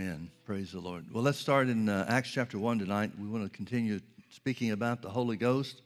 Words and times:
Amen. 0.00 0.30
Praise 0.46 0.72
the 0.72 0.80
Lord. 0.80 1.04
Well, 1.12 1.22
let's 1.22 1.36
start 1.36 1.68
in 1.68 1.90
uh, 1.90 2.06
Acts 2.08 2.30
chapter 2.30 2.58
1 2.58 2.78
tonight. 2.78 3.10
We 3.20 3.28
want 3.28 3.44
to 3.44 3.54
continue 3.54 4.00
speaking 4.30 4.70
about 4.70 5.02
the 5.02 5.10
Holy 5.10 5.36
Ghost. 5.36 5.82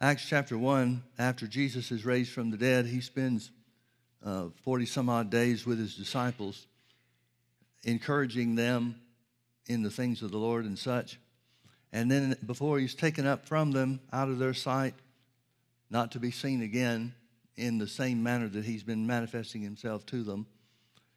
Acts 0.00 0.26
chapter 0.26 0.56
1, 0.56 1.02
after 1.18 1.46
Jesus 1.46 1.92
is 1.92 2.06
raised 2.06 2.32
from 2.32 2.50
the 2.50 2.56
dead, 2.56 2.86
he 2.86 3.02
spends 3.02 3.50
uh, 4.24 4.46
40 4.64 4.86
some 4.86 5.10
odd 5.10 5.28
days 5.28 5.66
with 5.66 5.78
his 5.78 5.94
disciples, 5.94 6.66
encouraging 7.84 8.54
them 8.54 8.94
in 9.66 9.82
the 9.82 9.90
things 9.90 10.22
of 10.22 10.30
the 10.30 10.38
Lord 10.38 10.64
and 10.64 10.78
such. 10.78 11.18
And 11.92 12.10
then 12.10 12.34
before 12.46 12.78
he's 12.78 12.94
taken 12.94 13.26
up 13.26 13.46
from 13.46 13.72
them 13.72 14.00
out 14.10 14.30
of 14.30 14.38
their 14.38 14.54
sight, 14.54 14.94
not 15.90 16.12
to 16.12 16.18
be 16.18 16.30
seen 16.30 16.62
again 16.62 17.12
in 17.56 17.76
the 17.76 17.88
same 17.88 18.22
manner 18.22 18.48
that 18.48 18.64
he's 18.64 18.84
been 18.84 19.06
manifesting 19.06 19.60
himself 19.60 20.06
to 20.06 20.22
them, 20.22 20.46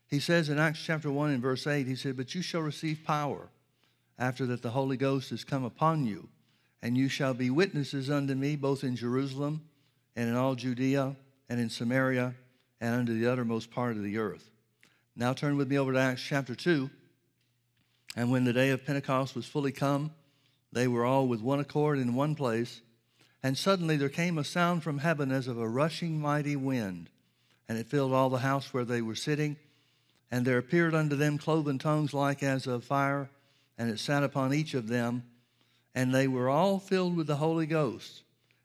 he 0.08 0.20
says 0.20 0.50
in 0.50 0.60
Acts 0.60 0.82
chapter 0.84 1.12
1 1.12 1.32
and 1.32 1.42
verse 1.42 1.66
8, 1.66 1.88
he 1.88 1.96
said, 1.96 2.18
But 2.18 2.36
you 2.36 2.42
shall 2.42 2.62
receive 2.62 3.04
power 3.06 3.50
after 4.18 4.46
that 4.46 4.62
the 4.62 4.72
Holy 4.72 4.98
Ghost 4.98 5.30
has 5.32 5.44
come 5.44 5.64
upon 5.64 6.06
you, 6.06 6.30
and 6.82 6.98
you 6.98 7.10
shall 7.10 7.34
be 7.34 7.50
witnesses 7.50 8.10
unto 8.10 8.36
me 8.36 8.56
both 8.56 8.84
in 8.84 8.96
Jerusalem 8.96 9.62
and 10.16 10.30
in 10.30 10.36
all 10.36 10.56
Judea 10.56 11.16
and 11.50 11.60
in 11.60 11.70
Samaria 11.70 12.34
and 12.80 12.96
unto 12.96 13.20
the 13.20 13.32
uttermost 13.32 13.72
part 13.72 13.98
of 13.98 14.04
the 14.04 14.18
earth. 14.18 14.50
Now 15.16 15.34
turn 15.34 15.58
with 15.58 15.70
me 15.70 15.78
over 15.78 15.94
to 15.94 16.00
Acts 16.00 16.22
chapter 16.22 16.56
2. 16.56 16.90
And 18.16 18.32
when 18.32 18.46
the 18.46 18.54
day 18.54 18.70
of 18.70 18.86
Pentecost 18.86 19.36
was 19.36 19.46
fully 19.46 19.72
come, 19.72 20.12
they 20.72 20.88
were 20.88 21.06
all 21.06 21.28
with 21.28 21.42
one 21.42 21.60
accord 21.60 22.00
in 22.00 22.16
one 22.16 22.36
place. 22.36 22.82
And 23.42 23.58
suddenly 23.58 23.98
there 23.98 24.10
came 24.10 24.38
a 24.38 24.44
sound 24.44 24.84
from 24.84 25.00
heaven 25.00 25.32
as 25.32 25.48
of 25.48 25.58
a 25.58 25.68
rushing 25.68 26.20
mighty 26.20 26.56
wind, 26.56 27.10
and 27.68 27.78
it 27.78 27.88
filled 27.88 28.14
all 28.14 28.30
the 28.30 28.40
house 28.40 28.74
where 28.74 28.86
they 28.86 29.02
were 29.02 29.16
sitting. 29.16 29.58
And 30.32 30.46
there 30.46 30.58
appeared 30.58 30.96
unto 30.96 31.16
them 31.16 31.38
cloven 31.38 31.78
tongues 31.78 32.14
like 32.14 32.44
as 32.44 32.68
of 32.68 32.84
fire, 32.84 33.30
and 33.78 33.90
it 33.90 34.00
sat 34.00 34.24
upon 34.24 34.54
each 34.54 34.74
of 34.74 34.88
them. 34.88 35.24
And 35.94 36.14
they 36.14 36.28
were 36.28 36.50
all 36.50 36.80
filled 36.80 37.16
with 37.16 37.28
the 37.28 37.38
Holy 37.38 37.66
Ghost, 37.66 38.24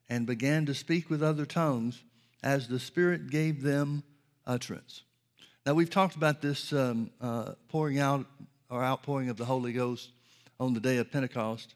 and 0.09 0.27
began 0.27 0.67
to 0.67 0.75
speak 0.75 1.09
with 1.11 1.23
other 1.23 1.47
tongues 1.47 2.03
as 2.43 2.69
the 2.69 2.81
Spirit 2.81 3.31
gave 3.31 3.63
them 3.63 4.03
utterance. 4.47 5.03
Now, 5.67 5.75
we've 5.75 5.91
talked 5.91 6.17
about 6.17 6.41
this 6.41 6.73
um, 6.73 7.11
uh, 7.21 7.53
pouring 7.69 7.99
out 7.99 8.27
or 8.71 8.83
outpouring 8.83 9.29
of 9.29 9.37
the 9.37 9.45
Holy 9.45 9.73
Ghost 9.73 10.11
on 10.59 10.75
the 10.75 10.81
day 10.81 10.97
of 10.97 11.11
Pentecost. 11.11 11.75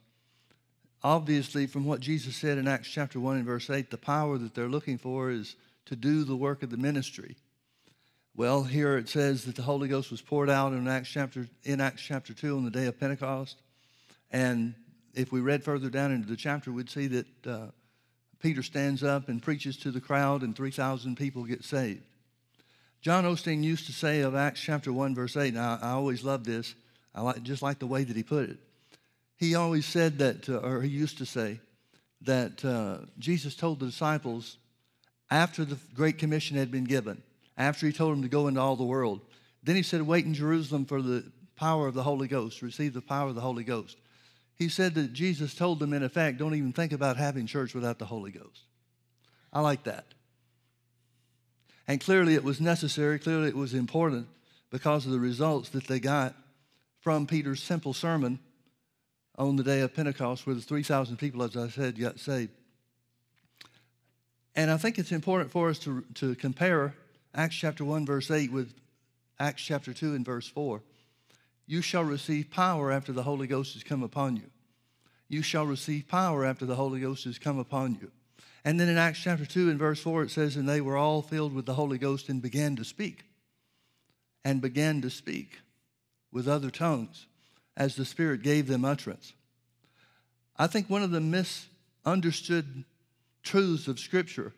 Obviously, 1.03 1.67
from 1.67 1.85
what 1.85 2.01
Jesus 2.01 2.35
said 2.35 2.57
in 2.57 2.67
Acts 2.67 2.89
chapter 2.89 3.21
1 3.21 3.37
and 3.37 3.45
verse 3.45 3.69
8, 3.69 3.91
the 3.91 3.99
power 3.99 4.39
that 4.39 4.55
they're 4.55 4.69
looking 4.69 4.97
for 4.97 5.31
is 5.31 5.55
to 5.87 5.97
do 5.97 6.25
the 6.25 6.37
work 6.37 6.63
of 6.63 6.71
the 6.71 6.77
ministry. 6.79 7.37
Well, 8.37 8.65
here 8.65 8.97
it 8.99 9.09
says 9.09 9.45
that 9.45 9.55
the 9.55 9.63
Holy 9.63 9.87
Ghost 9.87 10.11
was 10.11 10.21
poured 10.21 10.51
out 10.51 10.73
in 10.73 10.89
Acts 10.89 11.09
chapter 11.09 11.47
in 11.63 11.81
Acts 11.81 12.03
chapter 12.03 12.35
2 12.35 12.57
on 12.57 12.65
the 12.65 12.71
day 12.71 12.87
of 12.87 12.99
Pentecost. 12.99 13.63
And 14.33 14.75
if 15.15 15.31
we 15.31 15.41
read 15.41 15.63
further 15.63 15.89
down 15.89 16.11
into 16.11 16.27
the 16.27 16.37
chapter, 16.37 16.73
we'd 16.73 16.91
see 16.91 17.07
that 17.07 17.47
uh, 17.47 17.67
Peter 18.41 18.65
stands 18.65 19.05
up 19.05 19.29
and 19.29 19.41
preaches 19.41 19.77
to 19.79 19.93
the 19.93 20.01
crowd, 20.01 20.43
and 20.43 20.57
3,000 20.57 21.17
people 21.17 21.45
get 21.45 21.63
saved. 21.63 22.03
John 23.01 23.23
Osteen 23.23 23.63
used 23.63 23.87
to 23.87 23.93
say 23.93 24.23
of 24.23 24.35
Acts 24.35 24.61
chapter 24.61 24.93
1, 24.93 25.15
verse 25.15 25.37
8, 25.37 25.51
and 25.55 25.59
I, 25.59 25.79
I 25.81 25.91
always 25.91 26.25
love 26.25 26.43
this, 26.43 26.75
I 27.15 27.21
like, 27.21 27.41
just 27.45 27.63
like 27.63 27.79
the 27.79 27.87
way 27.87 28.03
that 28.03 28.17
he 28.17 28.25
put 28.25 28.51
it. 28.51 28.59
He 29.37 29.55
always 29.55 29.87
said 29.87 30.19
that, 30.19 30.49
uh, 30.49 30.59
or 30.59 30.83
he 30.83 30.89
used 30.89 31.19
to 31.19 31.27
say, 31.27 31.61
that 32.23 32.65
uh, 32.65 33.07
Jesus 33.21 33.55
told 33.55 33.79
the 33.79 33.87
disciples 33.87 34.57
after 35.31 35.65
the 35.65 35.79
Great 35.95 36.19
Commission 36.19 36.57
had 36.57 36.73
been 36.73 36.85
given, 36.85 37.23
after 37.57 37.87
he 37.87 37.93
told 37.93 38.13
them 38.13 38.23
to 38.23 38.29
go 38.29 38.49
into 38.49 38.61
all 38.61 38.77
the 38.77 38.85
world. 38.85 39.21
Then 39.63 39.77
he 39.77 39.83
said, 39.83 40.03
Wait 40.03 40.25
in 40.25 40.35
Jerusalem 40.35 40.85
for 40.85 41.01
the 41.01 41.25
power 41.57 41.87
of 41.87 41.95
the 41.95 42.03
Holy 42.03 42.29
Ghost, 42.29 42.63
receive 42.63 42.95
the 42.95 43.01
power 43.01 43.29
of 43.29 43.35
the 43.35 43.41
Holy 43.41 43.65
Ghost. 43.65 43.97
He 44.57 44.69
said 44.69 44.95
that 44.95 45.13
Jesus 45.13 45.55
told 45.55 45.81
them, 45.81 45.93
in 45.93 46.03
effect, 46.03 46.39
don't 46.39 46.55
even 46.55 46.73
think 46.73 46.93
about 46.93 47.17
having 47.17 47.47
church 47.47 47.75
without 47.75 47.99
the 47.99 48.05
Holy 48.05 48.31
Ghost. 48.31 48.63
I 49.53 49.61
like 49.61 49.85
that. 49.85 50.07
And 51.87 52.01
clearly 52.01 52.35
it 52.35 52.45
was 52.45 52.61
necessary, 52.61 53.19
clearly 53.19 53.49
it 53.49 53.57
was 53.57 53.75
important 53.75 54.29
because 54.71 55.07
of 55.07 55.13
the 55.13 55.21
results 55.21 55.69
that 55.71 55.87
they 55.87 56.01
got 56.01 56.35
from 57.01 57.27
Peter's 57.27 57.63
simple 57.63 57.93
sermon 57.93 58.39
on 59.37 59.57
the 59.57 59.65
day 59.65 59.81
of 59.81 59.95
Pentecost, 59.95 60.47
where 60.47 60.55
the 60.55 60.63
3,000 60.63 61.17
people, 61.17 61.43
as 61.43 61.57
I 61.57 61.69
said, 61.69 61.99
got 61.99 62.19
saved. 62.19 62.53
And 64.55 64.71
I 64.71 64.77
think 64.77 64.99
it's 64.99 65.13
important 65.13 65.51
for 65.51 65.69
us 65.69 65.79
to, 65.81 66.05
to 66.15 66.35
compare 66.37 66.95
Acts 67.35 67.57
chapter 67.57 67.85
1, 67.85 68.07
verse 68.07 68.31
8, 68.31 68.53
with 68.53 68.75
Acts 69.41 69.63
chapter 69.63 69.93
2 69.93 70.15
and 70.15 70.25
verse 70.25 70.47
4. 70.47 70.81
You 71.67 71.83
shall 71.83 72.05
receive 72.05 72.51
power 72.51 72.93
after 72.93 73.13
the 73.13 73.25
Holy 73.25 73.47
Ghost 73.47 73.75
has 73.75 73.83
come 73.83 74.03
upon 74.03 74.37
you. 74.37 74.51
You 75.29 75.43
shall 75.43 75.67
receive 75.67 76.07
power 76.07 76.45
after 76.45 76.65
the 76.65 76.77
Holy 76.77 77.01
Ghost 77.01 77.25
has 77.25 77.39
come 77.39 77.59
upon 77.59 77.99
you. 78.01 78.13
And 78.65 78.79
then 78.79 78.89
in 78.89 78.97
Acts 78.97 79.19
chapter 79.19 79.45
2 79.45 79.69
and 79.69 79.79
verse 79.79 80.01
4, 80.01 80.23
it 80.23 80.31
says, 80.31 80.57
And 80.57 80.69
they 80.69 80.81
were 80.81 80.97
all 80.97 81.23
filled 81.23 81.55
with 81.55 81.67
the 81.67 81.75
Holy 81.75 81.99
Ghost 81.99 82.29
and 82.29 82.41
began 82.41 82.77
to 82.77 82.85
speak. 82.85 83.25
And 84.45 84.61
began 84.61 85.01
to 85.03 85.11
speak 85.11 85.59
with 86.31 86.47
other 86.47 86.71
tongues 86.71 87.27
as 87.77 87.97
the 87.97 88.05
Spirit 88.05 88.43
gave 88.43 88.69
them 88.69 88.85
utterance. 88.85 89.33
I 90.57 90.67
think 90.67 90.89
one 90.89 91.03
of 91.03 91.11
the 91.11 91.21
misunderstood 91.21 92.85
truths 93.43 93.89
of 93.89 93.99
Scripture 93.99 94.53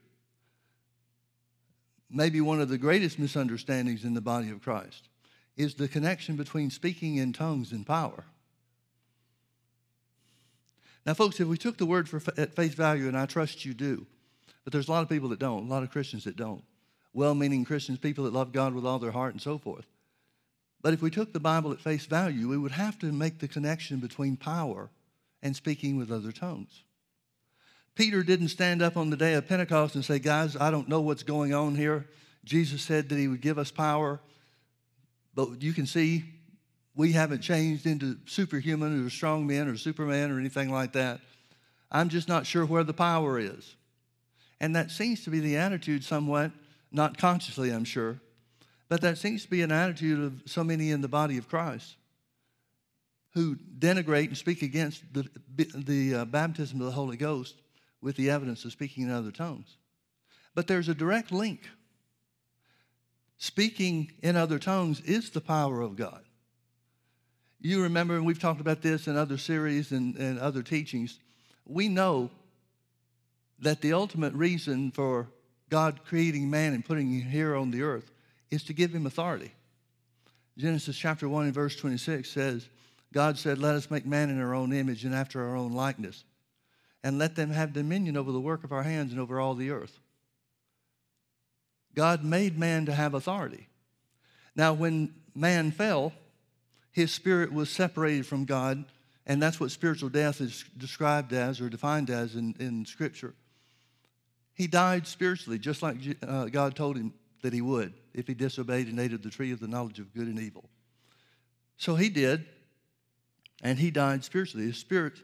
maybe 2.16 2.40
one 2.40 2.60
of 2.60 2.68
the 2.68 2.78
greatest 2.78 3.18
misunderstandings 3.18 4.04
in 4.04 4.14
the 4.14 4.20
body 4.20 4.50
of 4.50 4.62
Christ 4.62 5.08
is 5.56 5.74
the 5.74 5.88
connection 5.88 6.36
between 6.36 6.70
speaking 6.70 7.16
in 7.16 7.32
tongues 7.32 7.72
and 7.72 7.86
power. 7.86 8.24
Now, 11.04 11.14
folks, 11.14 11.38
if 11.38 11.46
we 11.46 11.56
took 11.56 11.76
the 11.76 11.86
word 11.86 12.08
for, 12.08 12.20
at 12.36 12.54
face 12.54 12.74
value, 12.74 13.06
and 13.06 13.16
I 13.16 13.26
trust 13.26 13.64
you 13.64 13.74
do, 13.74 14.06
but 14.64 14.72
there's 14.72 14.88
a 14.88 14.90
lot 14.90 15.02
of 15.02 15.08
people 15.08 15.28
that 15.28 15.38
don't, 15.38 15.66
a 15.66 15.70
lot 15.70 15.82
of 15.82 15.90
Christians 15.90 16.24
that 16.24 16.36
don't, 16.36 16.64
well 17.12 17.34
meaning 17.34 17.64
Christians, 17.64 17.98
people 17.98 18.24
that 18.24 18.32
love 18.32 18.52
God 18.52 18.74
with 18.74 18.84
all 18.84 18.98
their 18.98 19.12
heart 19.12 19.32
and 19.32 19.40
so 19.40 19.58
forth. 19.58 19.86
But 20.82 20.92
if 20.92 21.02
we 21.02 21.10
took 21.10 21.32
the 21.32 21.40
Bible 21.40 21.72
at 21.72 21.80
face 21.80 22.06
value, 22.06 22.48
we 22.48 22.58
would 22.58 22.72
have 22.72 22.98
to 23.00 23.12
make 23.12 23.38
the 23.38 23.48
connection 23.48 23.98
between 23.98 24.36
power 24.36 24.90
and 25.42 25.54
speaking 25.54 25.96
with 25.96 26.10
other 26.10 26.32
tongues. 26.32 26.82
Peter 27.96 28.22
didn't 28.22 28.48
stand 28.48 28.82
up 28.82 28.96
on 28.98 29.08
the 29.08 29.16
day 29.16 29.34
of 29.34 29.48
Pentecost 29.48 29.94
and 29.94 30.04
say, 30.04 30.18
Guys, 30.18 30.54
I 30.54 30.70
don't 30.70 30.88
know 30.88 31.00
what's 31.00 31.22
going 31.22 31.52
on 31.54 31.74
here. 31.74 32.06
Jesus 32.44 32.82
said 32.82 33.08
that 33.08 33.18
he 33.18 33.26
would 33.26 33.40
give 33.40 33.58
us 33.58 33.72
power, 33.72 34.20
but 35.34 35.60
you 35.62 35.72
can 35.72 35.86
see 35.86 36.24
we 36.94 37.12
haven't 37.12 37.40
changed 37.40 37.86
into 37.86 38.18
superhuman 38.26 39.04
or 39.04 39.10
strong 39.10 39.46
men 39.46 39.66
or 39.66 39.76
superman 39.76 40.30
or 40.30 40.38
anything 40.38 40.70
like 40.70 40.92
that. 40.92 41.20
I'm 41.90 42.10
just 42.10 42.28
not 42.28 42.46
sure 42.46 42.64
where 42.64 42.84
the 42.84 42.92
power 42.92 43.38
is. 43.38 43.74
And 44.60 44.76
that 44.76 44.90
seems 44.90 45.24
to 45.24 45.30
be 45.30 45.40
the 45.40 45.56
attitude, 45.56 46.04
somewhat, 46.04 46.52
not 46.92 47.18
consciously, 47.18 47.70
I'm 47.70 47.84
sure, 47.84 48.20
but 48.88 49.00
that 49.00 49.18
seems 49.18 49.42
to 49.44 49.50
be 49.50 49.62
an 49.62 49.72
attitude 49.72 50.22
of 50.22 50.42
so 50.50 50.62
many 50.62 50.90
in 50.90 51.00
the 51.00 51.08
body 51.08 51.38
of 51.38 51.48
Christ 51.48 51.96
who 53.32 53.56
denigrate 53.78 54.28
and 54.28 54.36
speak 54.36 54.62
against 54.62 55.02
the, 55.12 55.28
the 55.74 56.14
uh, 56.14 56.24
baptism 56.24 56.80
of 56.80 56.86
the 56.86 56.92
Holy 56.92 57.16
Ghost 57.16 57.54
with 58.06 58.14
the 58.14 58.30
evidence 58.30 58.64
of 58.64 58.70
speaking 58.70 59.02
in 59.02 59.10
other 59.10 59.32
tongues. 59.32 59.78
But 60.54 60.68
there's 60.68 60.88
a 60.88 60.94
direct 60.94 61.32
link. 61.32 61.68
Speaking 63.36 64.12
in 64.22 64.36
other 64.36 64.60
tongues 64.60 65.00
is 65.00 65.30
the 65.30 65.40
power 65.40 65.80
of 65.80 65.96
God. 65.96 66.22
You 67.60 67.82
remember, 67.82 68.14
and 68.14 68.24
we've 68.24 68.38
talked 68.38 68.60
about 68.60 68.80
this 68.80 69.08
in 69.08 69.16
other 69.16 69.36
series 69.36 69.90
and, 69.90 70.14
and 70.14 70.38
other 70.38 70.62
teachings, 70.62 71.18
we 71.66 71.88
know 71.88 72.30
that 73.58 73.80
the 73.80 73.92
ultimate 73.92 74.34
reason 74.34 74.92
for 74.92 75.26
God 75.68 76.04
creating 76.04 76.48
man 76.48 76.74
and 76.74 76.84
putting 76.84 77.10
him 77.10 77.28
here 77.28 77.56
on 77.56 77.72
the 77.72 77.82
earth 77.82 78.12
is 78.52 78.62
to 78.66 78.72
give 78.72 78.94
him 78.94 79.06
authority. 79.06 79.50
Genesis 80.56 80.96
chapter 80.96 81.28
1 81.28 81.46
and 81.46 81.54
verse 81.54 81.74
26 81.74 82.30
says, 82.30 82.68
God 83.12 83.36
said, 83.36 83.58
Let 83.58 83.74
us 83.74 83.90
make 83.90 84.06
man 84.06 84.30
in 84.30 84.40
our 84.40 84.54
own 84.54 84.72
image 84.72 85.04
and 85.04 85.12
after 85.12 85.42
our 85.42 85.56
own 85.56 85.72
likeness 85.72 86.22
and 87.02 87.18
let 87.18 87.36
them 87.36 87.50
have 87.50 87.72
dominion 87.72 88.16
over 88.16 88.32
the 88.32 88.40
work 88.40 88.64
of 88.64 88.72
our 88.72 88.82
hands 88.82 89.12
and 89.12 89.20
over 89.20 89.40
all 89.40 89.54
the 89.54 89.70
earth. 89.70 90.00
God 91.94 92.24
made 92.24 92.58
man 92.58 92.86
to 92.86 92.92
have 92.92 93.14
authority. 93.14 93.68
Now, 94.54 94.74
when 94.74 95.14
man 95.34 95.70
fell, 95.70 96.12
his 96.92 97.12
spirit 97.12 97.52
was 97.52 97.70
separated 97.70 98.26
from 98.26 98.44
God, 98.44 98.84
and 99.26 99.40
that's 99.40 99.60
what 99.60 99.70
spiritual 99.70 100.08
death 100.08 100.40
is 100.40 100.64
described 100.76 101.32
as 101.32 101.60
or 101.60 101.68
defined 101.68 102.10
as 102.10 102.36
in, 102.36 102.54
in 102.58 102.86
Scripture. 102.86 103.34
He 104.54 104.66
died 104.66 105.06
spiritually, 105.06 105.58
just 105.58 105.82
like 105.82 105.96
uh, 106.26 106.46
God 106.46 106.74
told 106.74 106.96
him 106.96 107.12
that 107.42 107.52
he 107.52 107.60
would 107.60 107.92
if 108.14 108.26
he 108.26 108.34
disobeyed 108.34 108.88
and 108.88 108.98
ate 108.98 109.12
of 109.12 109.22
the 109.22 109.30
tree 109.30 109.52
of 109.52 109.60
the 109.60 109.68
knowledge 109.68 109.98
of 109.98 110.14
good 110.14 110.26
and 110.26 110.38
evil. 110.38 110.68
So 111.76 111.94
he 111.96 112.08
did, 112.08 112.46
and 113.62 113.78
he 113.78 113.90
died 113.90 114.24
spiritually. 114.24 114.66
His 114.66 114.78
spirit 114.78 115.20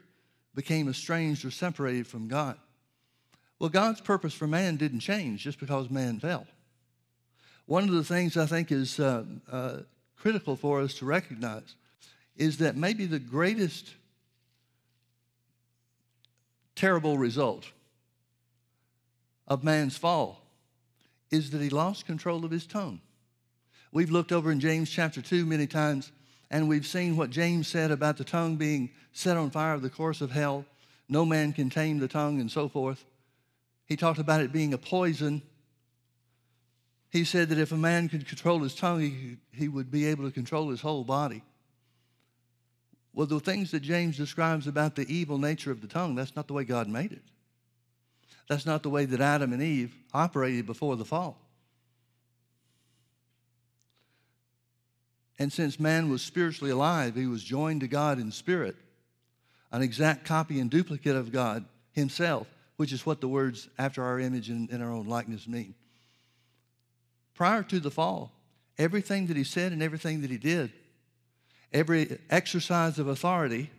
became 0.55 0.87
estranged 0.89 1.45
or 1.45 1.51
separated 1.51 2.07
from 2.07 2.27
God. 2.27 2.57
Well, 3.59 3.69
God's 3.69 4.01
purpose 4.01 4.33
for 4.33 4.47
man 4.47 4.75
didn't 4.75 4.99
change 4.99 5.43
just 5.43 5.59
because 5.59 5.89
man 5.89 6.19
fell. 6.19 6.45
One 7.65 7.83
of 7.83 7.91
the 7.91 8.03
things 8.03 8.35
I 8.35 8.45
think 8.45 8.71
is 8.71 8.99
uh, 8.99 9.23
uh, 9.51 9.77
critical 10.17 10.55
for 10.55 10.81
us 10.81 10.95
to 10.95 11.05
recognize 11.05 11.75
is 12.35 12.57
that 12.57 12.75
maybe 12.75 13.05
the 13.05 13.19
greatest 13.19 13.93
terrible 16.75 17.17
result 17.17 17.71
of 19.47 19.63
man's 19.63 19.97
fall 19.97 20.41
is 21.31 21.51
that 21.51 21.61
he 21.61 21.69
lost 21.69 22.05
control 22.05 22.45
of 22.45 22.51
his 22.51 22.65
tongue. 22.65 23.01
We've 23.91 24.11
looked 24.11 24.31
over 24.31 24.51
in 24.51 24.59
James 24.59 24.89
chapter 24.89 25.21
2 25.21 25.45
many 25.45 25.67
times, 25.67 26.11
and 26.53 26.69
we've 26.69 26.85
seen 26.85 27.17
what 27.17 27.31
James 27.31 27.67
said 27.67 27.89
about 27.89 28.15
the 28.17 28.23
tongue 28.23 28.57
being 28.57 28.91
set 29.11 29.37
on 29.37 29.49
fire 29.49 29.73
of 29.73 29.81
the 29.81 29.89
course 29.89 30.21
of 30.21 30.29
hell. 30.29 30.65
No 31.09 31.25
man 31.25 31.51
can 31.51 31.71
tame 31.71 31.97
the 31.97 32.07
tongue, 32.07 32.39
and 32.39 32.49
so 32.49 32.69
forth. 32.69 33.03
He 33.87 33.97
talked 33.97 34.19
about 34.19 34.39
it 34.39 34.51
being 34.51 34.71
a 34.71 34.77
poison. 34.77 35.41
He 37.09 37.23
said 37.23 37.49
that 37.49 37.57
if 37.57 37.71
a 37.71 37.75
man 37.75 38.07
could 38.07 38.27
control 38.27 38.59
his 38.59 38.75
tongue, 38.75 39.01
he, 39.01 39.37
he 39.51 39.67
would 39.67 39.89
be 39.89 40.05
able 40.05 40.25
to 40.25 40.31
control 40.31 40.69
his 40.69 40.79
whole 40.79 41.03
body. 41.03 41.41
Well, 43.13 43.25
the 43.25 43.39
things 43.39 43.71
that 43.71 43.81
James 43.81 44.15
describes 44.15 44.67
about 44.67 44.95
the 44.95 45.11
evil 45.11 45.39
nature 45.39 45.71
of 45.71 45.81
the 45.81 45.87
tongue, 45.87 46.13
that's 46.13 46.35
not 46.35 46.45
the 46.45 46.53
way 46.53 46.65
God 46.65 46.87
made 46.87 47.13
it. 47.13 47.23
That's 48.47 48.67
not 48.67 48.83
the 48.83 48.91
way 48.91 49.05
that 49.05 49.21
Adam 49.21 49.53
and 49.53 49.61
Eve 49.61 49.95
operated 50.13 50.67
before 50.67 50.97
the 50.97 51.05
fall. 51.05 51.39
And 55.39 55.51
since 55.51 55.79
man 55.79 56.09
was 56.09 56.21
spiritually 56.21 56.71
alive, 56.71 57.15
he 57.15 57.27
was 57.27 57.43
joined 57.43 57.81
to 57.81 57.87
God 57.87 58.19
in 58.19 58.31
spirit, 58.31 58.75
an 59.71 59.81
exact 59.81 60.25
copy 60.25 60.59
and 60.59 60.69
duplicate 60.69 61.15
of 61.15 61.31
God 61.31 61.65
himself, 61.91 62.47
which 62.77 62.93
is 62.93 63.05
what 63.05 63.21
the 63.21 63.27
words 63.27 63.67
after 63.77 64.03
our 64.03 64.19
image 64.19 64.49
and 64.49 64.69
in 64.69 64.81
our 64.81 64.91
own 64.91 65.07
likeness 65.07 65.47
mean. 65.47 65.73
Prior 67.33 67.63
to 67.63 67.79
the 67.79 67.91
fall, 67.91 68.31
everything 68.77 69.27
that 69.27 69.37
he 69.37 69.43
said 69.43 69.71
and 69.71 69.81
everything 69.81 70.21
that 70.21 70.29
he 70.29 70.37
did 70.37 70.71
every 71.73 72.19
exercise 72.29 72.99
of 72.99 73.07
authority, 73.07 73.69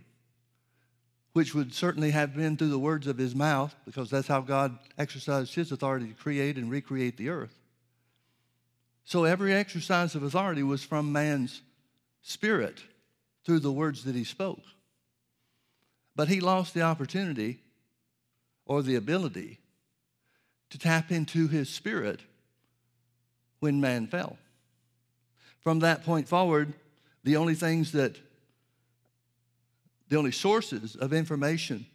which 1.33 1.55
would 1.55 1.73
certainly 1.73 2.11
have 2.11 2.35
been 2.35 2.57
through 2.57 2.69
the 2.69 2.79
words 2.79 3.07
of 3.07 3.17
his 3.17 3.35
mouth, 3.35 3.75
because 3.85 4.11
that's 4.11 4.29
how 4.29 4.41
God 4.41 4.79
exercised 4.99 5.55
his 5.55 5.73
authority 5.73 6.09
to 6.09 6.15
create 6.15 6.57
and 6.57 6.71
recreate 6.71 7.17
the 7.17 7.29
earth. 7.29 7.57
So 9.05 9.25
every 9.25 9.53
exercise 9.53 10.15
of 10.15 10.23
authority 10.23 10.63
was 10.63 10.83
from 10.83 11.13
man's 11.13 11.63
spirit 12.23 12.83
through 13.45 13.61
the 13.61 13.73
words 13.73 14.05
that 14.05 14.15
he 14.15 14.25
spoke. 14.25 14.63
But 16.17 16.29
he 16.29 16.41
lost 16.41 16.75
the 16.75 16.83
opportunity 16.83 17.61
or 18.65 18.83
the 18.83 18.95
ability 18.95 19.59
to 20.71 20.79
tap 20.79 21.11
into 21.11 21.49
his 21.49 21.69
spirit 21.69 22.21
when 23.61 23.81
man 23.81 24.07
fell. 24.07 24.39
From 25.61 25.81
that 25.81 26.05
point 26.05 26.29
forward, 26.29 26.73
the 27.25 27.37
only 27.37 27.55
things 27.55 27.93
that, 27.93 28.17
the 30.09 30.17
only 30.17 30.33
sources 30.33 30.97
of 30.97 31.13
information 31.13 31.87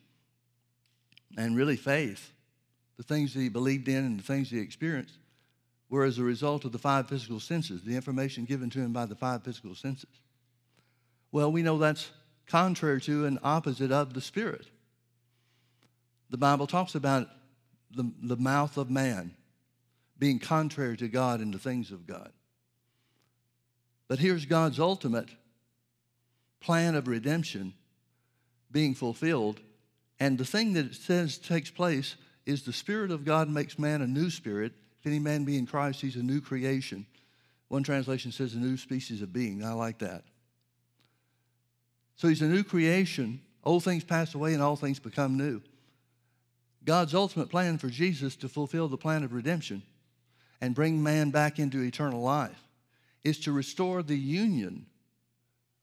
and 1.37 1.55
really 1.55 1.75
faith, 1.75 2.31
the 2.97 3.03
things 3.03 3.33
that 3.33 3.39
he 3.39 3.49
believed 3.49 3.87
in 3.87 4.05
and 4.05 4.19
the 4.19 4.23
things 4.23 4.49
he 4.49 4.59
experienced, 4.59 5.18
were 5.89 6.03
as 6.03 6.19
a 6.19 6.23
result 6.23 6.65
of 6.65 6.71
the 6.71 6.77
five 6.77 7.07
physical 7.07 7.39
senses, 7.39 7.83
the 7.83 7.95
information 7.95 8.45
given 8.45 8.69
to 8.69 8.79
him 8.79 8.93
by 8.93 9.05
the 9.05 9.15
five 9.15 9.43
physical 9.43 9.75
senses. 9.75 10.09
Well, 11.31 11.51
we 11.51 11.63
know 11.63 11.77
that's 11.77 12.09
contrary 12.47 13.01
to 13.01 13.25
and 13.25 13.39
opposite 13.43 13.91
of 13.91 14.13
the 14.13 14.21
Spirit. 14.21 14.67
The 16.29 16.37
Bible 16.37 16.67
talks 16.67 16.95
about 16.95 17.27
the, 17.91 18.11
the 18.21 18.37
mouth 18.37 18.77
of 18.77 18.89
man 18.89 19.35
being 20.17 20.39
contrary 20.39 20.97
to 20.97 21.07
God 21.07 21.39
and 21.39 21.53
the 21.53 21.59
things 21.59 21.91
of 21.91 22.05
God. 22.05 22.31
But 24.07 24.19
here's 24.19 24.45
God's 24.45 24.79
ultimate 24.79 25.29
plan 26.59 26.95
of 26.95 27.07
redemption 27.07 27.73
being 28.71 28.93
fulfilled. 28.93 29.59
And 30.19 30.37
the 30.37 30.45
thing 30.45 30.73
that 30.73 30.87
it 30.87 30.95
says 30.95 31.37
takes 31.37 31.71
place 31.71 32.15
is 32.45 32.63
the 32.63 32.73
Spirit 32.73 33.11
of 33.11 33.23
God 33.23 33.49
makes 33.49 33.79
man 33.79 34.01
a 34.01 34.07
new 34.07 34.29
spirit. 34.29 34.73
If 34.99 35.07
any 35.07 35.19
man 35.19 35.45
be 35.45 35.57
in 35.57 35.65
Christ, 35.65 36.01
he's 36.01 36.15
a 36.15 36.23
new 36.23 36.41
creation. 36.41 37.05
One 37.69 37.83
translation 37.83 38.31
says 38.31 38.53
a 38.53 38.57
new 38.57 38.77
species 38.77 39.21
of 39.21 39.31
being. 39.31 39.63
I 39.63 39.73
like 39.73 39.99
that. 39.99 40.23
So 42.15 42.27
he's 42.27 42.41
a 42.41 42.47
new 42.47 42.63
creation. 42.63 43.41
Old 43.63 43.83
things 43.83 44.03
pass 44.03 44.35
away 44.35 44.53
and 44.53 44.61
all 44.61 44.75
things 44.75 44.99
become 44.99 45.37
new. 45.37 45.61
God's 46.83 47.13
ultimate 47.13 47.49
plan 47.49 47.77
for 47.77 47.89
Jesus 47.89 48.35
to 48.37 48.49
fulfill 48.49 48.87
the 48.87 48.97
plan 48.97 49.23
of 49.23 49.33
redemption 49.33 49.83
and 50.59 50.75
bring 50.75 51.01
man 51.01 51.29
back 51.29 51.59
into 51.59 51.81
eternal 51.81 52.21
life 52.21 52.67
is 53.23 53.39
to 53.41 53.51
restore 53.51 54.01
the 54.01 54.17
union 54.17 54.85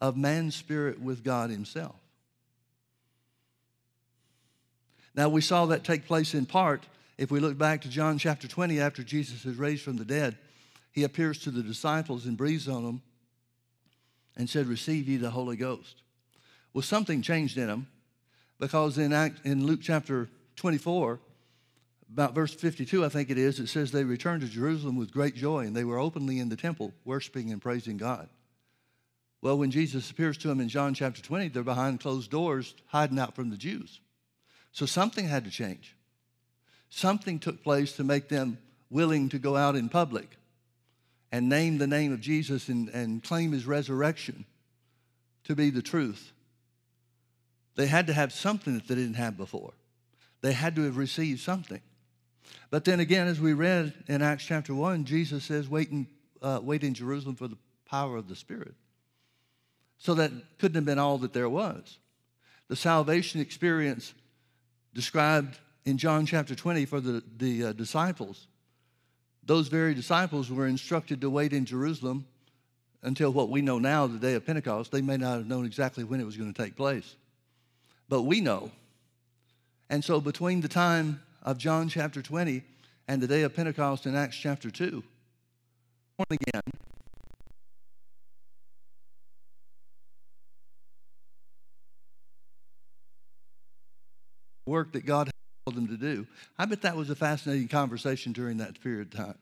of 0.01 0.17
man's 0.17 0.55
spirit 0.55 1.01
with 1.01 1.25
God 1.25 1.51
Himself. 1.51 1.97
Now, 5.15 5.31
we 5.31 5.41
saw 5.41 5.67
that 5.67 5.85
take 5.85 6.07
place 6.07 6.35
in 6.35 6.45
part 6.45 6.85
if 7.19 7.31
we 7.31 7.41
look 7.41 7.57
back 7.57 7.83
to 7.83 7.89
John 7.89 8.19
chapter 8.19 8.47
20 8.47 8.81
after 8.81 9.03
Jesus 9.03 9.45
is 9.45 9.57
raised 9.57 9.83
from 9.83 9.97
the 9.97 10.05
dead. 10.05 10.37
He 10.93 11.05
appears 11.05 11.39
to 11.41 11.51
the 11.51 11.63
disciples 11.63 12.27
and 12.27 12.37
breathes 12.37 12.69
on 12.69 12.85
them 12.85 13.03
and 14.37 14.49
said, 14.49 14.67
Receive 14.67 15.09
ye 15.09 15.17
the 15.17 15.31
Holy 15.31 15.57
Ghost. 15.57 16.03
Well, 16.73 16.83
something 16.83 17.23
changed 17.23 17.57
in 17.57 17.67
them 17.67 17.87
because 18.59 18.99
in, 18.99 19.13
Act, 19.13 19.45
in 19.45 19.67
Luke 19.67 19.81
chapter 19.83 20.29
24, 20.57 21.21
about 22.13 22.35
verse 22.35 22.55
52, 22.55 23.05
I 23.05 23.09
think 23.09 23.31
it 23.31 23.39
is, 23.39 23.59
it 23.59 23.67
says, 23.69 23.91
They 23.91 24.05
returned 24.05 24.43
to 24.43 24.49
Jerusalem 24.49 24.97
with 24.97 25.13
great 25.13 25.35
joy, 25.35 25.61
and 25.61 25.75
they 25.75 25.85
were 25.85 25.99
openly 25.99 26.39
in 26.39 26.49
the 26.49 26.57
temple, 26.57 26.93
worshiping 27.05 27.51
and 27.51 27.61
praising 27.61 27.97
God. 27.97 28.29
Well, 29.43 29.59
when 29.59 29.71
Jesus 29.71 30.11
appears 30.11 30.39
to 30.39 30.49
them 30.49 30.61
in 30.61 30.69
John 30.69 30.95
chapter 30.95 31.21
20, 31.21 31.49
they're 31.49 31.63
behind 31.63 32.01
closed 32.01 32.31
doors, 32.31 32.75
hiding 32.87 33.19
out 33.19 33.35
from 33.35 33.51
the 33.51 33.57
Jews. 33.57 34.01
So 34.73 34.87
something 34.87 35.27
had 35.27 35.45
to 35.45 35.51
change. 35.51 35.96
Something 36.89 37.39
took 37.39 37.63
place 37.63 37.93
to 37.97 38.05
make 38.05 38.29
them 38.29 38.59
willing 38.91 39.29
to 39.31 39.39
go 39.39 39.57
out 39.57 39.77
in 39.77 39.89
public 39.89 40.37
and 41.33 41.49
name 41.49 41.79
the 41.79 41.87
name 41.87 42.13
of 42.13 42.21
Jesus 42.21 42.69
and, 42.69 42.89
and 42.91 43.23
claim 43.23 43.53
his 43.53 43.67
resurrection 43.67 44.45
to 45.45 45.55
be 45.55 45.71
the 45.71 45.83
truth. 45.83 46.33
They 47.75 47.87
had 47.87 48.07
to 48.07 48.13
have 48.13 48.33
something 48.33 48.75
that 48.75 48.89
they 48.89 48.95
didn't 48.95 49.15
have 49.15 49.37
before. 49.37 49.75
They 50.41 50.53
had 50.53 50.77
to 50.77 50.83
have 50.85 50.97
received 50.97 51.41
something. 51.41 51.81
But 52.71 52.85
then 52.85 53.01
again, 53.01 53.27
as 53.27 53.41
we 53.41 53.53
read 53.53 53.93
in 54.09 54.23
Acts 54.23 54.45
chapter 54.45 54.75
1, 54.75 55.05
Jesus 55.05 55.45
says, 55.45 55.69
wait 55.69 55.91
in, 55.91 56.07
uh, 56.43 56.61
wait 56.63 56.85
in 56.85 56.95
Jerusalem 56.95 57.37
for 57.37 57.49
the 57.49 57.59
power 57.89 58.17
of 58.17 58.29
the 58.29 58.37
Spirit. 58.37 58.75
So 59.99 60.15
that 60.15 60.31
couldn't 60.59 60.75
have 60.77 60.85
been 60.85 60.99
all 60.99 61.19
that 61.19 61.33
there 61.33 61.49
was. 61.49 61.99
The 62.69 62.77
salvation 62.77 63.41
experience 63.41 64.15
described 64.95 65.59
in 65.87 65.97
John 65.97 66.27
chapter 66.27 66.55
20 66.55 66.85
for 66.85 67.01
the, 67.01 67.23
the 67.39 67.67
uh, 67.67 67.73
disciples, 67.73 68.49
those 69.45 69.69
very 69.69 69.95
disciples 69.95 70.51
were 70.51 70.67
instructed 70.67 71.21
to 71.21 71.31
wait 71.31 71.53
in 71.53 71.65
Jerusalem 71.65 72.27
until 73.03 73.33
what 73.33 73.49
we 73.49 73.63
know 73.63 73.79
now, 73.79 74.09
the 74.09 74.19
day 74.19 74.35
of 74.35 74.45
Pentecost. 74.45 74.91
They 74.91 75.01
may 75.01 75.17
not 75.17 75.37
have 75.37 75.47
known 75.47 75.65
exactly 75.65 76.03
when 76.03 76.21
it 76.21 76.25
was 76.25 76.37
going 76.37 76.53
to 76.53 76.63
take 76.63 76.75
place. 76.75 77.15
But 78.09 78.23
we 78.23 78.41
know. 78.41 78.73
And 79.89 80.05
so 80.05 80.21
between 80.21 80.61
the 80.61 80.69
time 80.69 81.23
of 81.45 81.57
John 81.57 81.89
chapter 81.89 82.21
20 82.21 82.63
and 83.07 83.23
the 83.23 83.29
day 83.29 83.43
of 83.43 83.55
Pentecost 83.55 84.07
in 84.07 84.17
Acts 84.17 84.37
chapter 84.37 84.73
2. 84.73 85.05
Born 86.17 86.27
again. 86.31 86.63
Work 94.67 94.93
that 94.95 95.07
God 95.07 95.31
called 95.67 95.77
them 95.77 95.89
to 95.89 95.97
do. 95.97 96.25
I 96.61 96.65
bet 96.65 96.83
that 96.83 96.95
was 96.95 97.11
a 97.11 97.17
fascinating 97.17 97.67
conversation 97.67 98.33
during 98.33 98.59
that 98.59 98.81
period 98.81 99.13
of 99.13 99.19
time. 99.19 99.39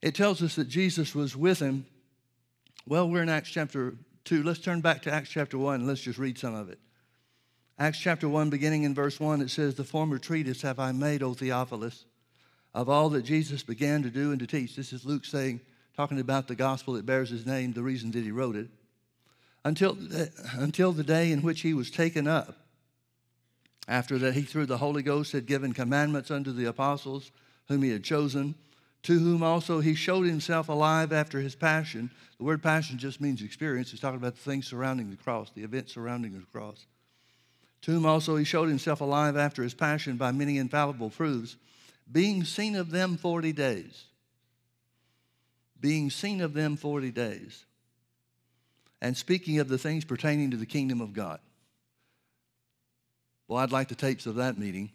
It 0.00 0.14
tells 0.14 0.42
us 0.42 0.54
that 0.54 0.70
Jesus 0.70 1.14
was 1.14 1.36
with 1.36 1.58
him. 1.58 1.84
Well, 2.86 3.10
we're 3.10 3.20
in 3.20 3.28
Acts 3.28 3.50
chapter 3.50 3.92
2. 4.24 4.42
Let's 4.42 4.60
turn 4.60 4.80
back 4.80 5.02
to 5.02 5.12
Acts 5.12 5.28
chapter 5.28 5.58
1 5.58 5.74
and 5.74 5.86
let's 5.86 6.00
just 6.00 6.18
read 6.18 6.38
some 6.38 6.54
of 6.54 6.70
it. 6.70 6.78
Acts 7.78 7.98
chapter 7.98 8.26
1, 8.26 8.48
beginning 8.48 8.84
in 8.84 8.94
verse 8.94 9.20
1, 9.20 9.42
it 9.42 9.50
says, 9.50 9.74
The 9.74 9.84
former 9.84 10.16
treatise 10.16 10.62
have 10.62 10.78
I 10.78 10.92
made, 10.92 11.22
O 11.22 11.34
Theophilus, 11.34 12.06
of 12.72 12.88
all 12.88 13.10
that 13.10 13.22
Jesus 13.22 13.62
began 13.62 14.02
to 14.04 14.10
do 14.10 14.30
and 14.30 14.40
to 14.40 14.46
teach. 14.46 14.76
This 14.76 14.94
is 14.94 15.04
Luke 15.04 15.26
saying, 15.26 15.60
talking 15.94 16.20
about 16.20 16.48
the 16.48 16.54
gospel 16.54 16.94
that 16.94 17.04
bears 17.04 17.28
his 17.28 17.44
name, 17.44 17.74
the 17.74 17.82
reason 17.82 18.12
that 18.12 18.24
he 18.24 18.30
wrote 18.30 18.56
it. 18.56 18.68
Until, 19.62 19.90
uh, 19.90 20.24
until 20.54 20.92
the 20.92 21.04
day 21.04 21.32
in 21.32 21.42
which 21.42 21.60
he 21.60 21.74
was 21.74 21.90
taken 21.90 22.26
up. 22.26 22.56
After 23.88 24.18
that, 24.18 24.34
he, 24.34 24.42
through 24.42 24.66
the 24.66 24.78
Holy 24.78 25.02
Ghost, 25.02 25.32
had 25.32 25.46
given 25.46 25.72
commandments 25.72 26.30
unto 26.30 26.52
the 26.52 26.66
apostles 26.66 27.32
whom 27.66 27.82
he 27.82 27.90
had 27.90 28.04
chosen, 28.04 28.54
to 29.02 29.18
whom 29.18 29.42
also 29.42 29.80
he 29.80 29.94
showed 29.94 30.26
himself 30.26 30.68
alive 30.68 31.12
after 31.12 31.40
his 31.40 31.56
passion. 31.56 32.10
The 32.36 32.44
word 32.44 32.62
passion 32.62 32.98
just 32.98 33.20
means 33.20 33.42
experience. 33.42 33.92
It's 33.92 34.00
talking 34.00 34.18
about 34.18 34.36
the 34.36 34.42
things 34.42 34.68
surrounding 34.68 35.10
the 35.10 35.16
cross, 35.16 35.50
the 35.50 35.64
events 35.64 35.94
surrounding 35.94 36.32
the 36.34 36.46
cross 36.52 36.86
to 37.82 37.92
whom 37.92 38.06
also 38.06 38.36
he 38.36 38.44
showed 38.44 38.68
himself 38.68 39.00
alive 39.00 39.36
after 39.36 39.62
his 39.62 39.74
passion 39.74 40.16
by 40.16 40.32
many 40.32 40.58
infallible 40.58 41.10
proofs, 41.10 41.56
being 42.10 42.44
seen 42.44 42.74
of 42.74 42.90
them 42.90 43.16
40 43.16 43.52
days. 43.52 44.04
Being 45.80 46.10
seen 46.10 46.40
of 46.40 46.54
them 46.54 46.76
40 46.76 47.10
days. 47.10 47.64
and 49.00 49.16
speaking 49.16 49.60
of 49.60 49.68
the 49.68 49.78
things 49.78 50.04
pertaining 50.04 50.50
to 50.50 50.56
the 50.56 50.66
kingdom 50.66 51.00
of 51.00 51.12
God. 51.12 51.38
Well, 53.48 53.58
I'd 53.58 53.72
like 53.72 53.88
the 53.88 53.94
tapes 53.94 54.26
of 54.26 54.36
that 54.36 54.58
meeting. 54.58 54.92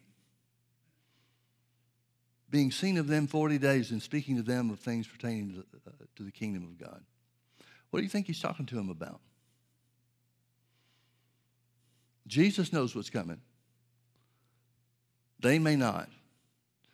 Being 2.50 2.70
seen 2.70 2.96
of 2.98 3.08
them 3.08 3.26
40 3.26 3.58
days 3.58 3.90
and 3.90 4.00
speaking 4.00 4.36
to 4.36 4.42
them 4.42 4.70
of 4.70 4.78
things 4.78 5.08
pertaining 5.08 5.50
to 5.50 5.54
the, 5.56 5.90
uh, 5.90 6.04
to 6.16 6.22
the 6.22 6.30
kingdom 6.30 6.62
of 6.62 6.78
God. 6.78 7.02
What 7.90 7.98
do 7.98 8.04
you 8.04 8.08
think 8.08 8.26
he's 8.26 8.40
talking 8.40 8.66
to 8.66 8.76
them 8.76 8.90
about? 8.90 9.20
Jesus 12.26 12.72
knows 12.72 12.94
what's 12.94 13.10
coming. 13.10 13.40
They 15.40 15.58
may 15.58 15.76
not. 15.76 16.08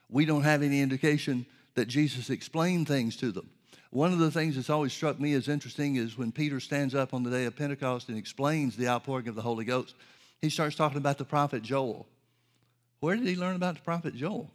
We 0.09 0.25
don't 0.25 0.43
have 0.43 0.63
any 0.63 0.81
indication 0.81 1.47
that 1.75 1.87
Jesus 1.87 2.31
explained 2.31 2.89
things 2.89 3.17
to 3.17 3.31
them. 3.31 3.51
One 3.91 4.13
of 4.13 4.19
the 4.19 4.31
things 4.31 4.57
that's 4.57 4.71
always 4.71 4.93
struck 4.93 5.21
me 5.21 5.35
as 5.35 5.49
interesting 5.49 5.97
is 5.97 6.17
when 6.17 6.33
Peter 6.33 6.59
stands 6.59 6.95
up 6.95 7.13
on 7.13 7.23
the 7.23 7.31
day 7.31 7.45
of 7.45 7.57
Pentecost 7.57 8.09
and 8.09 8.17
explains 8.17 8.77
the 8.77 8.89
outpouring 8.89 9.29
of 9.29 9.35
the 9.35 9.43
Holy 9.43 9.65
Ghost, 9.65 9.95
he 10.43 10.51
starts 10.51 10.77
talking 10.77 10.99
about 10.99 11.19
the 11.19 11.25
prophet 11.25 11.63
Joel. 11.63 12.07
Where 13.01 13.17
did 13.17 13.27
he 13.27 13.37
learn 13.37 13.57
about 13.57 13.77
the 13.77 13.83
prophet 13.83 14.15
Joel? 14.15 14.51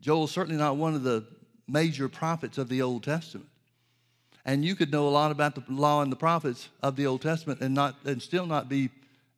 Joel's 0.00 0.30
certainly 0.30 0.58
not 0.58 0.76
one 0.76 0.94
of 0.94 1.02
the 1.02 1.24
major 1.66 2.08
prophets 2.08 2.58
of 2.58 2.68
the 2.68 2.82
Old 2.82 3.02
Testament. 3.02 3.48
And 4.44 4.64
you 4.64 4.76
could 4.76 4.92
know 4.92 5.08
a 5.08 5.10
lot 5.10 5.32
about 5.32 5.56
the 5.56 5.64
law 5.68 6.02
and 6.02 6.12
the 6.12 6.16
prophets 6.16 6.68
of 6.82 6.94
the 6.94 7.06
Old 7.06 7.22
Testament 7.22 7.60
and 7.60 7.74
not 7.74 7.96
and 8.04 8.22
still 8.22 8.46
not 8.46 8.68
be 8.68 8.90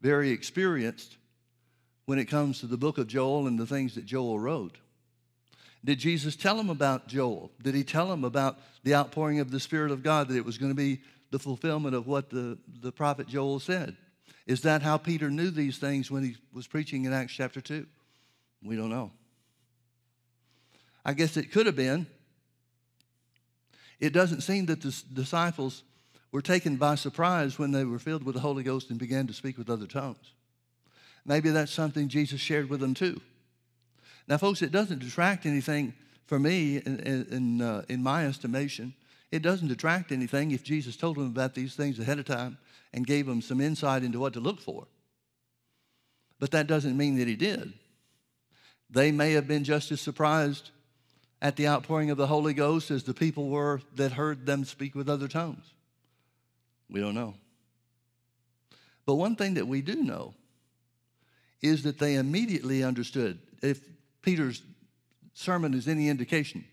very 0.02 0.30
experienced 0.30 1.16
when 2.04 2.18
it 2.18 2.26
comes 2.26 2.60
to 2.60 2.66
the 2.66 2.76
book 2.76 2.98
of 2.98 3.06
Joel 3.06 3.46
and 3.46 3.58
the 3.58 3.66
things 3.66 3.94
that 3.94 4.04
Joel 4.04 4.38
wrote. 4.38 4.76
Did 5.84 5.98
Jesus 5.98 6.36
tell 6.36 6.58
him 6.58 6.68
about 6.68 7.08
Joel? 7.08 7.50
Did 7.62 7.74
he 7.74 7.84
tell 7.84 8.12
him 8.12 8.24
about 8.24 8.58
the 8.84 8.94
outpouring 8.94 9.40
of 9.40 9.50
the 9.50 9.60
Spirit 9.60 9.90
of 9.90 10.02
God, 10.02 10.28
that 10.28 10.36
it 10.36 10.44
was 10.44 10.58
going 10.58 10.70
to 10.70 10.76
be 10.76 11.00
the 11.30 11.38
fulfillment 11.38 11.94
of 11.94 12.06
what 12.06 12.30
the, 12.30 12.58
the 12.80 12.92
prophet 12.92 13.28
Joel 13.28 13.60
said? 13.60 13.96
Is 14.46 14.62
that 14.62 14.82
how 14.82 14.96
Peter 14.96 15.30
knew 15.30 15.50
these 15.50 15.78
things 15.78 16.10
when 16.10 16.22
he 16.24 16.36
was 16.52 16.66
preaching 16.66 17.04
in 17.04 17.12
Acts 17.12 17.34
chapter 17.34 17.60
2? 17.60 17.86
We 18.62 18.76
don't 18.76 18.90
know. 18.90 19.12
I 21.04 21.12
guess 21.12 21.36
it 21.36 21.52
could 21.52 21.66
have 21.66 21.76
been 21.76 22.06
it 24.00 24.12
doesn't 24.12 24.42
seem 24.42 24.66
that 24.66 24.80
the 24.80 25.02
disciples 25.12 25.82
were 26.30 26.42
taken 26.42 26.76
by 26.76 26.94
surprise 26.94 27.58
when 27.58 27.72
they 27.72 27.84
were 27.84 27.98
filled 27.98 28.22
with 28.22 28.34
the 28.34 28.40
Holy 28.40 28.62
Ghost 28.62 28.90
and 28.90 28.98
began 28.98 29.26
to 29.26 29.32
speak 29.32 29.58
with 29.58 29.70
other 29.70 29.86
tongues. 29.86 30.32
Maybe 31.24 31.50
that's 31.50 31.72
something 31.72 32.08
Jesus 32.08 32.40
shared 32.40 32.70
with 32.70 32.80
them 32.80 32.94
too. 32.94 33.20
Now, 34.28 34.36
folks, 34.36 34.62
it 34.62 34.70
doesn't 34.70 35.00
detract 35.00 35.46
anything 35.46 35.94
for 36.26 36.38
me 36.38 36.76
in, 36.76 37.26
in, 37.30 37.62
uh, 37.62 37.84
in 37.88 38.02
my 38.02 38.26
estimation. 38.26 38.94
It 39.30 39.42
doesn't 39.42 39.68
detract 39.68 40.10
anything 40.12 40.52
if 40.52 40.64
Jesus 40.64 40.96
told 40.96 41.16
them 41.16 41.26
about 41.26 41.54
these 41.54 41.74
things 41.74 41.98
ahead 41.98 42.18
of 42.18 42.24
time 42.24 42.58
and 42.92 43.06
gave 43.06 43.26
them 43.26 43.42
some 43.42 43.60
insight 43.60 44.02
into 44.02 44.18
what 44.18 44.32
to 44.34 44.40
look 44.40 44.60
for. 44.60 44.86
But 46.38 46.52
that 46.52 46.66
doesn't 46.66 46.96
mean 46.96 47.18
that 47.18 47.28
he 47.28 47.36
did. 47.36 47.72
They 48.90 49.12
may 49.12 49.32
have 49.32 49.46
been 49.46 49.64
just 49.64 49.92
as 49.92 50.00
surprised 50.00 50.70
at 51.40 51.56
the 51.56 51.68
outpouring 51.68 52.10
of 52.10 52.16
the 52.16 52.26
Holy 52.26 52.54
Ghost 52.54 52.90
as 52.90 53.04
the 53.04 53.14
people 53.14 53.48
were 53.48 53.80
that 53.96 54.12
heard 54.12 54.46
them 54.46 54.64
speak 54.64 54.94
with 54.94 55.08
other 55.08 55.28
tongues? 55.28 55.72
We 56.90 57.00
don't 57.00 57.14
know. 57.14 57.34
But 59.06 59.14
one 59.14 59.36
thing 59.36 59.54
that 59.54 59.68
we 59.68 59.82
do 59.82 60.02
know 60.02 60.34
is 61.60 61.82
that 61.82 61.98
they 61.98 62.14
immediately 62.16 62.82
understood. 62.82 63.38
If 63.62 63.80
Peter's 64.22 64.62
sermon 65.34 65.74
is 65.74 65.88
any 65.88 66.08
indication 66.08 66.64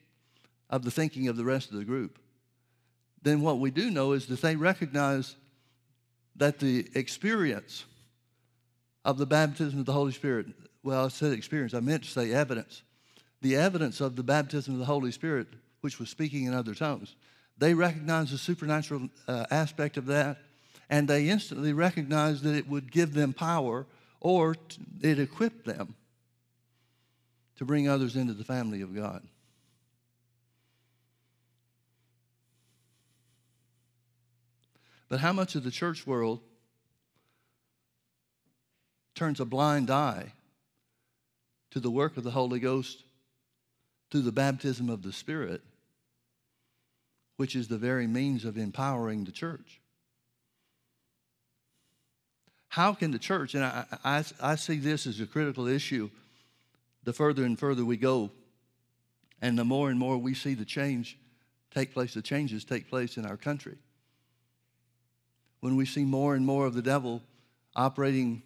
of 0.69 0.83
the 0.83 0.91
thinking 0.91 1.27
of 1.27 1.37
the 1.37 1.45
rest 1.45 1.71
of 1.71 1.77
the 1.77 1.85
group, 1.85 2.19
then 3.25 3.41
what 3.41 3.59
we 3.59 3.71
do 3.71 3.89
know 3.89 4.13
is 4.13 4.27
that 4.27 4.41
they 4.41 4.55
recognize 4.55 5.35
that 6.35 6.59
the 6.59 6.87
experience 6.93 7.85
of 9.03 9.17
the 9.17 9.25
baptism 9.25 9.79
of 9.79 9.85
the 9.85 9.93
Holy 9.93 10.11
Spirit, 10.11 10.45
well, 10.83 11.05
I 11.05 11.07
said 11.09 11.33
experience, 11.33 11.73
I 11.73 11.79
meant 11.79 12.03
to 12.03 12.09
say 12.09 12.31
evidence 12.31 12.83
the 13.41 13.55
evidence 13.55 14.01
of 14.01 14.15
the 14.15 14.23
baptism 14.23 14.73
of 14.73 14.79
the 14.79 14.85
Holy 14.85 15.11
Spirit, 15.11 15.47
which 15.81 15.99
was 15.99 16.09
speaking 16.09 16.45
in 16.45 16.53
other 16.53 16.73
tongues. 16.73 17.15
They 17.59 17.75
recognize 17.75 18.31
the 18.31 18.39
supernatural 18.39 19.09
uh, 19.27 19.45
aspect 19.51 19.97
of 19.97 20.07
that, 20.07 20.37
and 20.89 21.07
they 21.07 21.29
instantly 21.29 21.71
recognized 21.71 22.43
that 22.43 22.55
it 22.55 22.67
would 22.67 22.91
give 22.91 23.13
them 23.13 23.33
power 23.33 23.85
or 24.19 24.55
t- 24.55 24.81
it 25.01 25.19
equipped 25.19 25.65
them 25.65 25.93
to 27.57 27.65
bring 27.65 27.87
others 27.87 28.15
into 28.15 28.33
the 28.33 28.43
family 28.43 28.81
of 28.81 28.95
God. 28.95 29.21
But 35.07 35.19
how 35.19 35.33
much 35.33 35.55
of 35.55 35.63
the 35.63 35.71
church 35.71 36.07
world 36.07 36.41
turns 39.13 39.39
a 39.39 39.45
blind 39.45 39.89
eye 39.89 40.33
to 41.71 41.79
the 41.79 41.91
work 41.91 42.17
of 42.17 42.23
the 42.23 42.31
Holy 42.31 42.59
Ghost 42.59 43.03
through 44.11 44.21
the 44.21 44.31
baptism 44.31 44.89
of 44.89 45.03
the 45.03 45.13
Spirit, 45.13 45.61
which 47.37 47.55
is 47.55 47.67
the 47.67 47.77
very 47.77 48.07
means 48.07 48.45
of 48.45 48.57
empowering 48.57 49.23
the 49.23 49.31
church. 49.31 49.79
How 52.69 52.93
can 52.93 53.11
the 53.11 53.19
church, 53.19 53.55
and 53.55 53.63
I, 53.63 53.85
I, 54.03 54.23
I 54.41 54.55
see 54.55 54.77
this 54.77 55.07
as 55.07 55.21
a 55.21 55.25
critical 55.25 55.67
issue 55.67 56.09
the 57.05 57.13
further 57.13 57.45
and 57.45 57.57
further 57.57 57.85
we 57.85 57.97
go, 57.97 58.31
and 59.41 59.57
the 59.57 59.63
more 59.63 59.89
and 59.89 59.99
more 59.99 60.17
we 60.17 60.33
see 60.33 60.55
the 60.55 60.65
change 60.65 61.17
take 61.71 61.93
place, 61.93 62.13
the 62.13 62.21
changes 62.21 62.65
take 62.65 62.89
place 62.89 63.15
in 63.17 63.25
our 63.25 63.37
country. 63.37 63.77
When 65.65 65.77
we 65.77 65.87
see 65.87 66.05
more 66.05 66.35
and 66.35 66.45
more 66.45 66.67
of 66.67 66.75
the 66.75 66.81
devil 66.83 67.23
operating 67.75 68.43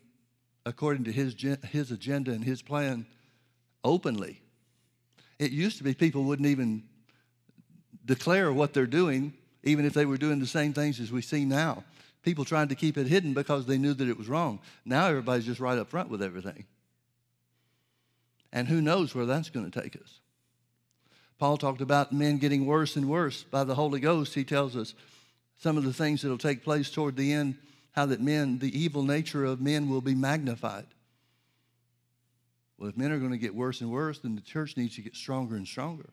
according 0.66 1.04
to 1.04 1.12
his, 1.12 1.36
his 1.70 1.92
agenda 1.92 2.32
and 2.32 2.42
his 2.42 2.62
plan 2.62 3.06
openly, 3.84 4.42
it 5.38 5.52
used 5.52 5.78
to 5.80 5.84
be 5.84 5.94
people 5.94 6.24
wouldn't 6.24 6.48
even 6.48 6.82
declare 8.06 8.54
what 8.54 8.74
they're 8.74 8.88
doing, 8.88 9.34
even 9.64 9.84
if 9.84 9.94
they 9.94 10.06
were 10.06 10.16
doing 10.16 10.40
the 10.40 10.48
same 10.48 10.72
things 10.72 10.98
as 11.02 11.12
we 11.12 11.22
see 11.22 11.44
now. 11.44 11.84
People 12.24 12.46
tried 12.46 12.70
to 12.70 12.76
keep 12.76 12.98
it 12.98 13.08
hidden 13.08 13.34
because 13.34 13.66
they 13.66 13.78
knew 13.78 13.94
that 13.94 14.08
it 14.08 14.18
was 14.18 14.30
wrong. 14.30 14.62
Now 14.86 15.08
everybody's 15.08 15.46
just 15.46 15.60
right 15.60 15.78
up 15.78 15.90
front 15.90 16.10
with 16.10 16.24
everything. 16.24 16.68
And 18.54 18.66
who 18.66 18.80
knows 18.80 19.14
where 19.14 19.26
that's 19.26 19.50
going 19.50 19.70
to 19.70 19.82
take 19.82 19.98
us. 19.98 20.22
Paul 21.38 21.58
talked 21.58 21.82
about 21.82 22.14
men 22.14 22.38
getting 22.38 22.66
worse 22.66 22.96
and 22.96 23.10
worse 23.10 23.44
by 23.44 23.66
the 23.66 23.76
Holy 23.76 24.00
Ghost. 24.00 24.36
He 24.36 24.46
tells 24.46 24.78
us 24.78 24.96
some 25.60 25.78
of 25.78 25.84
the 25.84 25.94
things 25.94 26.22
that 26.22 26.30
will 26.30 26.38
take 26.38 26.64
place 26.64 26.90
toward 26.90 27.16
the 27.16 27.34
end, 27.34 27.58
how 27.92 28.06
that 28.08 28.22
men, 28.22 28.60
the 28.60 28.78
evil 28.78 29.04
nature 29.04 29.44
of 29.46 29.62
men, 29.62 29.90
will 29.90 30.02
be 30.02 30.16
magnified. 30.16 30.88
Well, 32.78 32.90
if 32.90 32.98
men 32.98 33.12
are 33.12 33.20
going 33.20 33.32
to 33.32 33.38
get 33.38 33.54
worse 33.54 33.82
and 33.82 33.92
worse, 33.92 34.20
then 34.20 34.36
the 34.36 34.42
church 34.42 34.78
needs 34.78 34.96
to 34.96 35.02
get 35.02 35.16
stronger 35.16 35.58
and 35.58 35.68
stronger. 35.68 36.10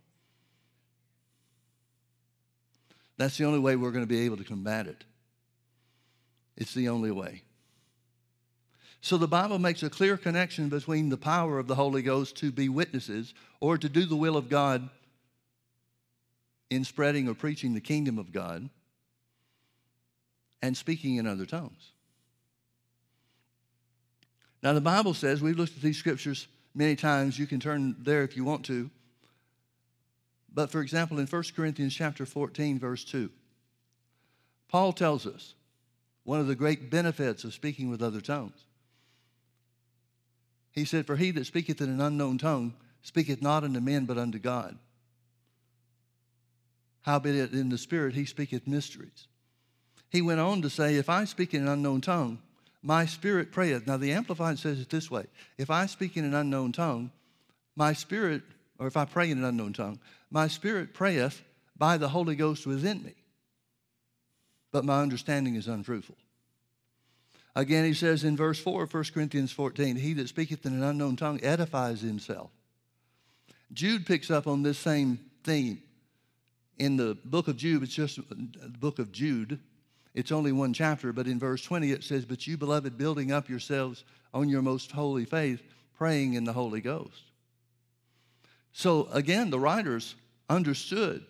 That's 3.19 3.39
the 3.39 3.45
only 3.45 3.61
way 3.61 3.77
we're 3.77 3.93
going 3.93 4.03
to 4.03 4.09
be 4.09 4.25
able 4.25 4.37
to 4.37 4.45
combat 4.45 4.89
it. 4.89 5.05
It's 6.57 6.75
the 6.75 6.89
only 6.89 7.13
way. 7.13 7.43
So 9.01 9.17
the 9.17 9.29
Bible 9.29 9.61
makes 9.61 9.85
a 9.85 9.91
clear 9.91 10.17
connection 10.17 10.69
between 10.69 11.09
the 11.09 11.17
power 11.17 11.61
of 11.61 11.69
the 11.69 11.77
Holy 11.77 12.03
Ghost 12.03 12.37
to 12.39 12.51
be 12.51 12.69
witnesses 12.69 13.33
or 13.61 13.79
to 13.79 13.89
do 13.89 14.07
the 14.07 14.17
will 14.17 14.37
of 14.37 14.49
God 14.49 14.89
in 16.69 16.83
spreading 16.83 17.29
or 17.29 17.35
preaching 17.35 17.75
the 17.75 17.81
kingdom 17.81 18.19
of 18.19 18.33
God 18.33 18.69
and 20.63 20.77
speaking 20.77 21.17
in 21.17 21.27
other 21.27 21.47
tongues. 21.47 21.93
Now, 24.63 24.73
the 24.73 24.81
Bible 24.81 25.15
says, 25.15 25.41
we've 25.41 25.59
looked 25.59 25.77
at 25.77 25.83
these 25.83 25.99
scriptures 25.99 26.49
many 26.75 26.97
times. 26.97 27.39
You 27.39 27.47
can 27.47 27.61
turn 27.61 27.97
there 27.99 28.23
if 28.23 28.37
you 28.37 28.45
want 28.45 28.65
to. 28.67 28.91
But 30.53 30.71
for 30.71 30.81
example, 30.81 31.19
in 31.19 31.27
1 31.27 31.43
Corinthians 31.55 31.95
chapter 31.95 32.25
14, 32.25 32.79
verse 32.79 33.05
2, 33.05 33.31
Paul 34.69 34.93
tells 34.93 35.27
us 35.27 35.55
one 36.25 36.41
of 36.41 36.47
the 36.47 36.57
great 36.57 36.91
benefits 36.91 37.45
of 37.45 37.55
speaking 37.55 37.91
with 37.91 38.03
other 38.03 38.21
tongues. 38.21 38.65
He 40.73 40.85
said, 40.85 41.07
For 41.07 41.17
he 41.17 41.31
that 41.33 41.47
speaketh 41.47 41.81
in 41.81 41.89
an 41.89 42.01
unknown 42.01 42.39
tongue 42.39 42.75
speaketh 43.03 43.41
not 43.41 43.65
unto 43.65 43.81
men, 43.81 44.05
but 44.05 44.19
unto 44.19 44.39
God. 44.39 44.79
Howbeit 47.03 47.53
in 47.53 47.69
the 47.69 47.79
Spirit 47.79 48.15
he 48.15 48.25
speaketh 48.25 48.67
mysteries. 48.67 49.29
He 50.11 50.23
went 50.23 50.41
on 50.41 50.63
to 50.63 50.71
say, 50.71 50.97
If 50.97 51.09
I 51.09 51.25
speak 51.25 51.55
in 51.55 51.63
an 51.63 51.69
unknown 51.69 52.01
tongue, 52.01 52.39
my 52.83 53.07
spirit 53.07 53.51
prayeth. 53.51 53.87
Now, 53.87 53.97
the 53.97 54.13
Amplified 54.13 54.59
says 54.59 54.81
it 54.81 54.91
this 54.91 55.11
way 55.11 55.27
If 55.59 55.71
I 55.71 55.87
speak 55.87 56.17
in 56.17 56.25
an 56.25 56.35
unknown 56.35 56.73
tongue, 56.73 57.11
my 57.75 57.93
spirit, 57.93 58.43
or 58.79 58.87
if 58.87 58.97
I 58.97 59.05
pray 59.05 59.31
in 59.31 59.39
an 59.39 59.45
unknown 59.45 59.73
tongue, 59.73 59.99
my 60.31 60.49
spirit 60.49 60.95
prayeth 60.95 61.43
by 61.77 61.99
the 61.99 62.09
Holy 62.09 62.37
Ghost 62.37 62.67
within 62.67 63.03
me, 63.03 63.15
but 64.73 64.85
my 64.85 65.03
understanding 65.03 65.57
is 65.57 65.69
unfruitful. 65.69 66.17
Again, 67.55 67.85
he 67.85 67.95
says 67.95 68.23
in 68.23 68.37
verse 68.37 68.59
4 68.59 68.83
of 68.85 68.93
1 68.93 69.05
Corinthians 69.15 69.51
14, 69.51 69.97
He 69.97 70.13
that 70.15 70.29
speaketh 70.29 70.67
in 70.67 70.75
an 70.75 70.83
unknown 70.83 71.17
tongue 71.17 71.41
edifies 71.43 72.03
himself. 72.03 72.51
Jude 73.73 74.07
picks 74.07 74.31
up 74.31 74.47
on 74.47 74.63
this 74.63 74.79
same 74.79 75.19
theme 75.43 75.83
in 76.79 76.97
the 76.97 77.17
book 77.25 77.49
of 77.49 77.57
Jude, 77.57 77.83
it's 77.83 77.95
just 77.95 78.17
the 78.29 78.69
book 78.79 78.99
of 78.99 79.11
Jude. 79.13 79.59
It's 80.17 80.33
only 80.33 80.51
one 80.51 80.73
chapter, 80.73 81.13
but 81.13 81.27
in 81.27 81.39
verse 81.39 81.63
20 81.63 81.93
it 81.93 82.03
says, 82.03 82.25
But 82.25 82.47
you, 82.47 82.57
beloved, 82.57 82.97
building 82.97 83.33
up 83.33 83.51
yourselves 83.51 84.03
on 84.33 84.49
your 84.49 84.63
most 84.63 84.91
holy 84.91 85.27
faith, 85.27 85.63
praying 85.99 86.33
in 86.35 86.45
the 86.45 86.55
Holy 86.55 86.81
Ghost. 86.81 87.23
So 88.73 89.09
again, 89.13 89.51
the 89.51 89.61
writers 89.61 90.15
understood 90.49 91.27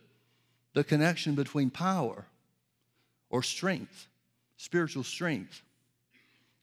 the 0.72 0.84
connection 0.84 1.34
between 1.34 1.68
power 1.68 2.26
or 3.28 3.42
strength, 3.42 4.06
spiritual 4.56 5.02
strength, 5.02 5.62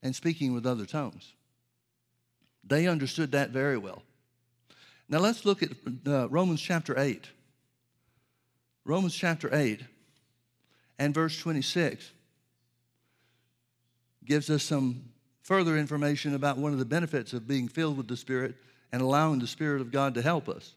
and 0.02 0.16
speaking 0.16 0.54
with 0.54 0.66
other 0.66 0.86
tongues. 0.86 1.34
They 2.64 2.88
understood 2.88 3.34
that 3.34 3.50
very 3.50 3.78
well. 3.78 4.02
Now 5.10 5.20
let's 5.20 5.44
look 5.44 5.62
at 5.62 5.72
uh, 6.08 6.30
Romans 6.30 6.62
chapter 6.62 6.98
8. 6.98 7.28
Romans 8.86 9.14
chapter 9.14 9.50
8 9.54 9.82
and 11.00 11.14
verse 11.14 11.38
26 11.40 12.12
gives 14.26 14.50
us 14.50 14.64
some 14.64 15.04
further 15.42 15.78
information 15.78 16.34
about 16.34 16.58
one 16.58 16.72
of 16.72 16.80
the 16.80 16.86
benefits 16.86 17.34
of 17.34 17.48
being 17.48 17.68
filled 17.68 17.98
with 17.98 18.08
the 18.08 18.18
Spirit 18.18 18.56
and 18.92 19.02
allowing 19.02 19.40
the 19.40 19.48
Spirit 19.48 19.82
of 19.82 19.92
God 19.92 20.14
to 20.14 20.22
help 20.22 20.48
us. 20.48 20.74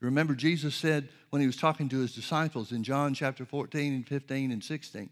Remember, 0.00 0.34
Jesus 0.34 0.74
said 0.74 1.08
when 1.30 1.40
he 1.40 1.46
was 1.46 1.56
talking 1.56 1.88
to 1.90 2.00
his 2.00 2.14
disciples 2.14 2.72
in 2.72 2.82
John 2.82 3.14
chapter 3.14 3.44
14 3.44 3.94
and 3.94 4.06
15 4.06 4.50
and 4.50 4.62
16, 4.62 5.10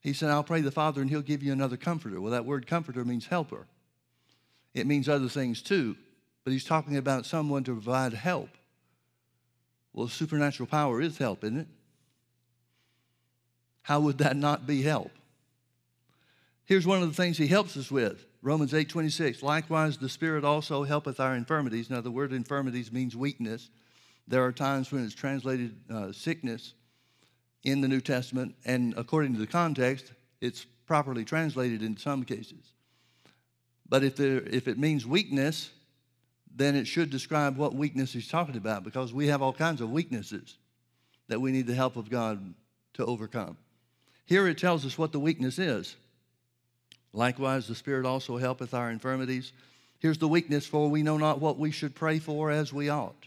he 0.00 0.12
said, 0.12 0.30
I'll 0.30 0.42
pray 0.42 0.60
the 0.60 0.72
Father 0.72 1.00
and 1.00 1.08
he'll 1.08 1.22
give 1.22 1.42
you 1.42 1.52
another 1.52 1.76
comforter. 1.76 2.20
Well, 2.20 2.32
that 2.32 2.44
word 2.44 2.66
comforter 2.66 3.04
means 3.04 3.26
helper, 3.26 3.66
it 4.74 4.86
means 4.86 5.08
other 5.08 5.28
things 5.28 5.62
too, 5.62 5.96
but 6.42 6.52
he's 6.52 6.64
talking 6.64 6.96
about 6.96 7.24
someone 7.24 7.62
to 7.64 7.72
provide 7.72 8.12
help. 8.12 8.50
Well, 9.92 10.08
supernatural 10.08 10.66
power 10.66 11.00
is 11.00 11.18
help, 11.18 11.44
isn't 11.44 11.58
it? 11.58 11.68
How 13.84 14.00
would 14.00 14.18
that 14.18 14.36
not 14.36 14.66
be 14.66 14.82
help? 14.82 15.12
Here's 16.64 16.86
one 16.86 17.02
of 17.02 17.08
the 17.08 17.14
things 17.14 17.36
he 17.36 17.46
helps 17.46 17.76
us 17.76 17.90
with. 17.90 18.24
Romans 18.40 18.72
8 18.72 18.88
26. 18.88 19.42
Likewise, 19.42 19.98
the 19.98 20.08
Spirit 20.08 20.42
also 20.42 20.84
helpeth 20.84 21.20
our 21.20 21.34
infirmities. 21.34 21.90
Now, 21.90 22.00
the 22.00 22.10
word 22.10 22.32
infirmities 22.32 22.90
means 22.90 23.14
weakness. 23.14 23.68
There 24.26 24.42
are 24.42 24.52
times 24.52 24.90
when 24.90 25.04
it's 25.04 25.14
translated 25.14 25.76
uh, 25.92 26.12
sickness 26.12 26.72
in 27.62 27.82
the 27.82 27.88
New 27.88 28.00
Testament, 28.00 28.54
and 28.64 28.94
according 28.96 29.34
to 29.34 29.38
the 29.38 29.46
context, 29.46 30.12
it's 30.40 30.64
properly 30.86 31.24
translated 31.24 31.82
in 31.82 31.98
some 31.98 32.24
cases. 32.24 32.72
But 33.86 34.02
if, 34.02 34.16
there, 34.16 34.40
if 34.40 34.66
it 34.66 34.78
means 34.78 35.06
weakness, 35.06 35.70
then 36.54 36.74
it 36.74 36.86
should 36.86 37.10
describe 37.10 37.58
what 37.58 37.74
weakness 37.74 38.14
he's 38.14 38.28
talking 38.28 38.56
about 38.56 38.82
because 38.82 39.12
we 39.12 39.26
have 39.26 39.42
all 39.42 39.52
kinds 39.52 39.82
of 39.82 39.90
weaknesses 39.90 40.56
that 41.28 41.40
we 41.40 41.52
need 41.52 41.66
the 41.66 41.74
help 41.74 41.96
of 41.96 42.08
God 42.08 42.54
to 42.94 43.04
overcome. 43.04 43.58
Here 44.26 44.46
it 44.48 44.58
tells 44.58 44.86
us 44.86 44.96
what 44.96 45.12
the 45.12 45.20
weakness 45.20 45.58
is. 45.58 45.96
Likewise, 47.12 47.68
the 47.68 47.74
Spirit 47.74 48.06
also 48.06 48.38
helpeth 48.38 48.74
our 48.74 48.90
infirmities. 48.90 49.52
Here's 49.98 50.18
the 50.18 50.28
weakness 50.28 50.66
for 50.66 50.88
we 50.88 51.02
know 51.02 51.16
not 51.16 51.40
what 51.40 51.58
we 51.58 51.70
should 51.70 51.94
pray 51.94 52.18
for 52.18 52.50
as 52.50 52.72
we 52.72 52.88
ought. 52.88 53.26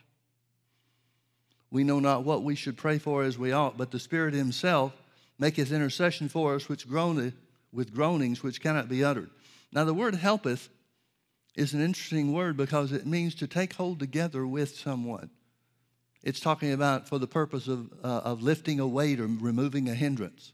We 1.72 1.84
know 1.84 2.00
not 2.00 2.24
what 2.24 2.44
we 2.44 2.56
should 2.56 2.78
pray 2.78 2.98
for 2.98 3.24
as 3.24 3.38
we 3.38 3.52
ought, 3.52 3.78
but 3.78 3.92
the 3.92 4.00
Spirit 4.00 4.34
Himself 4.34 4.94
maketh 5.40 5.72
intercession 5.72 6.30
for 6.30 6.56
us 6.56 6.68
which 6.68 6.88
groaneth 6.88 7.34
with 7.72 7.94
groanings 7.94 8.42
which 8.42 8.62
cannot 8.62 8.90
be 8.90 9.04
uttered. 9.04 9.30
Now, 9.72 9.84
the 9.84 9.94
word 9.94 10.16
helpeth 10.16 10.70
is 11.56 11.74
an 11.74 11.82
interesting 11.82 12.34
word 12.34 12.56
because 12.56 12.92
it 12.92 13.06
means 13.06 13.36
to 13.36 13.48
take 13.48 13.74
hold 13.74 14.00
together 14.00 14.48
with 14.48 14.78
someone. 14.78 15.30
It's 16.24 16.40
talking 16.40 16.72
about 16.72 17.08
for 17.08 17.20
the 17.20 17.28
purpose 17.28 17.68
of, 17.68 17.92
uh, 18.04 18.22
of 18.24 18.42
lifting 18.42 18.80
a 18.80 18.88
weight 18.88 19.20
or 19.20 19.28
removing 19.28 19.90
a 19.90 19.96
hindrance. 19.96 20.54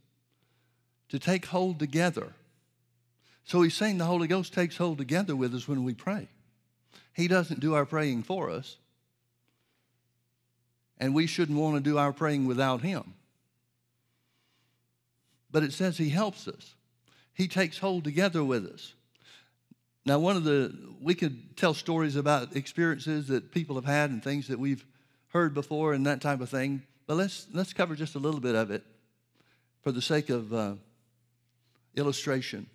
To 1.13 1.19
take 1.19 1.45
hold 1.45 1.78
together. 1.78 2.34
So 3.43 3.62
he's 3.62 3.76
saying 3.76 3.99
the 3.99 4.06
Holy 4.06 4.28
Ghost 4.28 4.52
takes 4.52 4.78
hold 4.78 4.97
together 4.97 5.36
with 5.36 5.54
us 5.54 5.67
when 5.67 5.84
we 5.84 5.93
pray. 5.93 6.28
He 7.13 7.28
doesn't 7.28 7.60
do 7.60 7.76
our 7.76 7.86
praying 7.86 8.23
for 8.23 8.49
us. 8.49 8.78
And 10.97 11.13
we 11.13 11.28
shouldn't 11.28 11.60
want 11.60 11.76
to 11.76 11.82
do 11.88 11.99
our 11.99 12.13
praying 12.13 12.47
without 12.47 12.82
him. 12.82 13.13
But 15.52 15.62
it 15.62 15.71
says 15.71 15.99
he 15.99 16.10
helps 16.10 16.47
us. 16.47 16.73
He 17.36 17.47
takes 17.47 17.78
hold 17.78 18.04
together 18.04 18.43
with 18.43 18.65
us. 18.65 18.95
Now, 20.08 20.17
one 20.17 20.36
of 20.36 20.45
the, 20.45 20.76
we 20.99 21.13
could 21.13 21.56
tell 21.56 21.76
stories 21.76 22.15
about 22.15 22.56
experiences 22.56 23.28
that 23.28 23.52
people 23.52 23.76
have 23.76 23.86
had 23.86 24.10
and 24.10 24.23
things 24.23 24.47
that 24.47 24.58
we've 24.58 24.84
heard 25.28 25.54
before 25.54 25.93
and 25.93 26.08
that 26.08 26.21
type 26.21 26.41
of 26.41 26.49
thing, 26.49 26.82
but 27.06 27.17
let's, 27.17 27.45
let's 27.54 27.71
cover 27.71 27.93
just 27.95 28.15
a 28.15 28.19
little 28.19 28.39
bit 28.39 28.56
of 28.56 28.71
it 28.71 28.84
for 29.84 29.91
the 29.91 30.02
sake 30.02 30.32
of 30.32 30.52
uh, 30.52 30.73
illustration. 31.95 32.67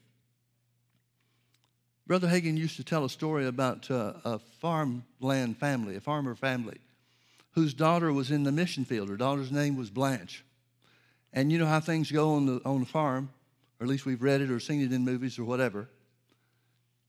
Brother 2.07 2.29
Hagin 2.29 2.57
used 2.57 2.77
to 2.77 2.85
tell 2.85 3.05
a 3.05 3.11
story 3.11 3.47
about 3.47 3.91
uh, 3.91 4.15
a 4.25 4.39
farmland 4.39 5.59
family, 5.59 5.97
a 5.97 6.01
farmer 6.01 6.35
family, 6.35 6.79
whose 7.53 7.75
daughter 7.75 8.13
was 8.13 8.31
in 8.31 8.45
the 8.45 8.53
mission 8.53 8.85
field. 8.85 9.09
Her 9.09 9.17
daughter's 9.17 9.53
name 9.53 9.77
was 9.77 9.91
Blanche. 9.91 10.45
And 11.33 11.53
you 11.53 11.59
know 11.59 11.67
how 11.67 11.81
things 11.81 12.11
go 12.11 12.35
on 12.35 12.47
the, 12.47 12.63
on 12.65 12.81
the 12.81 12.87
farm, 12.87 13.31
or 13.79 13.85
at 13.85 13.91
least 13.91 14.07
we've 14.07 14.23
read 14.23 14.41
it 14.41 14.51
or 14.51 14.59
seen 14.59 14.81
it 14.81 14.93
in 14.93 15.05
movies 15.05 15.39
or 15.39 15.45
whatever 15.45 15.89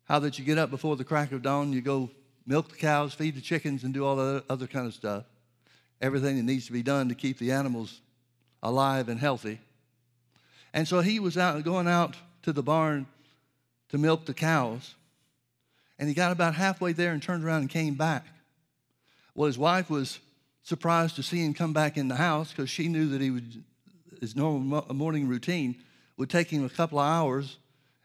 how 0.09 0.17
that 0.17 0.39
you 0.39 0.43
get 0.43 0.57
up 0.57 0.71
before 0.71 0.95
the 0.95 1.03
crack 1.03 1.31
of 1.31 1.43
dawn, 1.43 1.71
you 1.71 1.81
go 1.81 2.09
milk 2.47 2.69
the 2.69 2.75
cows, 2.75 3.13
feed 3.13 3.35
the 3.35 3.41
chickens, 3.41 3.83
and 3.83 3.93
do 3.93 4.03
all 4.03 4.15
the 4.15 4.43
other 4.49 4.65
kind 4.65 4.87
of 4.87 4.93
stuff. 4.93 5.23
Everything 6.01 6.35
that 6.37 6.43
needs 6.43 6.65
to 6.65 6.71
be 6.71 6.81
done 6.81 7.09
to 7.09 7.15
keep 7.15 7.37
the 7.37 7.51
animals 7.51 8.01
alive 8.63 9.07
and 9.07 9.19
healthy. 9.19 9.59
And 10.73 10.87
so 10.87 11.01
he 11.01 11.19
was 11.19 11.37
out 11.37 11.63
going 11.63 11.87
out 11.87 12.15
to 12.43 12.53
the 12.53 12.63
barn 12.63 13.07
to 13.89 13.97
milk 13.97 14.25
the 14.25 14.33
cows. 14.33 14.95
And 15.97 16.07
he 16.07 16.15
got 16.15 16.31
about 16.31 16.55
halfway 16.55 16.93
there 16.93 17.11
and 17.11 17.21
turned 17.21 17.43
around 17.43 17.61
and 17.61 17.69
came 17.69 17.95
back. 17.95 18.25
Well, 19.35 19.47
his 19.47 19.57
wife 19.57 19.89
was 19.89 20.19
surprised 20.63 21.15
to 21.15 21.23
see 21.23 21.43
him 21.43 21.53
come 21.53 21.73
back 21.73 21.97
in 21.97 22.07
the 22.07 22.15
house 22.15 22.51
because 22.51 22.69
she 22.69 22.87
knew 22.87 23.07
that 23.09 23.21
he 23.21 23.31
would, 23.31 23.63
his 24.19 24.35
normal 24.35 24.85
morning 24.93 25.27
routine 25.27 25.75
would 26.17 26.29
take 26.29 26.49
him 26.49 26.63
a 26.65 26.69
couple 26.69 26.99
of 26.99 27.05
hours 27.05 27.57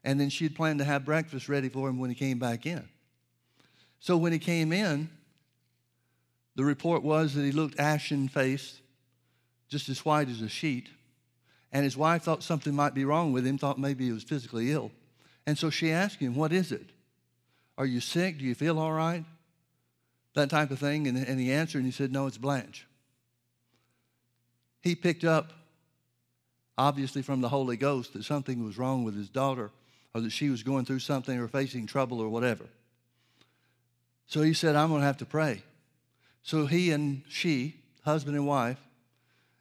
and 0.05 0.21
then 0.21 0.29
she'd 0.29 0.55
planned 0.55 0.79
to 0.79 0.85
have 0.85 1.05
breakfast 1.05 1.49
ready 1.49 1.69
for 1.69 1.89
him 1.89 1.99
when 1.99 2.11
he 2.11 2.17
came 2.17 2.39
back 2.39 2.67
in. 2.67 2.87
So 4.01 4.17
when 4.17 4.33
he 4.33 4.39
came 4.39 4.73
in, 4.73 5.09
the 6.57 6.65
report 6.65 7.03
was 7.03 7.35
that 7.35 7.43
he 7.43 7.53
looked 7.53 7.81
ashen 7.81 8.29
faced, 8.29 8.81
just 9.69 9.89
as 9.89 10.05
white 10.05 10.29
as 10.29 10.43
a 10.43 10.49
sheet. 10.49 10.89
And 11.75 11.83
his 11.83 11.97
wife 11.97 12.23
thought 12.23 12.45
something 12.45 12.73
might 12.73 12.95
be 12.95 13.05
wrong 13.05 13.33
with 13.33 13.45
him, 13.45 13.59
thought 13.59 13.81
maybe 13.81 14.07
he 14.07 14.13
was 14.13 14.23
physically 14.23 14.71
ill. 14.71 14.93
And 15.45 15.59
so 15.59 15.71
she 15.71 15.91
asked 15.91 16.21
him, 16.21 16.37
What 16.37 16.53
is 16.53 16.71
it? 16.71 16.89
Are 17.77 17.85
you 17.85 18.01
sick? 18.01 18.39
Do 18.39 18.45
you 18.45 18.55
feel 18.55 18.79
all 18.79 18.93
right? 18.93 19.25
That 20.35 20.51
type 20.51 20.71
of 20.71 20.79
thing. 20.79 21.09
And, 21.09 21.19
and 21.19 21.41
he 21.41 21.51
answered 21.53 21.79
and 21.79 21.87
he 21.87 21.93
said, 21.93 22.13
No, 22.13 22.29
it's 22.29 22.39
Blanche. 22.39 22.87
He 24.83 24.95
picked 24.95 25.25
up, 25.25 25.53
obviously 26.79 27.23
from 27.23 27.41
the 27.41 27.49
Holy 27.49 27.77
Ghost, 27.77 28.13
that 28.13 28.25
something 28.25 28.65
was 28.65 28.79
wrong 28.79 29.03
with 29.03 29.17
his 29.17 29.29
daughter 29.29 29.73
or 30.15 30.21
that 30.21 30.31
she 30.31 30.51
was 30.51 30.63
going 30.63 30.85
through 30.85 31.01
something 31.01 31.37
or 31.39 31.49
facing 31.49 31.87
trouble 31.87 32.21
or 32.21 32.29
whatever. 32.29 32.67
So 34.27 34.43
he 34.43 34.55
said, 34.55 34.77
I'm 34.77 34.91
going 34.91 35.01
to 35.01 35.07
have 35.07 35.19
to 35.19 35.27
pray. 35.27 35.63
So 36.45 36.67
he 36.67 36.93
and 36.93 37.23
she, 37.29 37.75
husband 38.05 38.37
and 38.37 38.47
wife, 38.47 38.79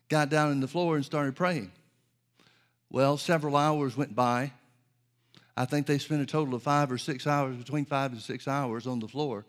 got 0.09 0.29
down 0.29 0.51
on 0.51 0.59
the 0.59 0.67
floor 0.67 0.95
and 0.95 1.03
started 1.03 1.35
praying. 1.35 1.71
Well, 2.93 3.17
several 3.17 3.57
hours 3.57 3.97
went 3.97 4.15
by. 4.15 4.51
I 5.57 5.65
think 5.65 5.87
they 5.87 5.97
spent 5.97 6.21
a 6.21 6.27
total 6.27 6.53
of 6.53 6.61
five 6.61 6.91
or 6.91 6.99
six 6.99 7.25
hours, 7.25 7.57
between 7.57 7.85
five 7.85 8.11
and 8.11 8.21
six 8.21 8.47
hours 8.47 8.85
on 8.85 8.99
the 8.99 9.07
floor. 9.07 9.45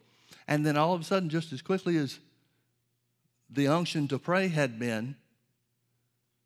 And 0.48 0.64
then 0.64 0.78
all 0.78 0.94
of 0.94 1.02
a 1.02 1.04
sudden, 1.04 1.28
just 1.28 1.52
as 1.52 1.60
quickly 1.60 1.98
as 1.98 2.18
the 3.50 3.68
unction 3.68 4.08
to 4.08 4.18
pray 4.18 4.48
had 4.48 4.78
been, 4.78 5.14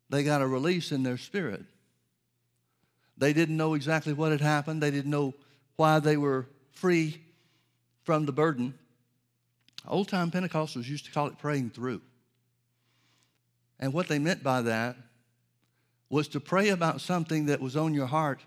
they 0.09 0.25
got 0.25 0.41
a 0.41 0.47
release 0.47 0.91
in 0.91 1.03
their 1.03 1.17
spirit. 1.17 1.63
They 3.17 3.31
didn't 3.31 3.55
know 3.55 3.75
exactly 3.75 4.11
what 4.11 4.33
had 4.33 4.41
happened. 4.41 4.83
They 4.83 4.91
didn't 4.91 5.11
know 5.11 5.33
why 5.77 5.99
they 5.99 6.17
were 6.17 6.47
free 6.73 7.21
from 8.03 8.25
the 8.25 8.33
burden. 8.33 8.77
Old 9.87 10.09
time 10.09 10.31
Pentecostals 10.31 10.89
used 10.89 11.05
to 11.05 11.11
call 11.11 11.27
it 11.27 11.37
praying 11.37 11.69
through. 11.69 12.01
And 13.79 13.93
what 13.93 14.09
they 14.09 14.19
meant 14.19 14.43
by 14.43 14.63
that 14.63 14.97
was 16.09 16.27
to 16.29 16.39
pray 16.39 16.69
about 16.69 17.01
something 17.01 17.45
that 17.45 17.61
was 17.61 17.75
on 17.75 17.93
your 17.93 18.07
heart 18.07 18.41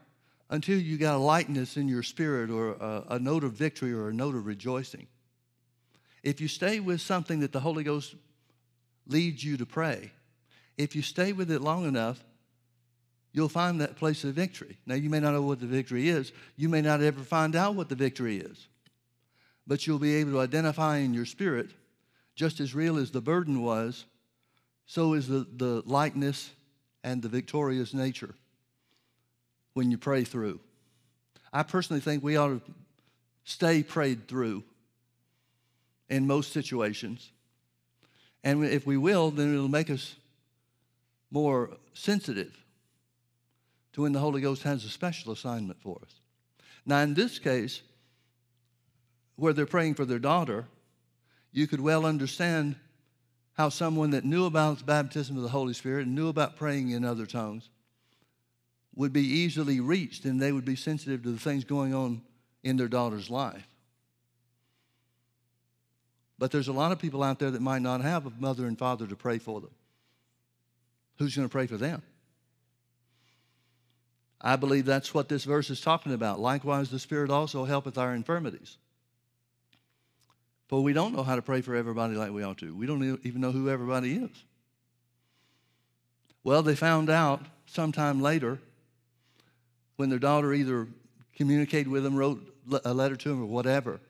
until 0.50 0.78
you 0.78 0.98
got 0.98 1.14
a 1.14 1.18
lightness 1.18 1.76
in 1.76 1.88
your 1.88 2.02
spirit 2.02 2.50
or 2.50 2.72
a, 2.72 3.04
a 3.10 3.18
note 3.18 3.44
of 3.44 3.52
victory 3.52 3.92
or 3.92 4.08
a 4.08 4.14
note 4.14 4.34
of 4.34 4.46
rejoicing. 4.46 5.06
If 6.22 6.40
you 6.40 6.48
stay 6.48 6.80
with 6.80 7.00
something 7.00 7.40
that 7.40 7.52
the 7.52 7.60
Holy 7.60 7.84
Ghost 7.84 8.14
leads 9.06 9.42
you 9.42 9.56
to 9.56 9.66
pray, 9.66 10.12
if 10.76 10.94
you 10.94 11.02
stay 11.02 11.32
with 11.32 11.50
it 11.50 11.60
long 11.60 11.86
enough, 11.86 12.22
you'll 13.32 13.48
find 13.48 13.80
that 13.80 13.96
place 13.96 14.24
of 14.24 14.34
victory. 14.34 14.78
Now, 14.86 14.94
you 14.94 15.08
may 15.08 15.20
not 15.20 15.32
know 15.32 15.42
what 15.42 15.60
the 15.60 15.66
victory 15.66 16.08
is. 16.08 16.32
You 16.56 16.68
may 16.68 16.82
not 16.82 17.00
ever 17.00 17.22
find 17.22 17.56
out 17.56 17.74
what 17.74 17.88
the 17.88 17.94
victory 17.94 18.36
is. 18.38 18.68
But 19.66 19.86
you'll 19.86 19.98
be 19.98 20.16
able 20.16 20.32
to 20.32 20.40
identify 20.40 20.98
in 20.98 21.14
your 21.14 21.24
spirit, 21.24 21.70
just 22.34 22.60
as 22.60 22.74
real 22.74 22.98
as 22.98 23.10
the 23.10 23.20
burden 23.20 23.62
was, 23.62 24.04
so 24.86 25.14
is 25.14 25.28
the, 25.28 25.46
the 25.56 25.82
likeness 25.86 26.50
and 27.04 27.22
the 27.22 27.28
victorious 27.28 27.94
nature 27.94 28.34
when 29.74 29.90
you 29.90 29.98
pray 29.98 30.24
through. 30.24 30.60
I 31.52 31.62
personally 31.62 32.00
think 32.00 32.22
we 32.22 32.36
ought 32.36 32.48
to 32.48 32.62
stay 33.44 33.82
prayed 33.82 34.28
through 34.28 34.62
in 36.08 36.26
most 36.26 36.52
situations. 36.52 37.30
And 38.44 38.64
if 38.64 38.86
we 38.86 38.96
will, 38.96 39.30
then 39.30 39.54
it'll 39.54 39.68
make 39.68 39.90
us 39.90 40.14
more 41.30 41.70
sensitive 41.94 42.56
to 43.92 44.02
when 44.02 44.12
the 44.12 44.18
Holy 44.18 44.40
Ghost 44.40 44.62
has 44.62 44.84
a 44.84 44.88
special 44.88 45.32
assignment 45.32 45.80
for 45.80 45.98
us. 46.02 46.20
Now, 46.84 47.00
in 47.00 47.14
this 47.14 47.38
case, 47.38 47.82
where 49.36 49.52
they're 49.52 49.66
praying 49.66 49.94
for 49.94 50.04
their 50.04 50.18
daughter, 50.18 50.66
you 51.52 51.66
could 51.66 51.80
well 51.80 52.06
understand 52.06 52.76
how 53.62 53.68
someone 53.68 54.10
that 54.10 54.24
knew 54.24 54.46
about 54.46 54.84
baptism 54.84 55.36
of 55.36 55.44
the 55.44 55.48
Holy 55.48 55.72
Spirit 55.72 56.04
and 56.04 56.16
knew 56.16 56.26
about 56.26 56.56
praying 56.56 56.90
in 56.90 57.04
other 57.04 57.26
tongues 57.26 57.68
would 58.96 59.12
be 59.12 59.22
easily 59.22 59.78
reached 59.78 60.24
and 60.24 60.42
they 60.42 60.50
would 60.50 60.64
be 60.64 60.74
sensitive 60.74 61.22
to 61.22 61.30
the 61.30 61.38
things 61.38 61.62
going 61.62 61.94
on 61.94 62.22
in 62.64 62.76
their 62.76 62.88
daughter's 62.88 63.30
life. 63.30 63.64
But 66.40 66.50
there's 66.50 66.66
a 66.66 66.72
lot 66.72 66.90
of 66.90 66.98
people 66.98 67.22
out 67.22 67.38
there 67.38 67.52
that 67.52 67.62
might 67.62 67.82
not 67.82 68.00
have 68.00 68.26
a 68.26 68.32
mother 68.40 68.66
and 68.66 68.76
father 68.76 69.06
to 69.06 69.14
pray 69.14 69.38
for 69.38 69.60
them. 69.60 69.70
Who's 71.18 71.36
going 71.36 71.46
to 71.46 71.52
pray 71.52 71.68
for 71.68 71.76
them? 71.76 72.02
I 74.40 74.56
believe 74.56 74.86
that's 74.86 75.14
what 75.14 75.28
this 75.28 75.44
verse 75.44 75.70
is 75.70 75.80
talking 75.80 76.14
about. 76.14 76.40
Likewise, 76.40 76.90
the 76.90 76.98
Spirit 76.98 77.30
also 77.30 77.64
helpeth 77.64 77.96
our 77.96 78.12
infirmities. 78.12 78.76
For 80.72 80.82
we 80.82 80.94
don't 80.94 81.14
know 81.14 81.22
how 81.22 81.36
to 81.36 81.42
pray 81.42 81.60
for 81.60 81.76
everybody 81.76 82.14
like 82.14 82.30
we 82.30 82.42
ought 82.42 82.56
to. 82.60 82.74
We 82.74 82.86
don't 82.86 83.20
even 83.24 83.42
know 83.42 83.52
who 83.52 83.68
everybody 83.68 84.14
is. 84.14 84.30
Well, 86.44 86.62
they 86.62 86.74
found 86.74 87.10
out 87.10 87.42
sometime 87.66 88.22
later 88.22 88.58
when 89.96 90.08
their 90.08 90.18
daughter 90.18 90.54
either 90.54 90.88
communicated 91.36 91.88
with 91.88 92.04
them, 92.04 92.16
wrote 92.16 92.40
a 92.86 92.94
letter 92.94 93.16
to 93.16 93.28
them, 93.28 93.42
or 93.42 93.48
whatever. 93.48 94.00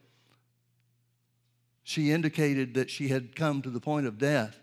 She 1.83 2.13
indicated 2.13 2.75
that 2.75 2.91
she 2.91 3.09
had 3.09 3.35
come 3.35 3.61
to 3.63 3.69
the 3.71 3.81
point 3.81 4.07
of 4.07 4.17
death. 4.17 4.57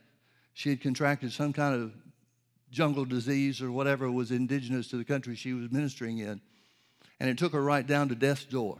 She 0.53 0.69
had 0.69 0.79
contracted 0.79 1.33
some 1.33 1.51
kind 1.51 1.75
of 1.75 1.91
jungle 2.71 3.03
disease 3.03 3.61
or 3.61 3.73
whatever 3.73 4.09
was 4.09 4.31
indigenous 4.31 4.87
to 4.91 4.95
the 4.95 5.03
country 5.03 5.35
she 5.35 5.51
was 5.51 5.69
ministering 5.69 6.19
in. 6.19 6.39
And 7.19 7.29
it 7.29 7.37
took 7.37 7.51
her 7.51 7.61
right 7.61 7.85
down 7.85 8.07
to 8.07 8.15
death's 8.15 8.45
door. 8.45 8.77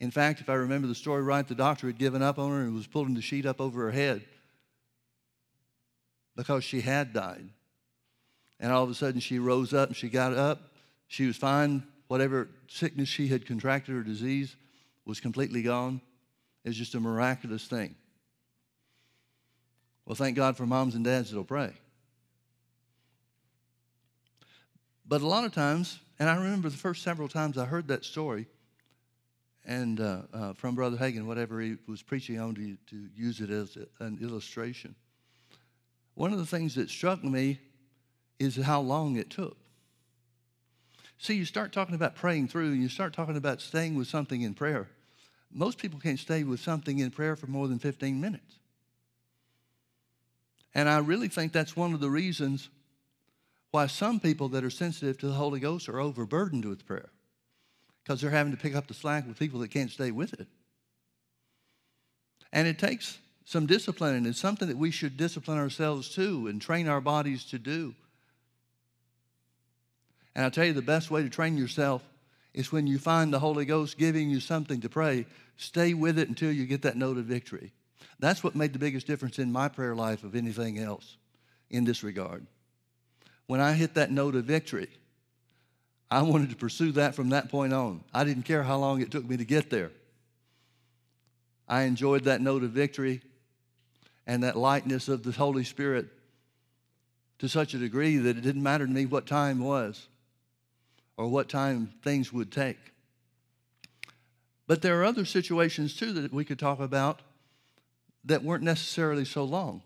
In 0.00 0.10
fact, 0.10 0.40
if 0.40 0.48
I 0.48 0.54
remember 0.54 0.88
the 0.88 0.94
story 0.94 1.22
right, 1.22 1.46
the 1.46 1.54
doctor 1.54 1.86
had 1.86 1.98
given 1.98 2.22
up 2.22 2.38
on 2.38 2.50
her 2.50 2.62
and 2.62 2.74
was 2.74 2.86
pulling 2.86 3.14
the 3.14 3.20
sheet 3.20 3.44
up 3.44 3.60
over 3.60 3.82
her 3.82 3.90
head 3.90 4.24
because 6.34 6.64
she 6.64 6.80
had 6.80 7.12
died. 7.12 7.50
And 8.58 8.72
all 8.72 8.82
of 8.82 8.90
a 8.90 8.94
sudden 8.94 9.20
she 9.20 9.38
rose 9.38 9.74
up 9.74 9.88
and 9.90 9.96
she 9.96 10.08
got 10.08 10.32
up. 10.32 10.72
She 11.06 11.26
was 11.26 11.36
fine. 11.36 11.82
Whatever 12.08 12.48
sickness 12.66 13.08
she 13.08 13.28
had 13.28 13.46
contracted 13.46 13.94
or 13.94 14.02
disease 14.02 14.56
was 15.04 15.20
completely 15.20 15.62
gone. 15.62 16.00
It 16.64 16.70
was 16.70 16.76
just 16.76 16.94
a 16.94 17.00
miraculous 17.00 17.66
thing. 17.66 17.94
Well, 20.06 20.16
thank 20.16 20.34
God 20.34 20.56
for 20.56 20.66
moms 20.66 20.94
and 20.94 21.04
dads 21.04 21.30
that'll 21.30 21.44
pray. 21.44 21.72
But 25.06 25.20
a 25.20 25.26
lot 25.26 25.44
of 25.44 25.52
times, 25.52 25.98
and 26.18 26.28
I 26.28 26.36
remember 26.36 26.68
the 26.68 26.76
first 26.76 27.02
several 27.02 27.28
times 27.28 27.58
I 27.58 27.64
heard 27.64 27.88
that 27.88 28.04
story, 28.04 28.46
and 29.64 30.00
uh, 30.00 30.22
uh, 30.32 30.52
from 30.54 30.74
Brother 30.74 30.96
Hagin, 30.96 31.26
whatever 31.26 31.60
he 31.60 31.76
was 31.86 32.02
preaching 32.02 32.40
on, 32.40 32.54
to, 32.54 32.76
to 32.88 33.08
use 33.14 33.40
it 33.40 33.50
as 33.50 33.76
an 33.98 34.18
illustration. 34.20 34.94
One 36.14 36.32
of 36.32 36.38
the 36.38 36.46
things 36.46 36.74
that 36.74 36.90
struck 36.90 37.22
me 37.22 37.60
is 38.38 38.56
how 38.56 38.80
long 38.80 39.16
it 39.16 39.30
took. 39.30 39.56
See, 41.18 41.34
you 41.34 41.44
start 41.44 41.72
talking 41.72 41.94
about 41.94 42.14
praying 42.14 42.48
through, 42.48 42.72
and 42.72 42.82
you 42.82 42.88
start 42.88 43.12
talking 43.12 43.36
about 43.36 43.60
staying 43.60 43.94
with 43.94 44.08
something 44.08 44.40
in 44.40 44.54
prayer. 44.54 44.88
Most 45.52 45.78
people 45.78 46.00
can't 46.00 46.18
stay 46.18 46.44
with 46.44 46.60
something 46.60 46.98
in 46.98 47.10
prayer 47.10 47.36
for 47.36 47.46
more 47.46 47.68
than 47.68 47.78
15 47.78 48.20
minutes. 48.20 48.58
And 50.74 50.88
I 50.88 50.98
really 50.98 51.28
think 51.28 51.52
that's 51.52 51.76
one 51.76 51.92
of 51.92 52.00
the 52.00 52.10
reasons 52.10 52.70
why 53.72 53.86
some 53.86 54.20
people 54.20 54.48
that 54.50 54.64
are 54.64 54.70
sensitive 54.70 55.18
to 55.18 55.26
the 55.26 55.34
Holy 55.34 55.60
Ghost 55.60 55.88
are 55.88 56.00
overburdened 56.00 56.64
with 56.64 56.86
prayer 56.86 57.10
because 58.02 58.20
they're 58.20 58.30
having 58.30 58.52
to 58.52 58.58
pick 58.58 58.74
up 58.74 58.86
the 58.86 58.94
slack 58.94 59.26
with 59.26 59.38
people 59.38 59.60
that 59.60 59.70
can't 59.70 59.90
stay 59.90 60.10
with 60.10 60.32
it. 60.34 60.46
And 62.52 62.66
it 62.66 62.78
takes 62.78 63.18
some 63.44 63.66
discipline, 63.66 64.14
and 64.14 64.26
it's 64.26 64.38
something 64.38 64.68
that 64.68 64.76
we 64.76 64.90
should 64.90 65.16
discipline 65.16 65.58
ourselves 65.58 66.08
to 66.14 66.46
and 66.46 66.60
train 66.60 66.88
our 66.88 67.00
bodies 67.00 67.44
to 67.46 67.58
do. 67.58 67.94
And 70.34 70.44
I 70.44 70.50
tell 70.50 70.64
you, 70.64 70.72
the 70.72 70.82
best 70.82 71.10
way 71.10 71.22
to 71.22 71.28
train 71.28 71.56
yourself 71.56 72.02
is 72.54 72.72
when 72.72 72.86
you 72.86 72.98
find 72.98 73.32
the 73.32 73.38
Holy 73.38 73.64
Ghost 73.64 73.98
giving 73.98 74.30
you 74.30 74.40
something 74.40 74.80
to 74.80 74.88
pray, 74.88 75.26
stay 75.56 75.94
with 75.94 76.18
it 76.18 76.28
until 76.28 76.52
you 76.52 76.66
get 76.66 76.82
that 76.82 76.96
note 76.96 77.18
of 77.18 77.24
victory. 77.24 77.72
That's 78.18 78.42
what 78.42 78.54
made 78.54 78.72
the 78.72 78.78
biggest 78.78 79.06
difference 79.06 79.38
in 79.38 79.52
my 79.52 79.68
prayer 79.68 79.94
life 79.94 80.24
of 80.24 80.34
anything 80.34 80.78
else 80.78 81.16
in 81.70 81.84
this 81.84 82.02
regard 82.02 82.46
when 83.50 83.60
I 83.60 83.72
hit 83.72 83.94
that 83.94 84.12
note 84.12 84.36
of 84.36 84.44
victory, 84.44 84.86
I 86.10 86.22
wanted 86.22 86.50
to 86.50 86.56
pursue 86.56 86.92
that 86.92 87.14
from 87.14 87.28
that 87.28 87.48
point 87.48 87.72
on. 87.72 88.02
I 88.12 88.24
didn't 88.24 88.42
care 88.42 88.62
how 88.62 88.78
long 88.78 89.00
it 89.00 89.10
took 89.10 89.24
me 89.24 89.36
to 89.36 89.44
get 89.44 89.70
there. 89.70 89.92
I 91.68 91.82
enjoyed 91.82 92.24
that 92.24 92.40
note 92.40 92.64
of 92.64 92.70
victory 92.70 93.22
and 94.26 94.42
that 94.42 94.56
lightness 94.56 95.08
of 95.08 95.22
the 95.22 95.30
Holy 95.30 95.62
Spirit 95.62 96.08
to 97.38 97.48
such 97.48 97.74
a 97.74 97.78
degree 97.78 98.16
that 98.16 98.36
it 98.36 98.40
didn't 98.40 98.62
matter 98.62 98.86
to 98.86 98.92
me 98.92 99.06
what 99.06 99.26
time 99.26 99.60
was 99.60 100.08
or 101.16 101.28
what 101.28 101.48
time 101.48 101.92
things 102.02 102.32
would 102.32 102.50
take. 102.50 102.78
But 104.66 104.82
there 104.82 105.00
are 105.00 105.04
other 105.04 105.24
situations 105.24 105.94
too 105.94 106.12
that 106.14 106.32
we 106.32 106.44
could 106.44 106.58
talk 106.58 106.80
about 106.80 107.22
that 108.24 108.42
weren't 108.42 108.64
necessarily 108.64 109.24
so 109.24 109.44
long. 109.44 109.82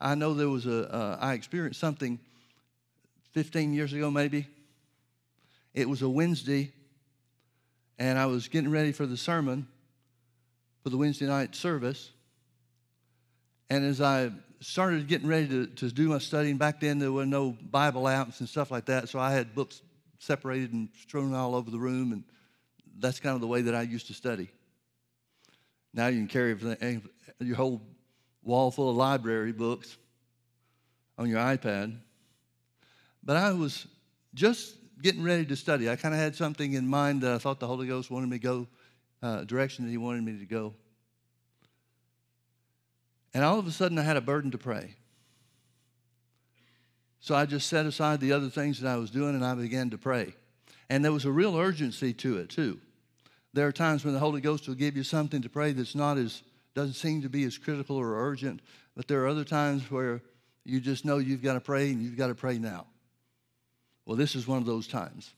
I 0.00 0.14
know 0.14 0.34
there 0.34 0.48
was 0.48 0.66
a. 0.66 0.92
Uh, 0.92 1.18
I 1.20 1.34
experienced 1.34 1.80
something 1.80 2.18
15 3.32 3.72
years 3.72 3.92
ago, 3.92 4.10
maybe. 4.10 4.46
It 5.76 5.86
was 5.86 6.00
a 6.00 6.08
Wednesday, 6.08 6.72
and 7.98 8.18
I 8.18 8.24
was 8.24 8.48
getting 8.48 8.70
ready 8.70 8.92
for 8.92 9.04
the 9.04 9.18
sermon 9.18 9.68
for 10.82 10.88
the 10.88 10.96
Wednesday 10.96 11.26
night 11.26 11.54
service. 11.54 12.10
And 13.68 13.84
as 13.84 14.00
I 14.00 14.32
started 14.60 15.06
getting 15.06 15.28
ready 15.28 15.48
to, 15.48 15.66
to 15.66 15.90
do 15.90 16.08
my 16.08 16.16
studying, 16.16 16.56
back 16.56 16.80
then 16.80 16.98
there 16.98 17.12
were 17.12 17.26
no 17.26 17.54
Bible 17.70 18.04
apps 18.04 18.40
and 18.40 18.48
stuff 18.48 18.70
like 18.70 18.86
that, 18.86 19.10
so 19.10 19.18
I 19.18 19.32
had 19.32 19.54
books 19.54 19.82
separated 20.18 20.72
and 20.72 20.88
strewn 20.98 21.34
all 21.34 21.54
over 21.54 21.70
the 21.70 21.78
room, 21.78 22.12
and 22.12 22.24
that's 22.98 23.20
kind 23.20 23.34
of 23.34 23.42
the 23.42 23.46
way 23.46 23.60
that 23.60 23.74
I 23.74 23.82
used 23.82 24.06
to 24.06 24.14
study. 24.14 24.48
Now 25.92 26.06
you 26.06 26.20
can 26.20 26.28
carry 26.28 26.56
eh, 26.80 27.00
your 27.38 27.56
whole 27.56 27.82
wall 28.42 28.70
full 28.70 28.88
of 28.88 28.96
library 28.96 29.52
books 29.52 29.98
on 31.18 31.28
your 31.28 31.40
iPad. 31.40 31.98
But 33.22 33.36
I 33.36 33.52
was 33.52 33.86
just 34.32 34.74
getting 35.02 35.22
ready 35.22 35.44
to 35.46 35.56
study. 35.56 35.90
I 35.90 35.96
kind 35.96 36.14
of 36.14 36.20
had 36.20 36.34
something 36.34 36.72
in 36.72 36.86
mind 36.86 37.22
that 37.22 37.32
I 37.32 37.38
thought 37.38 37.60
the 37.60 37.66
Holy 37.66 37.86
Ghost 37.86 38.10
wanted 38.10 38.28
me 38.28 38.38
to 38.38 38.42
go, 38.42 38.66
uh, 39.22 39.44
direction 39.44 39.84
that 39.84 39.90
He 39.90 39.96
wanted 39.96 40.24
me 40.24 40.38
to 40.38 40.46
go. 40.46 40.74
And 43.34 43.44
all 43.44 43.58
of 43.58 43.66
a 43.66 43.70
sudden, 43.70 43.98
I 43.98 44.02
had 44.02 44.16
a 44.16 44.22
burden 44.22 44.50
to 44.52 44.58
pray. 44.58 44.94
So 47.20 47.34
I 47.34 47.44
just 47.44 47.68
set 47.68 47.84
aside 47.84 48.20
the 48.20 48.32
other 48.32 48.48
things 48.48 48.80
that 48.80 48.88
I 48.88 48.96
was 48.96 49.10
doing 49.10 49.34
and 49.34 49.44
I 49.44 49.54
began 49.54 49.90
to 49.90 49.98
pray. 49.98 50.34
And 50.88 51.04
there 51.04 51.12
was 51.12 51.24
a 51.24 51.32
real 51.32 51.56
urgency 51.56 52.14
to 52.14 52.38
it, 52.38 52.48
too. 52.48 52.78
There 53.52 53.66
are 53.66 53.72
times 53.72 54.04
when 54.04 54.14
the 54.14 54.20
Holy 54.20 54.40
Ghost 54.40 54.68
will 54.68 54.74
give 54.74 54.96
you 54.96 55.02
something 55.02 55.42
to 55.42 55.48
pray 55.48 55.72
that's 55.72 55.94
not 55.94 56.18
as 56.18 56.42
doesn't 56.76 56.94
seem 56.94 57.22
to 57.22 57.30
be 57.30 57.42
as 57.44 57.56
critical 57.56 57.96
or 57.96 58.20
urgent, 58.20 58.60
but 58.94 59.08
there 59.08 59.22
are 59.22 59.26
other 59.26 59.44
times 59.44 59.90
where 59.90 60.20
you 60.62 60.78
just 60.78 61.06
know 61.06 61.16
you've 61.16 61.42
got 61.42 61.54
to 61.54 61.60
pray 61.60 61.90
and 61.90 62.02
you've 62.02 62.18
got 62.18 62.26
to 62.26 62.34
pray 62.34 62.58
now. 62.58 62.86
Well, 64.06 64.16
this 64.16 64.34
is 64.34 64.46
one 64.46 64.58
of 64.58 64.66
those 64.66 64.86
times. 64.86 65.34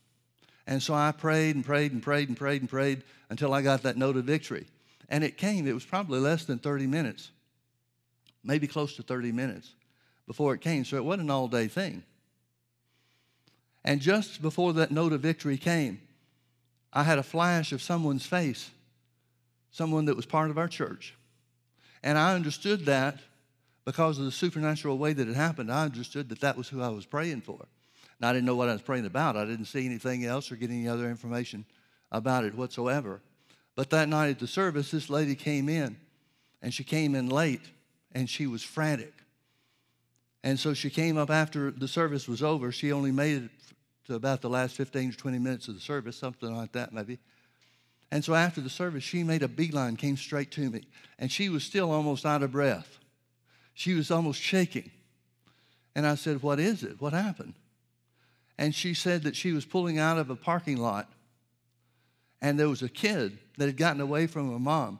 And 0.67 0.81
so 0.81 0.93
I 0.93 1.11
prayed 1.11 1.55
and 1.55 1.65
prayed 1.65 1.91
and 1.91 2.01
prayed 2.01 2.29
and 2.29 2.37
prayed 2.37 2.61
and 2.61 2.69
prayed 2.69 3.03
until 3.29 3.53
I 3.53 3.63
got 3.63 3.83
that 3.83 3.97
note 3.97 4.15
of 4.15 4.25
victory. 4.25 4.67
And 5.09 5.23
it 5.23 5.37
came, 5.37 5.67
it 5.67 5.73
was 5.73 5.83
probably 5.83 6.19
less 6.19 6.45
than 6.45 6.59
30 6.59 6.85
minutes, 6.85 7.31
maybe 8.43 8.67
close 8.67 8.95
to 8.95 9.03
30 9.03 9.31
minutes 9.31 9.73
before 10.27 10.53
it 10.53 10.61
came. 10.61 10.85
So 10.85 10.95
it 10.95 11.03
wasn't 11.03 11.23
an 11.23 11.31
all 11.31 11.47
day 11.47 11.67
thing. 11.67 12.03
And 13.83 13.99
just 13.99 14.41
before 14.41 14.73
that 14.73 14.91
note 14.91 15.13
of 15.13 15.21
victory 15.21 15.57
came, 15.57 15.99
I 16.93 17.03
had 17.03 17.17
a 17.17 17.23
flash 17.23 17.71
of 17.71 17.81
someone's 17.81 18.25
face, 18.25 18.69
someone 19.71 20.05
that 20.05 20.15
was 20.15 20.27
part 20.27 20.51
of 20.51 20.59
our 20.59 20.67
church. 20.67 21.15
And 22.03 22.17
I 22.17 22.35
understood 22.35 22.85
that 22.85 23.19
because 23.85 24.19
of 24.19 24.25
the 24.25 24.31
supernatural 24.31 24.99
way 24.99 25.13
that 25.13 25.27
it 25.27 25.35
happened. 25.35 25.71
I 25.71 25.85
understood 25.85 26.29
that 26.29 26.41
that 26.41 26.55
was 26.55 26.69
who 26.69 26.81
I 26.81 26.89
was 26.89 27.07
praying 27.07 27.41
for. 27.41 27.65
I 28.21 28.33
didn't 28.33 28.45
know 28.45 28.55
what 28.55 28.69
I 28.69 28.73
was 28.73 28.81
praying 28.81 29.05
about. 29.05 29.37
I 29.37 29.45
didn't 29.45 29.65
see 29.65 29.85
anything 29.85 30.25
else 30.25 30.51
or 30.51 30.55
get 30.55 30.69
any 30.69 30.87
other 30.87 31.09
information 31.09 31.65
about 32.11 32.43
it 32.43 32.53
whatsoever. 32.53 33.21
But 33.75 33.89
that 33.91 34.09
night 34.09 34.29
at 34.29 34.39
the 34.39 34.47
service, 34.47 34.91
this 34.91 35.09
lady 35.09 35.35
came 35.35 35.69
in, 35.69 35.95
and 36.61 36.73
she 36.73 36.83
came 36.83 37.15
in 37.15 37.29
late, 37.29 37.61
and 38.11 38.29
she 38.29 38.45
was 38.45 38.61
frantic. 38.61 39.13
And 40.43 40.59
so 40.59 40.73
she 40.73 40.89
came 40.89 41.17
up 41.17 41.29
after 41.29 41.71
the 41.71 41.87
service 41.87 42.27
was 42.27 42.43
over. 42.43 42.71
She 42.71 42.91
only 42.91 43.11
made 43.11 43.43
it 43.43 43.51
to 44.07 44.15
about 44.15 44.41
the 44.41 44.49
last 44.49 44.75
15 44.75 45.11
to 45.11 45.17
20 45.17 45.39
minutes 45.39 45.67
of 45.67 45.75
the 45.75 45.81
service, 45.81 46.17
something 46.17 46.55
like 46.55 46.71
that 46.73 46.91
maybe. 46.91 47.19
And 48.11 48.25
so 48.25 48.33
after 48.33 48.59
the 48.59 48.69
service, 48.69 49.03
she 49.03 49.23
made 49.23 49.43
a 49.43 49.47
beeline, 49.47 49.95
came 49.95 50.17
straight 50.17 50.51
to 50.51 50.69
me. 50.69 50.83
And 51.19 51.31
she 51.31 51.49
was 51.49 51.63
still 51.63 51.91
almost 51.91 52.25
out 52.25 52.41
of 52.41 52.51
breath. 52.51 52.97
She 53.73 53.93
was 53.93 54.09
almost 54.09 54.41
shaking. 54.41 54.89
And 55.95 56.07
I 56.07 56.15
said, 56.15 56.41
What 56.41 56.59
is 56.59 56.83
it? 56.83 56.99
What 56.99 57.13
happened? 57.13 57.53
And 58.59 58.75
she 58.75 58.93
said 58.93 59.23
that 59.23 59.37
she 59.37 59.53
was 59.53 59.63
pulling 59.63 59.99
out 59.99 60.17
of 60.17 60.29
a 60.29 60.35
parking 60.35 60.75
lot 60.75 61.09
and 62.41 62.59
there 62.59 62.67
was 62.67 62.81
a 62.81 62.89
kid 62.89 63.37
that 63.57 63.67
had 63.67 63.77
gotten 63.77 64.01
away 64.01 64.27
from 64.27 64.51
her 64.51 64.59
mom 64.59 64.99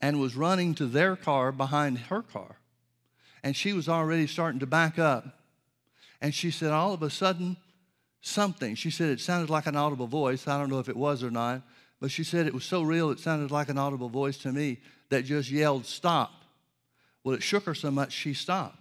and 0.00 0.20
was 0.20 0.34
running 0.34 0.74
to 0.74 0.86
their 0.86 1.14
car 1.14 1.52
behind 1.52 1.96
her 1.98 2.22
car. 2.22 2.56
And 3.44 3.54
she 3.54 3.72
was 3.72 3.88
already 3.88 4.26
starting 4.26 4.58
to 4.60 4.66
back 4.66 4.98
up. 4.98 5.38
And 6.20 6.34
she 6.34 6.50
said, 6.50 6.72
all 6.72 6.92
of 6.92 7.04
a 7.04 7.08
sudden, 7.10 7.56
something, 8.20 8.74
she 8.74 8.90
said 8.90 9.10
it 9.10 9.20
sounded 9.20 9.48
like 9.48 9.66
an 9.68 9.76
audible 9.76 10.08
voice. 10.08 10.48
I 10.48 10.58
don't 10.58 10.70
know 10.70 10.80
if 10.80 10.88
it 10.88 10.96
was 10.96 11.22
or 11.22 11.30
not, 11.30 11.62
but 12.00 12.10
she 12.10 12.24
said 12.24 12.48
it 12.48 12.54
was 12.54 12.64
so 12.64 12.82
real, 12.82 13.10
it 13.10 13.20
sounded 13.20 13.52
like 13.52 13.68
an 13.68 13.78
audible 13.78 14.08
voice 14.08 14.38
to 14.38 14.52
me 14.52 14.78
that 15.10 15.24
just 15.24 15.52
yelled, 15.52 15.86
Stop. 15.86 16.32
Well, 17.22 17.36
it 17.36 17.44
shook 17.44 17.64
her 17.66 17.76
so 17.76 17.92
much, 17.92 18.10
she 18.10 18.34
stopped. 18.34 18.79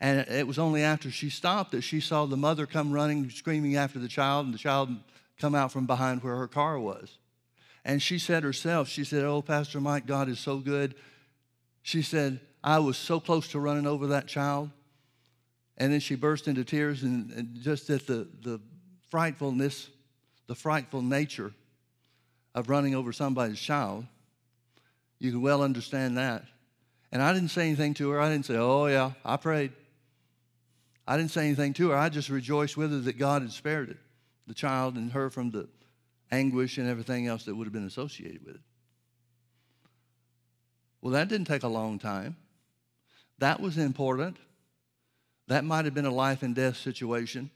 And 0.00 0.20
it 0.28 0.46
was 0.46 0.58
only 0.58 0.82
after 0.82 1.10
she 1.10 1.28
stopped 1.28 1.72
that 1.72 1.82
she 1.82 2.00
saw 2.00 2.24
the 2.24 2.36
mother 2.36 2.66
come 2.66 2.92
running, 2.92 3.30
screaming 3.30 3.76
after 3.76 3.98
the 3.98 4.08
child, 4.08 4.46
and 4.46 4.54
the 4.54 4.58
child 4.58 4.90
come 5.38 5.54
out 5.54 5.72
from 5.72 5.86
behind 5.86 6.22
where 6.22 6.36
her 6.36 6.48
car 6.48 6.78
was. 6.78 7.18
And 7.84 8.02
she 8.02 8.18
said 8.18 8.42
herself, 8.42 8.88
she 8.88 9.04
said, 9.04 9.24
Oh, 9.24 9.42
Pastor 9.42 9.80
Mike, 9.80 10.06
God 10.06 10.28
is 10.28 10.38
so 10.38 10.58
good. 10.58 10.94
She 11.82 12.02
said, 12.02 12.40
I 12.62 12.78
was 12.78 12.96
so 12.96 13.18
close 13.18 13.48
to 13.48 13.60
running 13.60 13.86
over 13.86 14.08
that 14.08 14.28
child. 14.28 14.70
And 15.78 15.92
then 15.92 16.00
she 16.00 16.16
burst 16.16 16.48
into 16.48 16.64
tears, 16.64 17.02
and, 17.02 17.30
and 17.32 17.60
just 17.60 17.88
at 17.88 18.06
the, 18.06 18.28
the 18.42 18.60
frightfulness, 19.10 19.88
the 20.48 20.54
frightful 20.54 21.02
nature 21.02 21.52
of 22.54 22.68
running 22.68 22.94
over 22.94 23.12
somebody's 23.12 23.60
child, 23.60 24.04
you 25.18 25.30
can 25.30 25.40
well 25.40 25.62
understand 25.62 26.18
that. 26.18 26.44
And 27.10 27.22
I 27.22 27.32
didn't 27.32 27.48
say 27.48 27.66
anything 27.66 27.94
to 27.94 28.10
her. 28.10 28.20
I 28.20 28.28
didn't 28.30 28.46
say, 28.46 28.56
Oh, 28.56 28.86
yeah, 28.86 29.12
I 29.24 29.36
prayed. 29.36 29.72
I 31.08 31.16
didn't 31.16 31.30
say 31.30 31.46
anything 31.46 31.72
to 31.72 31.88
her. 31.88 31.96
I 31.96 32.10
just 32.10 32.28
rejoiced 32.28 32.76
with 32.76 32.92
her 32.92 32.98
that 32.98 33.16
God 33.16 33.40
had 33.40 33.50
spared 33.50 33.88
it 33.88 33.96
the 34.46 34.52
child 34.52 34.96
and 34.96 35.12
her 35.12 35.30
from 35.30 35.50
the 35.50 35.68
anguish 36.30 36.76
and 36.76 36.88
everything 36.88 37.26
else 37.26 37.44
that 37.44 37.54
would 37.54 37.64
have 37.64 37.72
been 37.72 37.86
associated 37.86 38.44
with 38.44 38.56
it. 38.56 38.60
Well, 41.00 41.12
that 41.12 41.28
didn't 41.28 41.46
take 41.46 41.62
a 41.62 41.68
long 41.68 41.98
time. 41.98 42.36
That 43.38 43.60
was 43.60 43.78
important. 43.78 44.36
That 45.46 45.64
might 45.64 45.86
have 45.86 45.94
been 45.94 46.06
a 46.06 46.14
life 46.14 46.42
and 46.42 46.54
death 46.54 46.76
situation. 46.76 47.50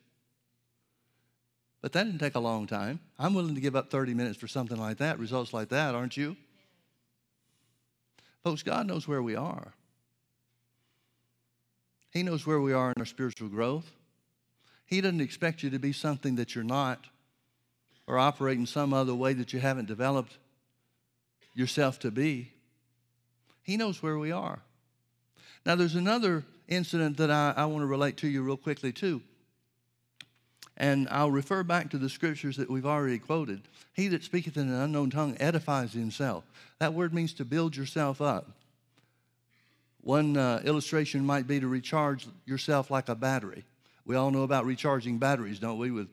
But 1.83 1.93
that 1.93 2.05
didn't 2.05 2.21
take 2.21 2.37
a 2.37 2.41
long 2.41 2.67
time. 2.67 3.01
I'm 3.19 3.35
willing 3.35 3.55
to 3.55 3.61
give 3.61 3.77
up 3.77 3.91
30 3.91 4.15
minutes 4.15 4.39
for 4.39 4.49
something 4.49 4.79
like 4.79 4.99
that, 4.99 5.19
results 5.19 5.53
like 5.53 5.69
that, 5.71 5.95
aren't 5.95 6.17
you? 6.17 6.37
Folks, 8.45 8.63
God 8.63 8.87
knows 8.87 9.07
where 9.07 9.23
we 9.23 9.35
are. 9.35 9.75
He 12.13 12.23
knows 12.23 12.47
where 12.47 12.61
we 12.61 12.73
are 12.73 12.93
in 12.93 13.01
our 13.01 13.07
spiritual 13.07 13.49
growth. 13.49 13.91
He 14.85 15.01
doesn't 15.01 15.23
expect 15.23 15.63
you 15.63 15.71
to 15.71 15.79
be 15.79 15.93
something 15.93 16.37
that 16.37 16.55
you're 16.55 16.63
not 16.63 17.07
or 18.07 18.19
operate 18.19 18.59
in 18.59 18.67
some 18.67 18.93
other 18.93 19.15
way 19.15 19.33
that 19.33 19.53
you 19.53 19.61
haven't 19.61 19.87
developed 19.87 20.37
yourself 21.55 21.99
to 22.01 22.11
be. 22.11 22.53
He 23.63 23.77
knows 23.77 24.03
where 24.03 24.19
we 24.19 24.31
are. 24.31 24.61
Now, 25.65 25.77
there's 25.77 25.95
another 25.95 26.45
incident 26.69 27.17
that 27.17 27.31
I, 27.31 27.55
I 27.57 27.65
want 27.67 27.83
to 27.83 27.87
relate 27.87 28.19
to 28.19 28.29
you 28.29 28.43
real 28.43 28.57
quickly, 28.57 28.93
too. 28.93 29.23
And 30.77 31.09
I'll 31.11 31.31
refer 31.31 31.63
back 31.63 31.91
to 31.91 31.99
the 31.99 32.09
scriptures 32.09 32.57
that 32.57 32.69
we've 32.69 32.87
already 32.87 33.19
quoted. 33.19 33.63
He 33.95 34.09
that 34.09 34.25
speaketh 34.25 34.57
in 34.57 34.69
an 34.69 34.75
unknown 34.75 35.11
tongue 35.11 35.37
edifies 35.39 35.93
himself. 35.93 36.45
That 36.79 36.95
word 36.95 37.15
means 37.15 37.33
to 37.35 37.45
build 37.45 37.77
yourself 37.77 38.21
up. 38.21 38.51
One 40.03 40.37
uh, 40.37 40.61
illustration 40.65 41.25
might 41.25 41.47
be 41.47 41.61
to 41.61 41.69
recharge 41.69 42.27
yourself 42.45 42.91
like 42.91 43.09
a 43.09 43.15
battery. 43.15 43.65
We 44.05 44.17
all 44.17 44.33
know 44.33 44.43
about 44.43 44.67
recharging 44.67 45.19
batteries, 45.19 45.61
don't 45.61 45.79
we, 45.79 45.93
with 45.93 46.09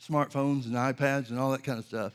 smartphones 0.00 0.66
and 0.66 0.74
iPads 0.74 1.30
and 1.30 1.38
all 1.38 1.50
that 1.50 1.64
kind 1.64 1.78
of 1.78 1.84
stuff. 1.84 2.12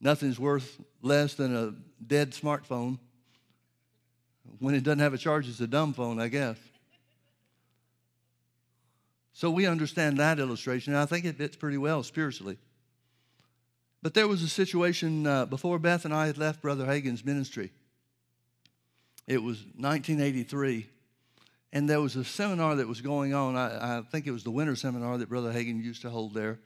Nothing's 0.00 0.38
worth 0.38 0.80
less 1.02 1.34
than 1.34 1.54
a 1.54 1.74
dead 2.06 2.30
smartphone. 2.30 2.98
When 4.60 4.74
it 4.74 4.84
doesn't 4.84 5.00
have 5.00 5.14
a 5.14 5.18
charge, 5.18 5.48
it's 5.48 5.60
a 5.60 5.66
dumb 5.66 5.94
phone, 5.94 6.20
I 6.20 6.28
guess. 6.28 6.56
So 9.32 9.50
we 9.50 9.66
understand 9.66 10.18
that 10.18 10.38
illustration, 10.38 10.92
and 10.92 11.02
I 11.02 11.06
think 11.06 11.24
it 11.24 11.36
fits 11.36 11.56
pretty 11.56 11.78
well 11.78 12.02
spiritually. 12.02 12.58
But 14.02 14.14
there 14.14 14.28
was 14.28 14.42
a 14.42 14.48
situation 14.48 15.26
uh, 15.26 15.46
before 15.46 15.78
Beth 15.78 16.04
and 16.04 16.14
I 16.14 16.26
had 16.26 16.38
left 16.38 16.62
Brother 16.62 16.86
Hagin's 16.86 17.24
ministry. 17.24 17.72
It 19.30 19.40
was 19.40 19.58
1983 19.76 20.88
and 21.72 21.88
there 21.88 22.00
was 22.00 22.16
a 22.16 22.24
seminar 22.24 22.74
that 22.74 22.88
was 22.88 23.00
going 23.00 23.32
on. 23.32 23.54
I, 23.54 23.98
I, 23.98 24.02
think 24.02 24.26
it 24.26 24.32
was 24.32 24.42
the 24.42 24.50
winter 24.50 24.74
seminar 24.74 25.18
that 25.18 25.28
Brother 25.28 25.52
Hagin 25.52 25.80
used 25.80 26.02
to 26.02 26.10
hold 26.10 26.34
there. 26.34 26.58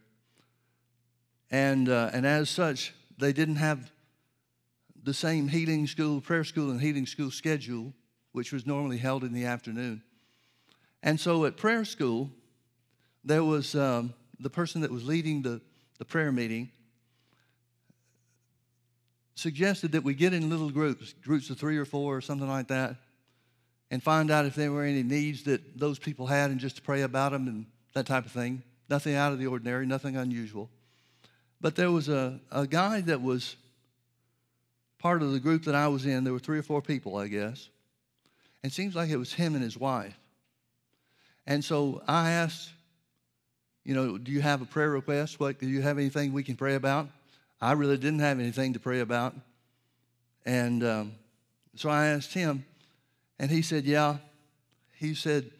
And, 1.50 1.90
uh, 1.90 2.08
and 2.14 2.24
as 2.24 2.48
such, 2.48 2.94
they 3.18 3.34
didn't 3.34 3.56
have 3.56 3.92
the 5.02 5.12
same 5.12 5.46
healing 5.46 5.86
school, 5.86 6.22
prayer 6.22 6.42
school, 6.42 6.70
and 6.70 6.80
healing 6.80 7.04
school 7.04 7.30
schedule, 7.30 7.92
which 8.32 8.50
was 8.50 8.64
normally 8.64 8.96
held 8.96 9.24
in 9.24 9.34
the 9.34 9.44
afternoon. 9.44 10.02
And 11.02 11.20
so 11.20 11.44
at 11.44 11.58
prayer 11.58 11.84
school, 11.84 12.30
there 13.22 13.44
was 13.44 13.74
um, 13.74 14.14
the 14.40 14.48
person 14.48 14.80
that 14.80 14.90
was 14.90 15.04
leading 15.04 15.42
the, 15.42 15.60
the 15.98 16.06
prayer 16.06 16.32
meeting 16.32 16.70
suggested 19.34 19.92
that 19.92 20.04
we 20.04 20.14
get 20.14 20.32
in 20.32 20.50
little 20.50 20.70
groups, 20.70 21.14
groups 21.24 21.50
of 21.50 21.58
three 21.58 21.76
or 21.76 21.84
four 21.84 22.16
or 22.16 22.20
something 22.20 22.48
like 22.48 22.68
that, 22.68 22.96
and 23.90 24.02
find 24.02 24.30
out 24.30 24.46
if 24.46 24.54
there 24.54 24.72
were 24.72 24.84
any 24.84 25.02
needs 25.02 25.44
that 25.44 25.78
those 25.78 25.98
people 25.98 26.26
had 26.26 26.50
and 26.50 26.60
just 26.60 26.76
to 26.76 26.82
pray 26.82 27.02
about 27.02 27.32
them 27.32 27.48
and 27.48 27.66
that 27.94 28.06
type 28.06 28.26
of 28.26 28.32
thing. 28.32 28.62
Nothing 28.88 29.14
out 29.14 29.32
of 29.32 29.38
the 29.38 29.46
ordinary, 29.46 29.86
nothing 29.86 30.16
unusual. 30.16 30.68
But 31.60 31.76
there 31.76 31.90
was 31.90 32.08
a, 32.08 32.40
a 32.52 32.66
guy 32.66 33.00
that 33.02 33.22
was 33.22 33.56
part 34.98 35.22
of 35.22 35.32
the 35.32 35.40
group 35.40 35.64
that 35.64 35.74
I 35.74 35.88
was 35.88 36.06
in. 36.06 36.24
There 36.24 36.32
were 36.32 36.38
three 36.38 36.58
or 36.58 36.62
four 36.62 36.82
people, 36.82 37.16
I 37.16 37.28
guess. 37.28 37.68
And 38.62 38.70
it 38.70 38.74
seems 38.74 38.94
like 38.94 39.10
it 39.10 39.16
was 39.16 39.32
him 39.32 39.54
and 39.54 39.62
his 39.62 39.76
wife. 39.76 40.18
And 41.46 41.64
so 41.64 42.02
I 42.08 42.30
asked, 42.30 42.70
you 43.84 43.94
know, 43.94 44.16
do 44.16 44.32
you 44.32 44.40
have 44.40 44.62
a 44.62 44.64
prayer 44.64 44.90
request? 44.90 45.38
What 45.38 45.60
do 45.60 45.68
you 45.68 45.82
have 45.82 45.98
anything 45.98 46.32
we 46.32 46.42
can 46.42 46.56
pray 46.56 46.74
about? 46.74 47.08
I 47.64 47.72
really 47.72 47.96
didn't 47.96 48.18
have 48.18 48.38
anything 48.38 48.74
to 48.74 48.78
pray 48.78 49.00
about. 49.00 49.34
And 50.44 50.84
um, 50.84 51.12
so 51.74 51.88
I 51.88 52.08
asked 52.08 52.34
him, 52.34 52.66
and 53.38 53.50
he 53.50 53.62
said, 53.62 53.86
Yeah. 53.86 54.18
He 54.96 55.14
said, 55.14 55.50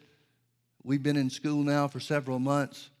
We've 0.83 1.01
been 1.01 1.17
in 1.17 1.31
school 1.31 1.63
now 1.63 1.87
for 1.87 1.99
several 1.99 2.37
months. 2.37 2.91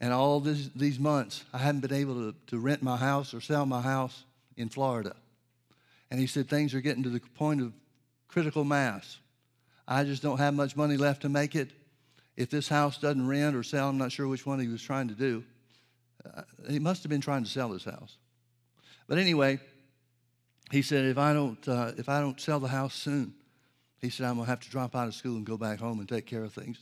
And 0.00 0.12
all 0.12 0.40
this, 0.40 0.68
these 0.74 0.98
months, 0.98 1.44
I 1.52 1.58
haven't 1.58 1.82
been 1.82 1.92
able 1.92 2.32
to, 2.32 2.34
to 2.48 2.58
rent 2.58 2.82
my 2.82 2.96
house 2.96 3.34
or 3.34 3.40
sell 3.40 3.66
my 3.66 3.80
house 3.80 4.24
in 4.56 4.68
Florida. 4.68 5.14
And 6.10 6.18
he 6.18 6.26
said, 6.26 6.48
Things 6.48 6.74
are 6.74 6.80
getting 6.80 7.04
to 7.04 7.10
the 7.10 7.20
point 7.20 7.60
of 7.60 7.72
critical 8.26 8.64
mass. 8.64 9.18
I 9.86 10.02
just 10.02 10.24
don't 10.24 10.38
have 10.38 10.54
much 10.54 10.74
money 10.74 10.96
left 10.96 11.22
to 11.22 11.28
make 11.28 11.54
it. 11.54 11.70
If 12.36 12.50
this 12.50 12.68
house 12.68 12.98
doesn't 12.98 13.28
rent 13.28 13.54
or 13.54 13.62
sell, 13.62 13.90
I'm 13.90 13.98
not 13.98 14.10
sure 14.10 14.26
which 14.26 14.44
one 14.44 14.58
he 14.58 14.66
was 14.66 14.82
trying 14.82 15.06
to 15.06 15.14
do. 15.14 15.44
Uh, 16.26 16.42
he 16.68 16.80
must 16.80 17.04
have 17.04 17.10
been 17.10 17.20
trying 17.20 17.44
to 17.44 17.50
sell 17.50 17.70
his 17.70 17.84
house. 17.84 18.16
But 19.06 19.18
anyway, 19.18 19.58
he 20.70 20.82
said, 20.82 21.04
if 21.04 21.18
I 21.18 21.32
don't, 21.32 21.68
uh, 21.68 21.92
if 21.96 22.08
I 22.08 22.20
don't 22.20 22.40
sell 22.40 22.60
the 22.60 22.68
house 22.68 22.94
soon, 22.94 23.34
he 24.00 24.10
said, 24.10 24.26
I'm 24.26 24.34
going 24.36 24.46
to 24.46 24.50
have 24.50 24.60
to 24.60 24.70
drop 24.70 24.94
out 24.94 25.08
of 25.08 25.14
school 25.14 25.36
and 25.36 25.46
go 25.46 25.56
back 25.56 25.78
home 25.78 25.98
and 25.98 26.08
take 26.08 26.26
care 26.26 26.44
of 26.44 26.52
things. 26.52 26.78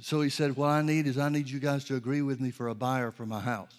So 0.00 0.20
he 0.20 0.30
said, 0.30 0.56
What 0.56 0.70
I 0.70 0.82
need 0.82 1.06
is 1.06 1.18
I 1.18 1.28
need 1.28 1.48
you 1.48 1.60
guys 1.60 1.84
to 1.84 1.96
agree 1.96 2.22
with 2.22 2.40
me 2.40 2.50
for 2.50 2.68
a 2.68 2.74
buyer 2.74 3.10
for 3.10 3.26
my 3.26 3.40
house. 3.40 3.74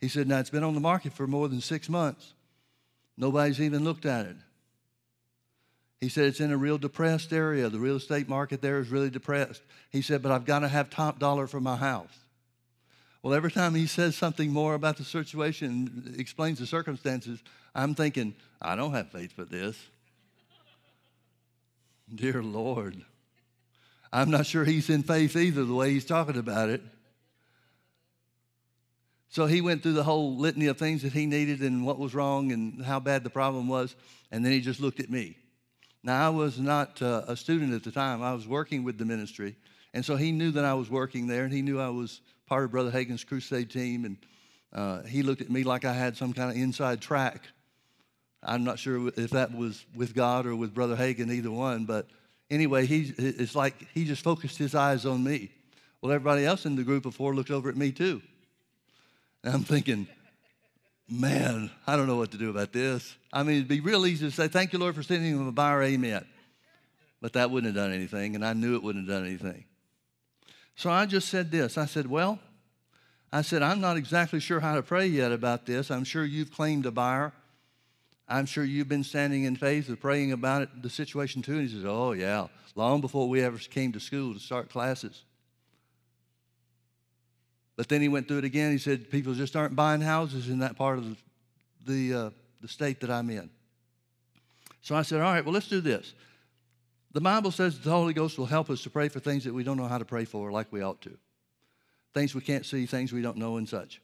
He 0.00 0.08
said, 0.08 0.26
Now 0.26 0.38
it's 0.38 0.50
been 0.50 0.64
on 0.64 0.74
the 0.74 0.80
market 0.80 1.12
for 1.12 1.26
more 1.26 1.48
than 1.48 1.60
six 1.60 1.88
months. 1.88 2.34
Nobody's 3.16 3.60
even 3.60 3.84
looked 3.84 4.06
at 4.06 4.26
it. 4.26 4.36
He 6.00 6.08
said, 6.08 6.24
It's 6.24 6.40
in 6.40 6.50
a 6.50 6.56
real 6.56 6.78
depressed 6.78 7.32
area. 7.32 7.68
The 7.68 7.78
real 7.78 7.96
estate 7.96 8.28
market 8.28 8.60
there 8.60 8.80
is 8.80 8.88
really 8.88 9.10
depressed. 9.10 9.62
He 9.90 10.02
said, 10.02 10.20
But 10.22 10.32
I've 10.32 10.44
got 10.44 10.60
to 10.60 10.68
have 10.68 10.90
top 10.90 11.18
dollar 11.20 11.46
for 11.46 11.60
my 11.60 11.76
house. 11.76 12.21
Well, 13.22 13.34
every 13.34 13.52
time 13.52 13.74
he 13.74 13.86
says 13.86 14.16
something 14.16 14.50
more 14.50 14.74
about 14.74 14.96
the 14.96 15.04
situation, 15.04 16.04
and 16.06 16.20
explains 16.20 16.58
the 16.58 16.66
circumstances, 16.66 17.40
I'm 17.74 17.94
thinking, 17.94 18.34
I 18.60 18.74
don't 18.74 18.92
have 18.92 19.10
faith 19.12 19.32
for 19.32 19.44
this. 19.44 19.78
Dear 22.12 22.42
Lord. 22.42 23.04
I'm 24.12 24.30
not 24.30 24.44
sure 24.44 24.64
he's 24.64 24.90
in 24.90 25.04
faith 25.04 25.36
either, 25.36 25.64
the 25.64 25.72
way 25.72 25.90
he's 25.90 26.04
talking 26.04 26.36
about 26.36 26.68
it. 26.68 26.82
So 29.30 29.46
he 29.46 29.62
went 29.62 29.82
through 29.82 29.94
the 29.94 30.02
whole 30.02 30.36
litany 30.36 30.66
of 30.66 30.76
things 30.76 31.00
that 31.02 31.14
he 31.14 31.24
needed 31.24 31.60
and 31.60 31.86
what 31.86 31.98
was 31.98 32.14
wrong 32.14 32.52
and 32.52 32.84
how 32.84 33.00
bad 33.00 33.24
the 33.24 33.30
problem 33.30 33.68
was. 33.68 33.94
And 34.30 34.44
then 34.44 34.52
he 34.52 34.60
just 34.60 34.80
looked 34.80 35.00
at 35.00 35.08
me. 35.08 35.38
Now, 36.02 36.26
I 36.26 36.28
was 36.28 36.58
not 36.58 37.00
uh, 37.00 37.22
a 37.26 37.36
student 37.36 37.72
at 37.72 37.84
the 37.84 37.92
time, 37.92 38.22
I 38.22 38.34
was 38.34 38.46
working 38.46 38.84
with 38.84 38.98
the 38.98 39.06
ministry. 39.06 39.56
And 39.94 40.04
so 40.04 40.16
he 40.16 40.32
knew 40.32 40.50
that 40.50 40.64
I 40.64 40.74
was 40.74 40.90
working 40.90 41.26
there, 41.26 41.44
and 41.44 41.52
he 41.52 41.62
knew 41.62 41.80
I 41.80 41.88
was 41.88 42.20
part 42.52 42.64
of 42.64 42.70
Brother 42.70 42.90
Hagin's 42.90 43.24
crusade 43.24 43.70
team. 43.70 44.04
And 44.04 44.16
uh, 44.74 45.02
he 45.04 45.22
looked 45.22 45.40
at 45.40 45.48
me 45.48 45.64
like 45.64 45.86
I 45.86 45.94
had 45.94 46.18
some 46.18 46.34
kind 46.34 46.50
of 46.50 46.56
inside 46.58 47.00
track. 47.00 47.40
I'm 48.42 48.62
not 48.62 48.78
sure 48.78 49.10
if 49.16 49.30
that 49.30 49.56
was 49.56 49.86
with 49.94 50.14
God 50.14 50.44
or 50.44 50.54
with 50.54 50.74
Brother 50.74 50.94
Hagin, 50.94 51.32
either 51.32 51.50
one. 51.50 51.86
But 51.86 52.08
anyway, 52.50 52.84
he, 52.84 53.10
it's 53.16 53.54
like 53.54 53.88
he 53.94 54.04
just 54.04 54.22
focused 54.22 54.58
his 54.58 54.74
eyes 54.74 55.06
on 55.06 55.24
me. 55.24 55.50
Well, 56.02 56.12
everybody 56.12 56.44
else 56.44 56.66
in 56.66 56.76
the 56.76 56.82
group 56.82 57.06
of 57.06 57.14
four 57.14 57.34
looked 57.34 57.50
over 57.50 57.70
at 57.70 57.76
me 57.76 57.90
too. 57.90 58.20
And 59.42 59.54
I'm 59.54 59.64
thinking, 59.64 60.06
man, 61.08 61.70
I 61.86 61.96
don't 61.96 62.06
know 62.06 62.18
what 62.18 62.32
to 62.32 62.36
do 62.36 62.50
about 62.50 62.74
this. 62.74 63.16
I 63.32 63.44
mean, 63.44 63.56
it'd 63.56 63.68
be 63.68 63.80
real 63.80 64.04
easy 64.04 64.26
to 64.26 64.30
say, 64.30 64.48
thank 64.48 64.74
you, 64.74 64.78
Lord, 64.78 64.94
for 64.94 65.02
sending 65.02 65.32
him 65.32 65.48
a 65.48 65.52
buyer, 65.52 65.82
amen. 65.84 66.26
But 67.22 67.32
that 67.32 67.50
wouldn't 67.50 67.74
have 67.74 67.82
done 67.82 67.94
anything, 67.94 68.34
and 68.34 68.44
I 68.44 68.52
knew 68.52 68.74
it 68.74 68.82
wouldn't 68.82 69.08
have 69.08 69.16
done 69.16 69.26
anything. 69.26 69.64
So 70.74 70.90
I 70.90 71.06
just 71.06 71.28
said 71.28 71.50
this 71.50 71.76
I 71.76 71.86
said, 71.86 72.08
well, 72.08 72.38
I 73.32 73.42
said, 73.42 73.62
I'm 73.62 73.80
not 73.80 73.96
exactly 73.96 74.40
sure 74.40 74.60
how 74.60 74.74
to 74.74 74.82
pray 74.82 75.06
yet 75.06 75.32
about 75.32 75.64
this. 75.64 75.90
I'm 75.90 76.04
sure 76.04 76.24
you've 76.24 76.52
claimed 76.52 76.84
a 76.84 76.90
buyer. 76.90 77.32
I'm 78.28 78.46
sure 78.46 78.64
you've 78.64 78.88
been 78.88 79.04
standing 79.04 79.44
in 79.44 79.56
faith 79.56 79.88
of 79.88 80.00
praying 80.00 80.32
about 80.32 80.62
it, 80.62 80.82
the 80.82 80.90
situation 80.90 81.42
too. 81.42 81.52
And 81.52 81.68
he 81.68 81.74
says, 81.74 81.84
Oh, 81.86 82.12
yeah, 82.12 82.48
long 82.74 83.00
before 83.00 83.28
we 83.28 83.42
ever 83.42 83.58
came 83.58 83.92
to 83.92 84.00
school 84.00 84.34
to 84.34 84.40
start 84.40 84.70
classes. 84.70 85.24
But 87.76 87.88
then 87.88 88.02
he 88.02 88.08
went 88.08 88.28
through 88.28 88.38
it 88.38 88.44
again. 88.44 88.70
He 88.70 88.78
said, 88.78 89.10
People 89.10 89.34
just 89.34 89.56
aren't 89.56 89.74
buying 89.74 90.02
houses 90.02 90.48
in 90.48 90.58
that 90.58 90.76
part 90.76 90.98
of 90.98 91.08
the, 91.08 91.16
the, 91.86 92.18
uh, 92.18 92.30
the 92.60 92.68
state 92.68 93.00
that 93.00 93.10
I'm 93.10 93.30
in. 93.30 93.50
So 94.82 94.94
I 94.94 95.02
said, 95.02 95.20
All 95.20 95.32
right, 95.32 95.44
well, 95.44 95.54
let's 95.54 95.68
do 95.68 95.80
this. 95.80 96.14
The 97.12 97.20
Bible 97.20 97.50
says 97.50 97.78
the 97.78 97.90
Holy 97.90 98.14
Ghost 98.14 98.38
will 98.38 98.46
help 98.46 98.70
us 98.70 98.82
to 98.82 98.90
pray 98.90 99.08
for 99.08 99.20
things 99.20 99.44
that 99.44 99.52
we 99.52 99.64
don't 99.64 99.76
know 99.76 99.86
how 99.86 99.98
to 99.98 100.04
pray 100.04 100.24
for 100.24 100.50
like 100.50 100.72
we 100.72 100.82
ought 100.82 101.02
to. 101.02 101.16
Things 102.14 102.34
we 102.34 102.40
can't 102.40 102.64
see, 102.64 102.86
things 102.86 103.12
we 103.12 103.20
don't 103.20 103.36
know, 103.36 103.58
and 103.58 103.68
such. 103.68 104.00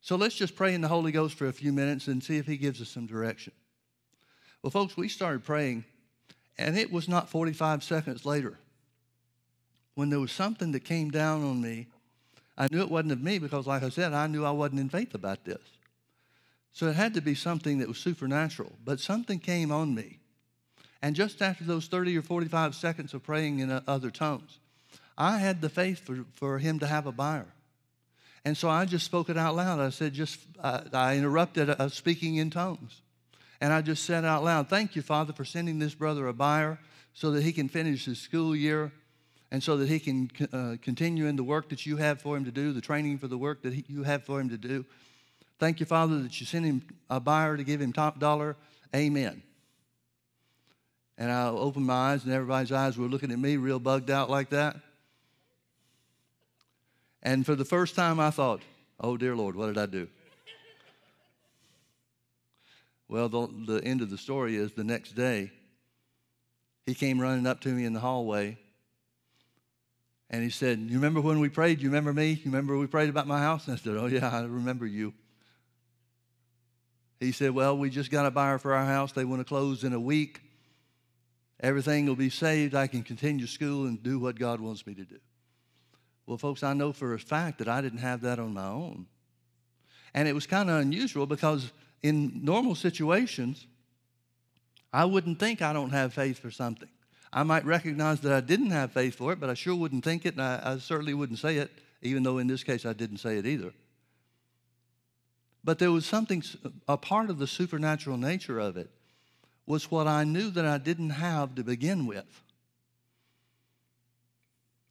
So 0.00 0.16
let's 0.16 0.36
just 0.36 0.54
pray 0.54 0.74
in 0.74 0.80
the 0.80 0.88
Holy 0.88 1.10
Ghost 1.10 1.36
for 1.36 1.46
a 1.46 1.52
few 1.52 1.72
minutes 1.72 2.06
and 2.06 2.22
see 2.22 2.36
if 2.36 2.46
He 2.46 2.56
gives 2.56 2.80
us 2.80 2.88
some 2.88 3.06
direction. 3.06 3.52
Well, 4.62 4.70
folks, 4.70 4.96
we 4.96 5.08
started 5.08 5.44
praying, 5.44 5.84
and 6.56 6.78
it 6.78 6.92
was 6.92 7.08
not 7.08 7.28
45 7.28 7.82
seconds 7.82 8.24
later 8.24 8.58
when 9.94 10.10
there 10.10 10.20
was 10.20 10.32
something 10.32 10.72
that 10.72 10.84
came 10.84 11.10
down 11.10 11.42
on 11.42 11.60
me. 11.60 11.88
I 12.56 12.68
knew 12.70 12.80
it 12.82 12.90
wasn't 12.90 13.12
of 13.12 13.22
me 13.22 13.38
because, 13.40 13.66
like 13.66 13.82
I 13.82 13.88
said, 13.88 14.12
I 14.12 14.28
knew 14.28 14.44
I 14.44 14.52
wasn't 14.52 14.80
in 14.80 14.88
faith 14.88 15.14
about 15.14 15.44
this. 15.44 15.62
So 16.72 16.86
it 16.86 16.94
had 16.94 17.14
to 17.14 17.20
be 17.20 17.34
something 17.34 17.78
that 17.78 17.88
was 17.88 17.98
supernatural. 17.98 18.72
But 18.84 19.00
something 19.00 19.38
came 19.38 19.72
on 19.72 19.94
me 19.94 20.20
and 21.04 21.14
just 21.14 21.42
after 21.42 21.64
those 21.64 21.86
30 21.86 22.16
or 22.16 22.22
45 22.22 22.74
seconds 22.74 23.12
of 23.12 23.22
praying 23.22 23.58
in 23.58 23.70
other 23.86 24.10
tongues, 24.10 24.58
I 25.18 25.36
had 25.36 25.60
the 25.60 25.68
faith 25.68 25.98
for, 25.98 26.24
for 26.34 26.58
him 26.58 26.78
to 26.78 26.86
have 26.86 27.04
a 27.04 27.12
buyer. 27.12 27.44
And 28.42 28.56
so 28.56 28.70
I 28.70 28.86
just 28.86 29.04
spoke 29.04 29.28
it 29.28 29.36
out 29.36 29.54
loud. 29.54 29.80
I 29.80 29.90
said, 29.90 30.14
just, 30.14 30.40
I, 30.62 30.80
I 30.94 31.16
interrupted 31.18 31.68
a 31.68 31.90
speaking 31.90 32.36
in 32.36 32.48
tongues. 32.48 33.02
And 33.60 33.70
I 33.70 33.82
just 33.82 34.04
said 34.04 34.24
out 34.24 34.44
loud, 34.44 34.70
Thank 34.70 34.96
you, 34.96 35.02
Father, 35.02 35.34
for 35.34 35.44
sending 35.44 35.78
this 35.78 35.92
brother 35.92 36.26
a 36.26 36.32
buyer 36.32 36.78
so 37.12 37.32
that 37.32 37.42
he 37.42 37.52
can 37.52 37.68
finish 37.68 38.06
his 38.06 38.18
school 38.18 38.56
year 38.56 38.90
and 39.50 39.62
so 39.62 39.76
that 39.76 39.90
he 39.90 40.00
can 40.00 40.30
uh, 40.54 40.76
continue 40.80 41.26
in 41.26 41.36
the 41.36 41.44
work 41.44 41.68
that 41.68 41.84
you 41.84 41.98
have 41.98 42.22
for 42.22 42.34
him 42.34 42.46
to 42.46 42.50
do, 42.50 42.72
the 42.72 42.80
training 42.80 43.18
for 43.18 43.28
the 43.28 43.36
work 43.36 43.60
that 43.60 43.74
he, 43.74 43.84
you 43.88 44.04
have 44.04 44.24
for 44.24 44.40
him 44.40 44.48
to 44.48 44.56
do. 44.56 44.86
Thank 45.58 45.80
you, 45.80 45.86
Father, 45.86 46.22
that 46.22 46.40
you 46.40 46.46
sent 46.46 46.64
him 46.64 46.82
a 47.10 47.20
buyer 47.20 47.58
to 47.58 47.62
give 47.62 47.82
him 47.82 47.92
top 47.92 48.18
dollar. 48.18 48.56
Amen. 48.96 49.42
And 51.16 51.30
I 51.30 51.48
opened 51.48 51.86
my 51.86 52.12
eyes, 52.12 52.24
and 52.24 52.32
everybody's 52.32 52.72
eyes 52.72 52.98
were 52.98 53.06
looking 53.06 53.30
at 53.30 53.38
me 53.38 53.56
real 53.56 53.78
bugged 53.78 54.10
out 54.10 54.28
like 54.28 54.50
that. 54.50 54.76
And 57.22 57.46
for 57.46 57.54
the 57.54 57.64
first 57.64 57.94
time, 57.94 58.20
I 58.20 58.30
thought, 58.30 58.60
oh, 59.00 59.16
dear 59.16 59.34
Lord, 59.36 59.56
what 59.56 59.66
did 59.66 59.78
I 59.78 59.86
do? 59.86 60.08
Well, 63.08 63.28
the, 63.28 63.48
the 63.66 63.84
end 63.84 64.02
of 64.02 64.10
the 64.10 64.18
story 64.18 64.56
is 64.56 64.72
the 64.72 64.84
next 64.84 65.12
day, 65.12 65.52
he 66.86 66.94
came 66.94 67.20
running 67.20 67.46
up 67.46 67.60
to 67.60 67.68
me 67.68 67.84
in 67.84 67.92
the 67.92 68.00
hallway 68.00 68.58
and 70.30 70.42
he 70.42 70.50
said, 70.50 70.78
You 70.78 70.96
remember 70.96 71.20
when 71.20 71.38
we 71.38 71.48
prayed? 71.48 71.80
You 71.80 71.88
remember 71.88 72.12
me? 72.12 72.30
You 72.30 72.46
remember 72.46 72.76
we 72.76 72.86
prayed 72.86 73.08
about 73.08 73.26
my 73.26 73.38
house? 73.38 73.68
And 73.68 73.76
I 73.76 73.78
said, 73.78 73.96
Oh, 73.96 74.06
yeah, 74.06 74.28
I 74.28 74.40
remember 74.42 74.86
you. 74.86 75.14
He 77.20 77.30
said, 77.32 77.52
Well, 77.52 77.78
we 77.78 77.88
just 77.90 78.10
got 78.10 78.26
a 78.26 78.30
buyer 78.30 78.58
for 78.58 78.74
our 78.74 78.84
house. 78.84 79.12
They 79.12 79.24
want 79.24 79.40
to 79.40 79.44
close 79.44 79.84
in 79.84 79.92
a 79.92 80.00
week. 80.00 80.40
Everything 81.60 82.06
will 82.06 82.16
be 82.16 82.30
saved. 82.30 82.74
I 82.74 82.86
can 82.86 83.02
continue 83.02 83.46
school 83.46 83.86
and 83.86 84.02
do 84.02 84.18
what 84.18 84.38
God 84.38 84.60
wants 84.60 84.86
me 84.86 84.94
to 84.94 85.04
do. 85.04 85.18
Well, 86.26 86.38
folks, 86.38 86.62
I 86.62 86.72
know 86.72 86.92
for 86.92 87.14
a 87.14 87.18
fact 87.18 87.58
that 87.58 87.68
I 87.68 87.80
didn't 87.80 87.98
have 87.98 88.22
that 88.22 88.38
on 88.38 88.54
my 88.54 88.66
own. 88.66 89.06
And 90.14 90.28
it 90.28 90.34
was 90.34 90.46
kind 90.46 90.70
of 90.70 90.80
unusual 90.80 91.26
because 91.26 91.72
in 92.02 92.44
normal 92.44 92.74
situations, 92.74 93.66
I 94.92 95.04
wouldn't 95.04 95.38
think 95.38 95.60
I 95.60 95.72
don't 95.72 95.90
have 95.90 96.14
faith 96.14 96.38
for 96.38 96.50
something. 96.50 96.88
I 97.32 97.42
might 97.42 97.64
recognize 97.64 98.20
that 98.20 98.32
I 98.32 98.40
didn't 98.40 98.70
have 98.70 98.92
faith 98.92 99.16
for 99.16 99.32
it, 99.32 99.40
but 99.40 99.50
I 99.50 99.54
sure 99.54 99.74
wouldn't 99.74 100.04
think 100.04 100.24
it, 100.24 100.34
and 100.34 100.42
I, 100.42 100.60
I 100.64 100.78
certainly 100.78 101.14
wouldn't 101.14 101.40
say 101.40 101.56
it, 101.56 101.70
even 102.00 102.22
though 102.22 102.38
in 102.38 102.46
this 102.46 102.62
case 102.62 102.86
I 102.86 102.92
didn't 102.92 103.18
say 103.18 103.38
it 103.38 103.46
either. 103.46 103.72
But 105.64 105.78
there 105.78 105.90
was 105.90 106.06
something, 106.06 106.44
a 106.86 106.96
part 106.96 107.30
of 107.30 107.38
the 107.38 107.46
supernatural 107.46 108.18
nature 108.18 108.60
of 108.60 108.76
it 108.76 108.90
was 109.66 109.90
what 109.90 110.06
I 110.06 110.24
knew 110.24 110.50
that 110.50 110.66
I 110.66 110.78
didn't 110.78 111.10
have 111.10 111.54
to 111.54 111.64
begin 111.64 112.06
with. 112.06 112.42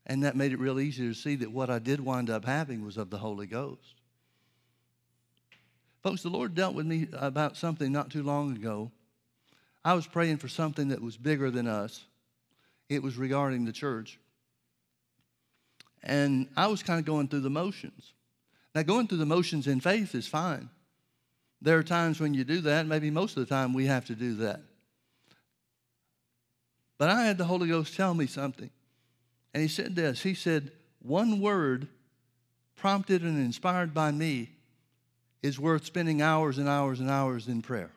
And 0.05 0.23
that 0.23 0.35
made 0.35 0.51
it 0.51 0.59
real 0.59 0.79
easy 0.79 1.07
to 1.07 1.13
see 1.13 1.35
that 1.37 1.51
what 1.51 1.69
I 1.69 1.79
did 1.79 1.99
wind 1.99 2.29
up 2.29 2.45
having 2.45 2.83
was 2.83 2.97
of 2.97 3.09
the 3.09 3.17
Holy 3.17 3.47
Ghost. 3.47 4.01
Folks, 6.01 6.23
the 6.23 6.29
Lord 6.29 6.53
dealt 6.53 6.75
with 6.75 6.85
me 6.85 7.07
about 7.13 7.55
something 7.55 7.91
not 7.91 8.09
too 8.09 8.23
long 8.23 8.55
ago. 8.55 8.91
I 9.85 9.93
was 9.93 10.05
praying 10.05 10.37
for 10.37 10.49
something 10.49 10.89
that 10.89 11.01
was 11.01 11.15
bigger 11.15 11.49
than 11.49 11.67
us, 11.67 12.03
it 12.89 13.01
was 13.01 13.17
regarding 13.17 13.65
the 13.65 13.71
church. 13.71 14.19
And 16.03 16.49
I 16.57 16.67
was 16.67 16.83
kind 16.83 16.99
of 16.99 17.05
going 17.05 17.29
through 17.29 17.41
the 17.41 17.49
motions. 17.49 18.13
Now, 18.75 18.81
going 18.81 19.07
through 19.07 19.19
the 19.19 19.25
motions 19.25 19.67
in 19.67 19.79
faith 19.79 20.13
is 20.15 20.27
fine. 20.27 20.69
There 21.63 21.77
are 21.77 21.83
times 21.83 22.19
when 22.19 22.33
you 22.33 22.43
do 22.43 22.59
that. 22.61 22.85
Maybe 22.85 23.09
most 23.09 23.37
of 23.37 23.47
the 23.47 23.55
time 23.55 23.73
we 23.73 23.85
have 23.85 24.03
to 24.05 24.15
do 24.15 24.35
that. 24.35 24.59
But 26.97 27.09
I 27.09 27.23
had 27.23 27.37
the 27.37 27.45
Holy 27.45 27.69
Ghost 27.69 27.95
tell 27.95 28.13
me 28.13 28.27
something. 28.27 28.69
And 29.53 29.63
he 29.63 29.69
said 29.69 29.95
this 29.95 30.21
He 30.21 30.33
said, 30.33 30.71
One 31.01 31.39
word 31.39 31.87
prompted 32.75 33.21
and 33.21 33.37
inspired 33.37 33.93
by 33.93 34.11
me 34.11 34.49
is 35.41 35.57
worth 35.57 35.85
spending 35.85 36.21
hours 36.21 36.57
and 36.57 36.67
hours 36.67 36.99
and 36.99 37.09
hours 37.09 37.47
in 37.47 37.61
prayer. 37.61 37.91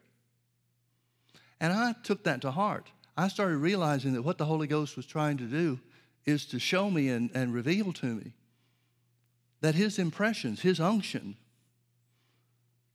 And 1.61 1.73
I 1.73 1.95
took 2.05 2.23
that 2.23 2.43
to 2.43 2.53
heart. 2.53 2.87
I 3.17 3.27
started 3.27 3.57
realizing 3.57 4.13
that 4.15 4.23
what 4.23 4.39
the 4.39 4.45
Holy 4.45 4.69
Ghost 4.69 4.97
was 4.97 5.07
trying 5.07 5.39
to 5.39 5.45
do 5.45 5.81
is 6.25 6.47
to 6.47 6.61
show 6.61 6.89
me 6.89 7.09
and, 7.09 7.31
and 7.35 7.53
reveal 7.53 7.93
to 7.95 8.07
me 8.07 8.33
that 9.61 9.75
his 9.75 9.99
impressions, 9.99 10.61
his 10.61 10.79
unction, 10.79 11.37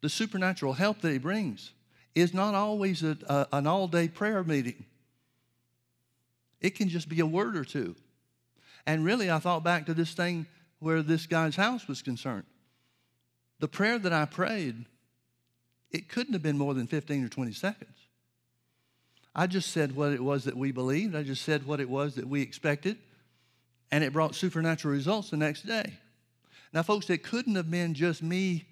the 0.01 0.09
supernatural 0.09 0.73
help 0.73 1.01
that 1.01 1.11
He 1.11 1.17
brings 1.17 1.71
is 2.13 2.33
not 2.33 2.55
always 2.55 3.03
a, 3.03 3.17
a, 3.27 3.47
an 3.53 3.67
all 3.67 3.87
day 3.87 4.07
prayer 4.07 4.43
meeting. 4.43 4.85
It 6.59 6.71
can 6.71 6.89
just 6.89 7.09
be 7.09 7.19
a 7.19 7.25
word 7.25 7.55
or 7.55 7.63
two. 7.63 7.95
And 8.85 9.05
really, 9.05 9.29
I 9.29 9.39
thought 9.39 9.63
back 9.63 9.85
to 9.85 9.93
this 9.93 10.13
thing 10.13 10.45
where 10.79 11.01
this 11.01 11.27
guy's 11.27 11.55
house 11.55 11.87
was 11.87 12.01
concerned. 12.01 12.45
The 13.59 13.67
prayer 13.67 13.99
that 13.99 14.11
I 14.13 14.25
prayed, 14.25 14.85
it 15.91 16.09
couldn't 16.09 16.33
have 16.33 16.43
been 16.43 16.57
more 16.57 16.73
than 16.73 16.87
15 16.87 17.25
or 17.25 17.29
20 17.29 17.53
seconds. 17.53 17.97
I 19.35 19.47
just 19.47 19.71
said 19.71 19.95
what 19.95 20.11
it 20.11 20.23
was 20.23 20.43
that 20.45 20.57
we 20.57 20.71
believed, 20.71 21.15
I 21.15 21.23
just 21.23 21.43
said 21.43 21.65
what 21.65 21.79
it 21.79 21.89
was 21.89 22.15
that 22.15 22.27
we 22.27 22.41
expected, 22.41 22.97
and 23.91 24.03
it 24.03 24.13
brought 24.13 24.35
supernatural 24.35 24.93
results 24.93 25.29
the 25.29 25.37
next 25.37 25.65
day. 25.65 25.93
Now, 26.73 26.83
folks, 26.83 27.09
it 27.09 27.23
couldn't 27.23 27.55
have 27.55 27.69
been 27.69 27.93
just 27.93 28.23
me 28.23 28.65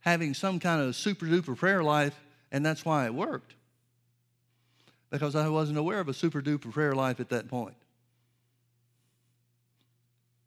having 0.00 0.34
some 0.34 0.58
kind 0.60 0.80
of 0.80 0.96
super 0.96 1.26
duper 1.26 1.56
prayer 1.56 1.82
life, 1.82 2.18
and 2.52 2.64
that's 2.64 2.84
why 2.84 3.06
it 3.06 3.14
worked. 3.14 3.54
Because 5.10 5.34
I 5.34 5.48
wasn't 5.48 5.78
aware 5.78 6.00
of 6.00 6.08
a 6.08 6.14
super 6.14 6.42
duper 6.42 6.70
prayer 6.70 6.94
life 6.94 7.20
at 7.20 7.30
that 7.30 7.48
point. 7.48 7.74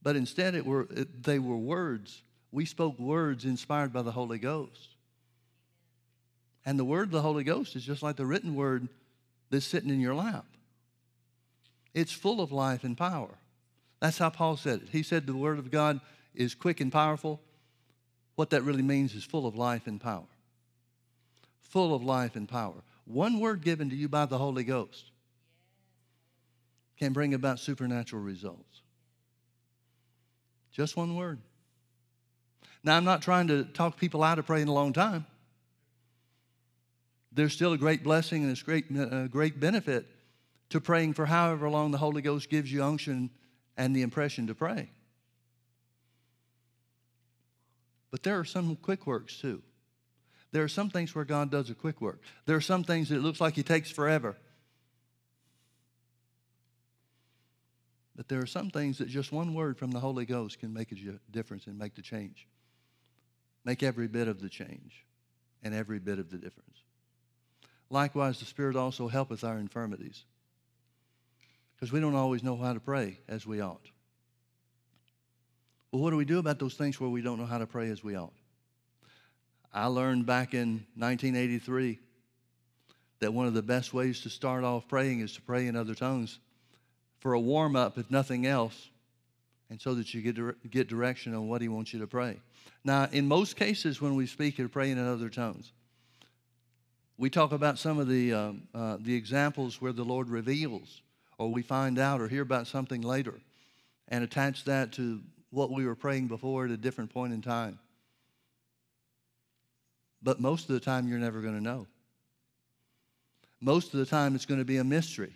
But 0.03 0.15
instead, 0.15 0.55
it 0.55 0.65
were, 0.65 0.87
it, 0.91 1.23
they 1.23 1.39
were 1.39 1.57
words. 1.57 2.21
We 2.51 2.65
spoke 2.65 2.99
words 2.99 3.45
inspired 3.45 3.93
by 3.93 4.01
the 4.01 4.11
Holy 4.11 4.39
Ghost. 4.39 4.89
And 6.65 6.77
the 6.77 6.85
word 6.85 7.07
of 7.07 7.11
the 7.11 7.21
Holy 7.21 7.43
Ghost 7.43 7.75
is 7.75 7.83
just 7.83 8.03
like 8.03 8.15
the 8.15 8.25
written 8.25 8.55
word 8.55 8.87
that's 9.49 9.65
sitting 9.65 9.89
in 9.89 9.99
your 9.99 10.15
lap. 10.15 10.45
It's 11.93 12.11
full 12.11 12.41
of 12.41 12.51
life 12.51 12.83
and 12.83 12.97
power. 12.97 13.37
That's 13.99 14.17
how 14.17 14.29
Paul 14.29 14.57
said 14.57 14.81
it. 14.83 14.89
He 14.91 15.03
said 15.03 15.25
the 15.25 15.35
word 15.35 15.59
of 15.59 15.71
God 15.71 15.99
is 16.33 16.55
quick 16.55 16.79
and 16.79 16.91
powerful 16.91 17.41
what 18.35 18.49
that 18.51 18.63
really 18.63 18.81
means 18.81 19.13
is 19.13 19.23
full 19.23 19.45
of 19.45 19.55
life 19.55 19.87
and 19.87 19.99
power. 19.99 20.27
Full 21.59 21.93
of 21.93 22.03
life 22.03 22.35
and 22.35 22.47
power. 22.47 22.83
One 23.05 23.39
word 23.39 23.61
given 23.61 23.89
to 23.89 23.95
you 23.95 24.07
by 24.07 24.25
the 24.25 24.37
Holy 24.37 24.63
Ghost. 24.63 25.05
can 26.97 27.13
bring 27.13 27.33
about 27.33 27.59
supernatural 27.59 28.21
results. 28.21 28.81
Just 30.71 30.95
one 30.95 31.15
word. 31.15 31.39
Now, 32.83 32.97
I'm 32.97 33.05
not 33.05 33.21
trying 33.21 33.47
to 33.47 33.63
talk 33.63 33.97
people 33.97 34.23
out 34.23 34.39
of 34.39 34.45
praying 34.45 34.67
a 34.67 34.73
long 34.73 34.93
time. 34.93 35.25
There's 37.31 37.53
still 37.53 37.73
a 37.73 37.77
great 37.77 38.03
blessing 38.03 38.43
and 38.43 38.57
a 38.57 38.63
great, 38.63 38.85
uh, 38.95 39.27
great 39.27 39.59
benefit 39.59 40.05
to 40.69 40.81
praying 40.81 41.13
for 41.13 41.25
however 41.25 41.69
long 41.69 41.91
the 41.91 41.97
Holy 41.97 42.21
Ghost 42.21 42.49
gives 42.49 42.71
you 42.71 42.83
unction 42.83 43.29
and 43.77 43.95
the 43.95 44.01
impression 44.01 44.47
to 44.47 44.55
pray. 44.55 44.89
But 48.11 48.23
there 48.23 48.37
are 48.37 48.45
some 48.45 48.75
quick 48.75 49.07
works 49.07 49.39
too. 49.39 49.63
There 50.51 50.63
are 50.63 50.67
some 50.67 50.89
things 50.89 51.15
where 51.15 51.25
God 51.25 51.49
does 51.49 51.69
a 51.69 51.73
quick 51.73 52.01
work. 52.01 52.21
There 52.45 52.57
are 52.57 52.61
some 52.61 52.83
things 52.83 53.09
that 53.09 53.15
it 53.15 53.21
looks 53.21 53.39
like 53.39 53.55
He 53.55 53.63
takes 53.63 53.89
forever. 53.89 54.35
But 58.15 58.27
there 58.27 58.41
are 58.41 58.47
some 58.47 58.69
things 58.69 58.97
that 58.97 59.07
just 59.07 59.31
one 59.31 59.53
word 59.53 59.77
from 59.77 59.91
the 59.91 59.99
Holy 59.99 60.25
Ghost 60.25 60.59
can 60.59 60.73
make 60.73 60.91
a 60.91 60.95
difference 61.31 61.67
and 61.67 61.79
make 61.79 61.95
the 61.95 62.01
change. 62.01 62.47
Make 63.63 63.81
every 63.81 64.07
bit 64.07 64.27
of 64.27 64.41
the 64.41 64.49
change 64.49 65.05
and 65.63 65.73
every 65.73 65.99
bit 65.99 66.19
of 66.19 66.29
the 66.29 66.37
difference. 66.37 66.83
Likewise, 67.89 68.39
the 68.39 68.45
Spirit 68.45 68.75
also 68.75 69.07
helpeth 69.07 69.43
our 69.43 69.57
infirmities 69.57 70.25
because 71.75 71.91
we 71.91 71.99
don't 71.99 72.15
always 72.15 72.43
know 72.43 72.57
how 72.57 72.73
to 72.73 72.79
pray 72.79 73.19
as 73.27 73.47
we 73.47 73.61
ought. 73.61 73.87
Well, 75.91 76.01
what 76.01 76.11
do 76.11 76.15
we 76.15 76.25
do 76.25 76.39
about 76.39 76.57
those 76.57 76.75
things 76.75 76.99
where 77.01 77.09
we 77.09 77.21
don't 77.21 77.37
know 77.37 77.45
how 77.45 77.57
to 77.57 77.67
pray 77.67 77.89
as 77.89 78.01
we 78.01 78.15
ought? 78.15 78.31
I 79.73 79.87
learned 79.87 80.25
back 80.25 80.53
in 80.53 80.85
1983 80.95 81.99
that 83.19 83.33
one 83.33 83.45
of 83.45 83.53
the 83.53 83.61
best 83.61 83.93
ways 83.93 84.21
to 84.21 84.29
start 84.29 84.63
off 84.63 84.87
praying 84.87 85.19
is 85.19 85.33
to 85.33 85.41
pray 85.41 85.67
in 85.67 85.75
other 85.75 85.93
tongues 85.93 86.39
for 87.19 87.33
a 87.33 87.39
warm 87.39 87.75
up, 87.75 87.97
if 87.97 88.09
nothing 88.09 88.45
else, 88.45 88.89
and 89.69 89.81
so 89.81 89.93
that 89.95 90.13
you 90.13 90.21
get, 90.21 90.71
get 90.71 90.87
direction 90.87 91.35
on 91.35 91.49
what 91.49 91.61
He 91.61 91.67
wants 91.67 91.93
you 91.93 91.99
to 91.99 92.07
pray. 92.07 92.39
Now, 92.85 93.09
in 93.11 93.27
most 93.27 93.57
cases, 93.57 94.01
when 94.01 94.15
we 94.15 94.27
speak 94.27 94.59
and 94.59 94.71
praying 94.71 94.97
in 94.97 95.05
other 95.05 95.29
tongues, 95.29 95.73
we 97.17 97.29
talk 97.29 97.51
about 97.51 97.77
some 97.77 97.99
of 97.99 98.07
the, 98.07 98.33
um, 98.33 98.63
uh, 98.73 98.97
the 98.99 99.13
examples 99.13 99.81
where 99.81 99.93
the 99.93 100.03
Lord 100.03 100.29
reveals, 100.29 101.01
or 101.37 101.51
we 101.51 101.61
find 101.61 101.99
out 101.99 102.21
or 102.21 102.29
hear 102.29 102.41
about 102.41 102.65
something 102.65 103.01
later, 103.01 103.35
and 104.07 104.23
attach 104.23 104.63
that 104.63 104.93
to 104.93 105.19
what 105.51 105.69
we 105.69 105.85
were 105.85 105.95
praying 105.95 106.27
before 106.27 106.65
at 106.65 106.71
a 106.71 106.77
different 106.77 107.13
point 107.13 107.33
in 107.33 107.41
time. 107.41 107.77
But 110.23 110.39
most 110.39 110.69
of 110.69 110.73
the 110.73 110.79
time, 110.79 111.07
you're 111.07 111.19
never 111.19 111.41
going 111.41 111.55
to 111.55 111.63
know. 111.63 111.87
Most 113.59 113.93
of 113.93 113.99
the 113.99 114.05
time, 114.05 114.33
it's 114.33 114.45
going 114.45 114.59
to 114.59 114.65
be 114.65 114.77
a 114.77 114.83
mystery. 114.83 115.33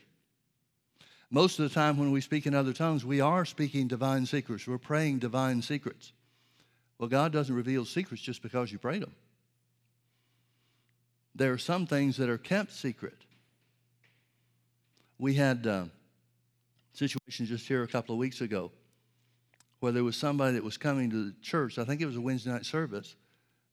Most 1.30 1.60
of 1.60 1.68
the 1.68 1.74
time, 1.74 1.98
when 1.98 2.12
we 2.12 2.22
speak 2.22 2.46
in 2.46 2.56
other 2.56 2.74
tongues, 2.74 3.04
we 3.04 3.20
are 3.20 3.46
speaking 3.46 3.88
divine 3.88 4.26
secrets. 4.26 4.68
We're 4.68 4.78
praying 4.78 5.20
divine 5.20 5.62
secrets. 5.62 6.14
Well, 6.98 7.10
God 7.10 7.34
doesn't 7.34 7.54
reveal 7.54 7.84
secrets 7.84 8.24
just 8.24 8.42
because 8.42 8.72
you 8.72 8.80
prayed 8.80 9.02
them. 9.02 9.14
There 11.34 11.52
are 11.52 11.58
some 11.58 11.86
things 11.86 12.16
that 12.18 12.30
are 12.30 12.38
kept 12.38 12.72
secret. 12.72 13.18
We 15.18 15.34
had 15.34 15.68
uh, 15.68 15.86
a 16.94 16.98
situation 16.98 17.48
just 17.48 17.68
here 17.68 17.84
a 17.84 17.88
couple 17.88 18.16
of 18.16 18.20
weeks 18.20 18.40
ago 18.40 18.72
where 19.80 19.92
there 19.92 20.04
was 20.04 20.16
somebody 20.16 20.54
that 20.54 20.64
was 20.64 20.78
coming 20.78 21.10
to 21.10 21.26
the 21.26 21.36
church. 21.42 21.78
I 21.78 21.84
think 21.84 22.02
it 22.02 22.06
was 22.06 22.16
a 22.16 22.22
Wednesday 22.22 22.52
night 22.52 22.66
service 22.66 23.16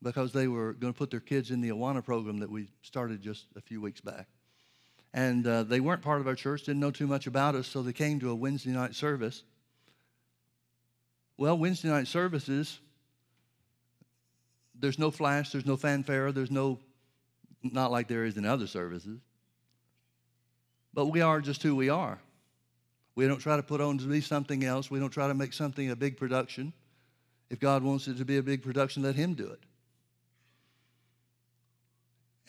because 0.02 0.32
they 0.32 0.48
were 0.48 0.72
going 0.74 0.92
to 0.92 0.98
put 0.98 1.10
their 1.10 1.20
kids 1.20 1.50
in 1.50 1.60
the 1.60 1.70
Awana 1.70 2.04
program 2.04 2.38
that 2.40 2.50
we 2.50 2.68
started 2.82 3.22
just 3.22 3.46
a 3.56 3.60
few 3.60 3.80
weeks 3.80 4.00
back. 4.00 4.26
And 5.14 5.46
uh, 5.46 5.62
they 5.62 5.80
weren't 5.80 6.02
part 6.02 6.20
of 6.20 6.26
our 6.26 6.34
church, 6.34 6.64
didn't 6.64 6.80
know 6.80 6.90
too 6.90 7.06
much 7.06 7.26
about 7.26 7.54
us, 7.54 7.66
so 7.66 7.82
they 7.82 7.92
came 7.92 8.18
to 8.20 8.30
a 8.30 8.34
Wednesday 8.34 8.70
night 8.70 8.94
service. 8.94 9.42
Well, 11.36 11.56
Wednesday 11.56 11.88
night 11.88 12.08
services, 12.08 12.78
there's 14.74 14.98
no 14.98 15.10
flash, 15.10 15.52
there's 15.52 15.66
no 15.66 15.76
fanfare, 15.76 16.32
there's 16.32 16.50
no, 16.50 16.78
not 17.62 17.90
like 17.92 18.08
there 18.08 18.24
is 18.24 18.36
in 18.36 18.44
other 18.44 18.66
services. 18.66 19.20
But 20.94 21.06
we 21.06 21.20
are 21.20 21.40
just 21.40 21.62
who 21.62 21.76
we 21.76 21.88
are. 21.88 22.18
We 23.14 23.26
don't 23.26 23.38
try 23.38 23.56
to 23.56 23.62
put 23.62 23.80
on 23.80 23.98
to 23.98 24.04
be 24.04 24.20
something 24.20 24.64
else. 24.64 24.90
We 24.90 24.98
don't 24.98 25.10
try 25.10 25.28
to 25.28 25.34
make 25.34 25.52
something 25.52 25.90
a 25.90 25.96
big 25.96 26.16
production. 26.16 26.72
If 27.50 27.60
God 27.60 27.82
wants 27.82 28.08
it 28.08 28.16
to 28.18 28.24
be 28.24 28.38
a 28.38 28.42
big 28.42 28.62
production, 28.62 29.02
let 29.02 29.14
Him 29.14 29.34
do 29.34 29.48
it. 29.48 29.60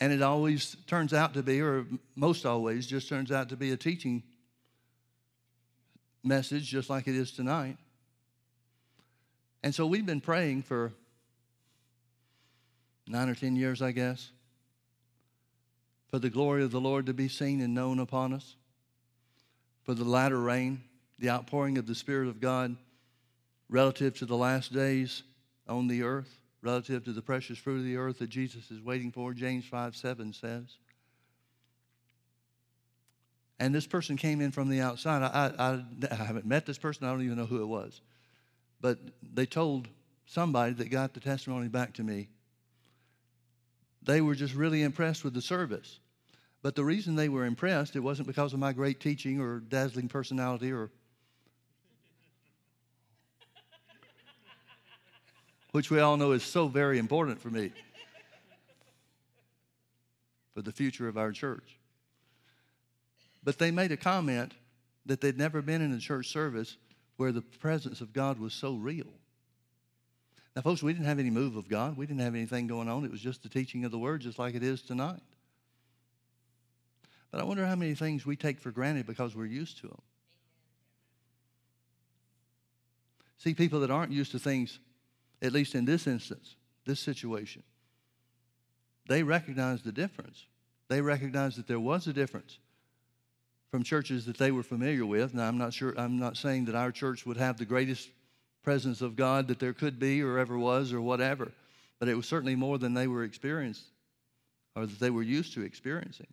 And 0.00 0.12
it 0.12 0.22
always 0.22 0.76
turns 0.86 1.12
out 1.12 1.34
to 1.34 1.42
be, 1.42 1.60
or 1.60 1.86
most 2.16 2.46
always, 2.46 2.86
just 2.86 3.08
turns 3.08 3.30
out 3.30 3.50
to 3.50 3.56
be 3.56 3.70
a 3.70 3.76
teaching 3.76 4.22
message, 6.22 6.64
just 6.64 6.90
like 6.90 7.06
it 7.06 7.14
is 7.14 7.32
tonight. 7.32 7.76
And 9.62 9.74
so 9.74 9.86
we've 9.86 10.06
been 10.06 10.20
praying 10.20 10.62
for 10.62 10.92
nine 13.06 13.28
or 13.28 13.34
ten 13.34 13.56
years, 13.56 13.82
I 13.82 13.92
guess, 13.92 14.30
for 16.10 16.18
the 16.18 16.30
glory 16.30 16.64
of 16.64 16.70
the 16.70 16.80
Lord 16.80 17.06
to 17.06 17.14
be 17.14 17.28
seen 17.28 17.60
and 17.60 17.74
known 17.74 17.98
upon 17.98 18.32
us, 18.32 18.56
for 19.84 19.94
the 19.94 20.04
latter 20.04 20.40
rain, 20.40 20.82
the 21.18 21.30
outpouring 21.30 21.78
of 21.78 21.86
the 21.86 21.94
Spirit 21.94 22.28
of 22.28 22.40
God 22.40 22.76
relative 23.68 24.18
to 24.18 24.26
the 24.26 24.36
last 24.36 24.72
days 24.72 25.22
on 25.68 25.86
the 25.86 26.02
earth 26.02 26.38
relative 26.64 27.04
to 27.04 27.12
the 27.12 27.22
precious 27.22 27.58
fruit 27.58 27.78
of 27.78 27.84
the 27.84 27.96
earth 27.96 28.18
that 28.18 28.30
Jesus 28.30 28.70
is 28.70 28.80
waiting 28.80 29.12
for, 29.12 29.34
James 29.34 29.66
5 29.66 29.94
7 29.94 30.32
says. 30.32 30.78
And 33.60 33.72
this 33.72 33.86
person 33.86 34.16
came 34.16 34.40
in 34.40 34.50
from 34.50 34.68
the 34.68 34.80
outside. 34.80 35.22
I, 35.22 35.52
I, 35.56 35.84
I 36.10 36.14
haven't 36.14 36.46
met 36.46 36.66
this 36.66 36.78
person, 36.78 37.06
I 37.06 37.10
don't 37.10 37.22
even 37.22 37.36
know 37.36 37.46
who 37.46 37.62
it 37.62 37.66
was. 37.66 38.00
But 38.80 38.98
they 39.22 39.46
told 39.46 39.88
somebody 40.26 40.72
that 40.72 40.90
got 40.90 41.14
the 41.14 41.20
testimony 41.20 41.68
back 41.68 41.94
to 41.94 42.02
me. 42.02 42.28
They 44.02 44.20
were 44.20 44.34
just 44.34 44.54
really 44.54 44.82
impressed 44.82 45.22
with 45.22 45.34
the 45.34 45.42
service. 45.42 46.00
But 46.64 46.74
the 46.76 46.82
reason 46.82 47.14
they 47.14 47.28
were 47.28 47.44
impressed, 47.44 47.94
it 47.94 48.00
wasn't 48.00 48.26
because 48.26 48.54
of 48.54 48.58
my 48.58 48.72
great 48.72 48.98
teaching 48.98 49.38
or 49.38 49.60
dazzling 49.60 50.08
personality 50.08 50.72
or 50.72 50.90
which 55.72 55.90
we 55.90 56.00
all 56.00 56.16
know 56.16 56.32
is 56.32 56.42
so 56.42 56.66
very 56.66 56.98
important 56.98 57.38
for 57.38 57.50
me, 57.50 57.70
for 60.54 60.62
the 60.62 60.72
future 60.72 61.06
of 61.06 61.18
our 61.18 61.32
church. 61.32 61.78
But 63.44 63.58
they 63.58 63.70
made 63.70 63.92
a 63.92 63.98
comment 63.98 64.54
that 65.04 65.20
they'd 65.20 65.36
never 65.36 65.60
been 65.60 65.82
in 65.82 65.92
a 65.92 66.00
church 66.00 66.32
service 66.32 66.78
where 67.18 67.30
the 67.30 67.42
presence 67.42 68.00
of 68.00 68.14
God 68.14 68.38
was 68.38 68.54
so 68.54 68.72
real. 68.72 69.12
Now, 70.56 70.62
folks, 70.62 70.82
we 70.82 70.94
didn't 70.94 71.04
have 71.04 71.18
any 71.18 71.28
move 71.28 71.56
of 71.56 71.68
God. 71.68 71.98
We 71.98 72.06
didn't 72.06 72.22
have 72.22 72.34
anything 72.34 72.68
going 72.68 72.88
on. 72.88 73.04
It 73.04 73.10
was 73.10 73.20
just 73.20 73.42
the 73.42 73.50
teaching 73.50 73.84
of 73.84 73.90
the 73.90 73.98
word, 73.98 74.22
just 74.22 74.38
like 74.38 74.54
it 74.54 74.62
is 74.62 74.80
tonight. 74.80 75.20
But 77.34 77.40
I 77.40 77.46
wonder 77.46 77.66
how 77.66 77.74
many 77.74 77.96
things 77.96 78.24
we 78.24 78.36
take 78.36 78.60
for 78.60 78.70
granted 78.70 79.08
because 79.08 79.34
we're 79.34 79.44
used 79.46 79.78
to 79.78 79.88
them. 79.88 80.00
See, 83.38 83.54
people 83.54 83.80
that 83.80 83.90
aren't 83.90 84.12
used 84.12 84.30
to 84.30 84.38
things 84.38 84.78
at 85.42 85.52
least 85.52 85.74
in 85.74 85.84
this 85.84 86.06
instance, 86.06 86.54
this 86.86 87.00
situation, 87.00 87.64
they 89.08 89.24
recognize 89.24 89.82
the 89.82 89.90
difference. 89.90 90.46
They 90.86 91.00
recognize 91.00 91.56
that 91.56 91.66
there 91.66 91.80
was 91.80 92.06
a 92.06 92.12
difference 92.12 92.60
from 93.68 93.82
churches 93.82 94.26
that 94.26 94.38
they 94.38 94.52
were 94.52 94.62
familiar 94.62 95.04
with. 95.04 95.34
Now, 95.34 95.48
I'm 95.48 95.58
not 95.58 95.74
sure, 95.74 95.92
I'm 95.98 96.16
not 96.16 96.36
saying 96.36 96.66
that 96.66 96.76
our 96.76 96.92
church 96.92 97.26
would 97.26 97.36
have 97.36 97.58
the 97.58 97.64
greatest 97.64 98.10
presence 98.62 99.00
of 99.00 99.16
God 99.16 99.48
that 99.48 99.58
there 99.58 99.72
could 99.72 99.98
be 99.98 100.22
or 100.22 100.38
ever 100.38 100.56
was 100.56 100.92
or 100.92 101.00
whatever, 101.00 101.50
but 101.98 102.08
it 102.08 102.14
was 102.14 102.28
certainly 102.28 102.54
more 102.54 102.78
than 102.78 102.94
they 102.94 103.08
were 103.08 103.24
experienced 103.24 103.86
or 104.76 104.86
that 104.86 105.00
they 105.00 105.10
were 105.10 105.22
used 105.24 105.52
to 105.54 105.62
experiencing. 105.62 106.28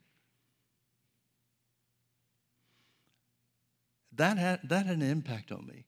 That 4.16 4.38
had, 4.38 4.60
that 4.66 4.86
had 4.86 4.98
an 4.98 5.02
impact 5.02 5.52
on 5.52 5.66
me. 5.66 5.86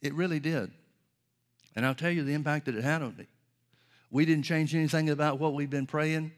It 0.00 0.14
really 0.14 0.40
did. 0.40 0.70
And 1.76 1.86
I'll 1.86 1.94
tell 1.94 2.10
you 2.10 2.24
the 2.24 2.34
impact 2.34 2.66
that 2.66 2.74
it 2.74 2.84
had 2.84 3.02
on 3.02 3.16
me. 3.16 3.26
We 4.10 4.24
didn't 4.24 4.44
change 4.44 4.74
anything 4.74 5.10
about 5.10 5.38
what 5.38 5.54
we've 5.54 5.70
been 5.70 5.86
praying 5.86 6.32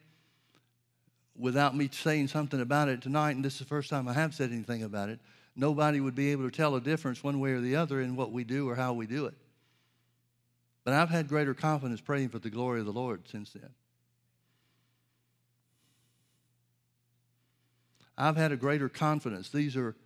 without 1.39 1.75
me 1.75 1.89
saying 1.91 2.29
something 2.29 2.61
about 2.61 2.89
it 2.89 3.01
tonight, 3.01 3.37
and 3.37 3.45
this 3.45 3.55
is 3.55 3.61
the 3.61 3.64
first 3.64 3.89
time 3.89 4.09
I 4.09 4.12
have 4.12 4.35
said 4.35 4.53
anything 4.53 4.83
about 4.83 5.09
it. 5.09 5.21
Nobody 5.57 6.01
would 6.01 6.14
be 6.14 6.33
able 6.33 6.45
to 6.45 6.57
tell 6.57 6.75
a 6.75 6.81
difference 6.81 7.23
one 7.23 7.41
way 7.41 7.53
or 7.53 7.61
the 7.61 7.77
other 7.77 8.01
in 8.01 8.16
what 8.16 8.33
we 8.33 8.45
do 8.45 8.68
or 8.68 8.75
how 8.75 8.93
we 8.93 9.07
do 9.07 9.27
it. 9.27 9.35
But 10.85 10.95
I've 10.95 11.11
had 11.11 11.29
greater 11.29 11.55
confidence 11.55 12.01
praying 12.01 12.31
for 12.31 12.39
the 12.39 12.51
glory 12.51 12.81
of 12.81 12.87
the 12.87 12.93
Lord 12.93 13.23
since 13.29 13.51
then. 13.53 13.71
I've 18.16 18.37
had 18.37 18.53
a 18.53 18.57
greater 18.57 18.89
confidence. 18.89 19.49
These 19.49 19.77
are 19.77 19.97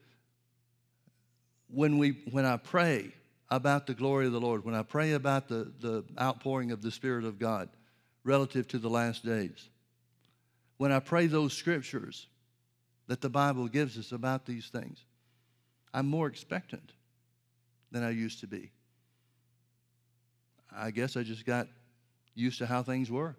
when 1.68 1.98
we 1.98 2.22
when 2.30 2.44
I 2.44 2.56
pray, 2.56 3.12
about 3.50 3.86
the 3.86 3.94
glory 3.94 4.26
of 4.26 4.32
the 4.32 4.40
Lord, 4.40 4.64
when 4.64 4.74
I 4.74 4.82
pray 4.82 5.12
about 5.12 5.48
the, 5.48 5.70
the 5.80 6.04
outpouring 6.20 6.72
of 6.72 6.82
the 6.82 6.90
Spirit 6.90 7.24
of 7.24 7.38
God 7.38 7.68
relative 8.24 8.66
to 8.68 8.78
the 8.78 8.88
last 8.88 9.24
days, 9.24 9.68
when 10.76 10.92
I 10.92 10.98
pray 10.98 11.26
those 11.26 11.52
scriptures, 11.52 12.26
that 13.06 13.20
the 13.20 13.28
Bible 13.28 13.68
gives 13.68 13.98
us 13.98 14.12
about 14.12 14.46
these 14.46 14.68
things. 14.68 15.04
I'm 15.92 16.06
more 16.06 16.26
expectant 16.26 16.92
than 17.92 18.02
I 18.02 18.10
used 18.10 18.40
to 18.40 18.46
be. 18.46 18.70
I 20.74 20.90
guess 20.90 21.16
I 21.16 21.22
just 21.22 21.46
got 21.46 21.68
used 22.34 22.58
to 22.58 22.66
how 22.66 22.82
things 22.82 23.10
were. 23.10 23.36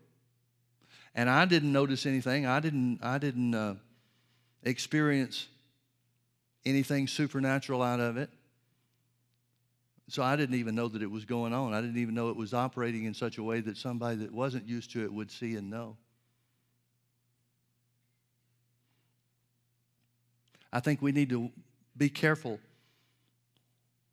And 1.16 1.30
I 1.30 1.46
didn't 1.46 1.74
notice 1.74 2.06
anything. 2.06 2.46
I 2.46 2.60
didn't, 2.60 3.00
I 3.02 3.18
didn't 3.18 3.54
uh, 3.54 3.76
experience 4.64 5.48
anything 6.66 7.08
supernatural 7.08 7.82
out 7.82 8.00
of 8.00 8.18
it. 8.18 8.30
So 10.08 10.22
I 10.22 10.36
didn't 10.36 10.56
even 10.56 10.76
know 10.76 10.88
that 10.88 11.02
it 11.02 11.10
was 11.10 11.26
going 11.26 11.54
on. 11.54 11.74
I 11.74 11.82
didn't 11.82 11.98
even 11.98 12.14
know 12.14 12.30
it 12.30 12.36
was 12.36 12.54
operating 12.54 13.06
in 13.06 13.14
such 13.14 13.38
a 13.38 13.44
way 13.44 13.60
that 13.62 13.78
somebody 13.78 14.18
that 14.18 14.32
wasn't 14.32 14.68
used 14.68 14.92
to 14.92 15.04
it 15.04 15.12
would 15.12 15.32
see 15.32 15.56
and 15.56 15.70
know. 15.70 15.98
I 20.72 20.80
think 20.80 21.02
we 21.02 21.12
need 21.12 21.30
to 21.30 21.52
be 21.98 22.10
careful 22.10 22.60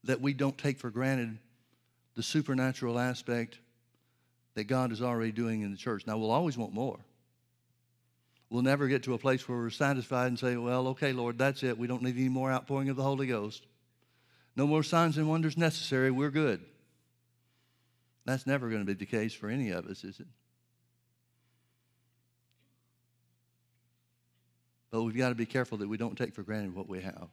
that 0.04 0.20
we 0.20 0.32
don't 0.32 0.56
take 0.56 0.78
for 0.78 0.90
granted 0.90 1.38
the 2.14 2.22
supernatural 2.22 2.98
aspect 2.98 3.58
that 4.54 4.64
God 4.64 4.92
is 4.92 5.02
already 5.02 5.32
doing 5.32 5.62
in 5.62 5.70
the 5.70 5.76
church. 5.76 6.06
Now, 6.06 6.18
we'll 6.18 6.30
always 6.30 6.56
want 6.56 6.72
more. 6.72 6.98
We'll 8.52 8.60
never 8.60 8.86
get 8.86 9.04
to 9.04 9.14
a 9.14 9.18
place 9.18 9.48
where 9.48 9.56
we're 9.56 9.70
satisfied 9.70 10.26
and 10.26 10.38
say, 10.38 10.56
well, 10.56 10.88
okay, 10.88 11.14
Lord, 11.14 11.38
that's 11.38 11.62
it. 11.62 11.78
We 11.78 11.86
don't 11.86 12.02
need 12.02 12.16
any 12.16 12.28
more 12.28 12.52
outpouring 12.52 12.90
of 12.90 12.96
the 12.96 13.02
Holy 13.02 13.26
Ghost. 13.26 13.64
No 14.56 14.66
more 14.66 14.82
signs 14.82 15.16
and 15.16 15.26
wonders 15.26 15.56
necessary. 15.56 16.10
We're 16.10 16.30
good. 16.30 16.60
That's 18.26 18.46
never 18.46 18.68
going 18.68 18.82
to 18.82 18.86
be 18.86 18.92
the 18.92 19.06
case 19.06 19.32
for 19.32 19.48
any 19.48 19.70
of 19.70 19.86
us, 19.86 20.04
is 20.04 20.20
it? 20.20 20.26
But 24.90 25.02
we've 25.04 25.16
got 25.16 25.30
to 25.30 25.34
be 25.34 25.46
careful 25.46 25.78
that 25.78 25.88
we 25.88 25.96
don't 25.96 26.18
take 26.18 26.34
for 26.34 26.42
granted 26.42 26.74
what 26.74 26.90
we 26.90 27.00
have. 27.00 27.28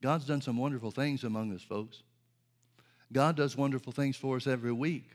God's 0.00 0.24
done 0.24 0.40
some 0.40 0.56
wonderful 0.56 0.92
things 0.92 1.24
among 1.24 1.54
us, 1.54 1.60
folks. 1.60 2.02
God 3.12 3.36
does 3.36 3.54
wonderful 3.54 3.92
things 3.92 4.16
for 4.16 4.36
us 4.36 4.46
every 4.46 4.72
week. 4.72 5.10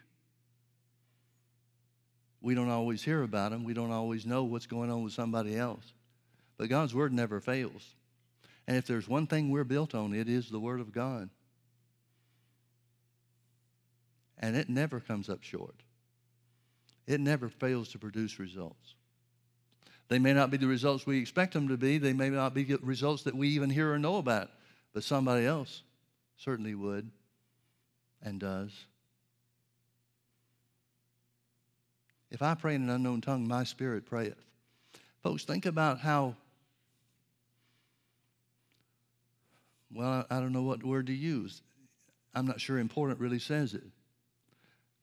We 2.43 2.55
don't 2.55 2.69
always 2.69 3.01
hear 3.01 3.23
about 3.23 3.51
them. 3.51 3.63
We 3.63 3.73
don't 3.73 3.91
always 3.91 4.25
know 4.25 4.43
what's 4.43 4.67
going 4.67 4.91
on 4.91 5.01
with 5.01 5.13
somebody 5.13 5.55
else. 5.55 5.93
But 6.57 6.69
God's 6.69 6.93
word 6.93 7.13
never 7.13 7.39
fails. 7.39 7.95
And 8.67 8.75
if 8.75 8.85
there's 8.85 9.07
one 9.07 9.27
thing 9.27 9.49
we're 9.49 9.63
built 9.63 9.95
on, 9.95 10.13
it 10.13 10.27
is 10.27 10.49
the 10.49 10.59
word 10.59 10.81
of 10.81 10.91
God. 10.91 11.29
And 14.37 14.57
it 14.57 14.69
never 14.69 14.99
comes 14.99 15.29
up 15.29 15.41
short. 15.41 15.75
It 17.07 17.21
never 17.21 17.47
fails 17.47 17.89
to 17.89 17.97
produce 17.97 18.39
results. 18.39 18.95
They 20.09 20.19
may 20.19 20.33
not 20.33 20.51
be 20.51 20.57
the 20.57 20.67
results 20.67 21.07
we 21.07 21.19
expect 21.19 21.53
them 21.53 21.69
to 21.69 21.77
be. 21.77 21.97
They 21.97 22.13
may 22.13 22.29
not 22.29 22.53
be 22.53 22.75
results 22.81 23.23
that 23.23 23.35
we 23.35 23.47
even 23.49 23.69
hear 23.69 23.93
or 23.93 23.99
know 23.99 24.17
about, 24.17 24.49
but 24.93 25.05
somebody 25.05 25.45
else 25.45 25.81
certainly 26.35 26.75
would 26.75 27.09
and 28.21 28.37
does. 28.37 28.85
If 32.34 32.41
I 32.41 32.55
pray 32.55 32.73
in 32.73 32.81
an 32.81 32.89
unknown 32.89 33.21
tongue, 33.21 33.47
my 33.47 33.63
spirit 33.63 34.07
prayeth. 34.07 34.43
Folks, 35.21 35.45
think 35.45 35.67
about 35.67 35.99
how, 35.99 36.36
well, 39.93 40.25
I 40.29 40.39
don't 40.39 40.51
know 40.51 40.63
what 40.63 40.84
word 40.84 41.07
to 41.07 41.13
use. 41.13 41.61
I'm 42.34 42.47
not 42.47 42.59
sure 42.59 42.79
important 42.79 43.19
really 43.19 43.38
says 43.38 43.75
it. 43.75 43.84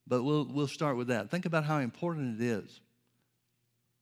But 0.09 0.24
we'll, 0.24 0.45
we'll 0.45 0.66
start 0.66 0.97
with 0.97 1.07
that. 1.07 1.31
Think 1.31 1.47
about 1.47 1.64
how 1.64 1.78
important 1.78 2.41
it 2.41 2.45
is 2.45 2.81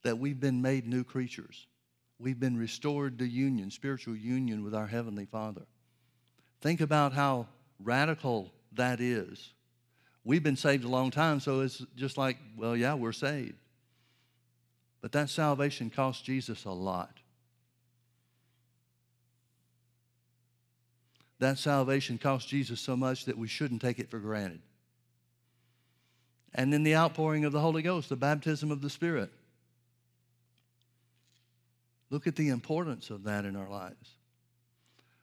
that 0.04 0.18
we've 0.18 0.40
been 0.40 0.62
made 0.62 0.86
new 0.86 1.04
creatures. 1.04 1.66
We've 2.18 2.40
been 2.40 2.56
restored 2.56 3.18
to 3.18 3.26
union, 3.26 3.70
spiritual 3.70 4.16
union 4.16 4.64
with 4.64 4.74
our 4.74 4.86
Heavenly 4.86 5.26
Father. 5.26 5.66
Think 6.62 6.80
about 6.80 7.12
how 7.12 7.46
radical 7.78 8.50
that 8.72 9.00
is. 9.00 9.52
We've 10.24 10.42
been 10.42 10.56
saved 10.56 10.84
a 10.84 10.88
long 10.88 11.10
time, 11.10 11.40
so 11.40 11.60
it's 11.60 11.84
just 11.96 12.18
like, 12.18 12.36
well, 12.56 12.76
yeah, 12.76 12.94
we're 12.94 13.12
saved. 13.12 13.54
But 15.00 15.12
that 15.12 15.30
salvation 15.30 15.90
cost 15.90 16.24
Jesus 16.24 16.64
a 16.64 16.70
lot. 16.70 17.18
That 21.38 21.58
salvation 21.58 22.18
cost 22.18 22.48
Jesus 22.48 22.80
so 22.80 22.96
much 22.96 23.26
that 23.26 23.38
we 23.38 23.46
shouldn't 23.46 23.80
take 23.80 23.98
it 23.98 24.10
for 24.10 24.18
granted. 24.18 24.60
And 26.54 26.72
then 26.72 26.82
the 26.82 26.96
outpouring 26.96 27.44
of 27.44 27.52
the 27.52 27.60
Holy 27.60 27.82
Ghost, 27.82 28.08
the 28.08 28.16
baptism 28.16 28.70
of 28.70 28.82
the 28.82 28.90
Spirit. 28.90 29.30
Look 32.10 32.26
at 32.26 32.36
the 32.36 32.48
importance 32.48 33.10
of 33.10 33.24
that 33.24 33.44
in 33.44 33.54
our 33.54 33.68
lives. 33.68 34.10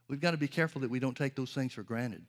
We've 0.08 0.22
got 0.22 0.32
to 0.32 0.38
be 0.38 0.48
careful 0.48 0.82
that 0.82 0.90
we 0.90 1.00
don't 1.00 1.18
take 1.18 1.36
those 1.36 1.52
things 1.52 1.74
for 1.74 1.84
granted. 1.84 2.24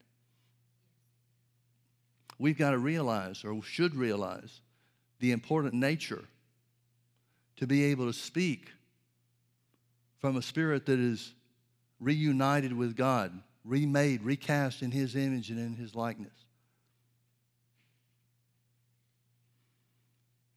We've 2.39 2.57
got 2.57 2.71
to 2.71 2.77
realize, 2.77 3.43
or 3.43 3.61
should 3.63 3.95
realize, 3.95 4.61
the 5.19 5.31
important 5.31 5.73
nature 5.73 6.23
to 7.57 7.65
be 7.65 7.85
able 7.85 8.05
to 8.05 8.13
speak 8.13 8.71
from 10.19 10.37
a 10.37 10.41
spirit 10.41 10.85
that 10.85 10.99
is 10.99 11.33
reunited 11.99 12.73
with 12.73 12.95
God, 12.95 13.31
remade, 13.63 14.21
recast 14.21 14.81
in 14.83 14.91
His 14.91 15.15
image 15.15 15.49
and 15.49 15.59
in 15.59 15.75
His 15.75 15.95
likeness. 15.95 16.33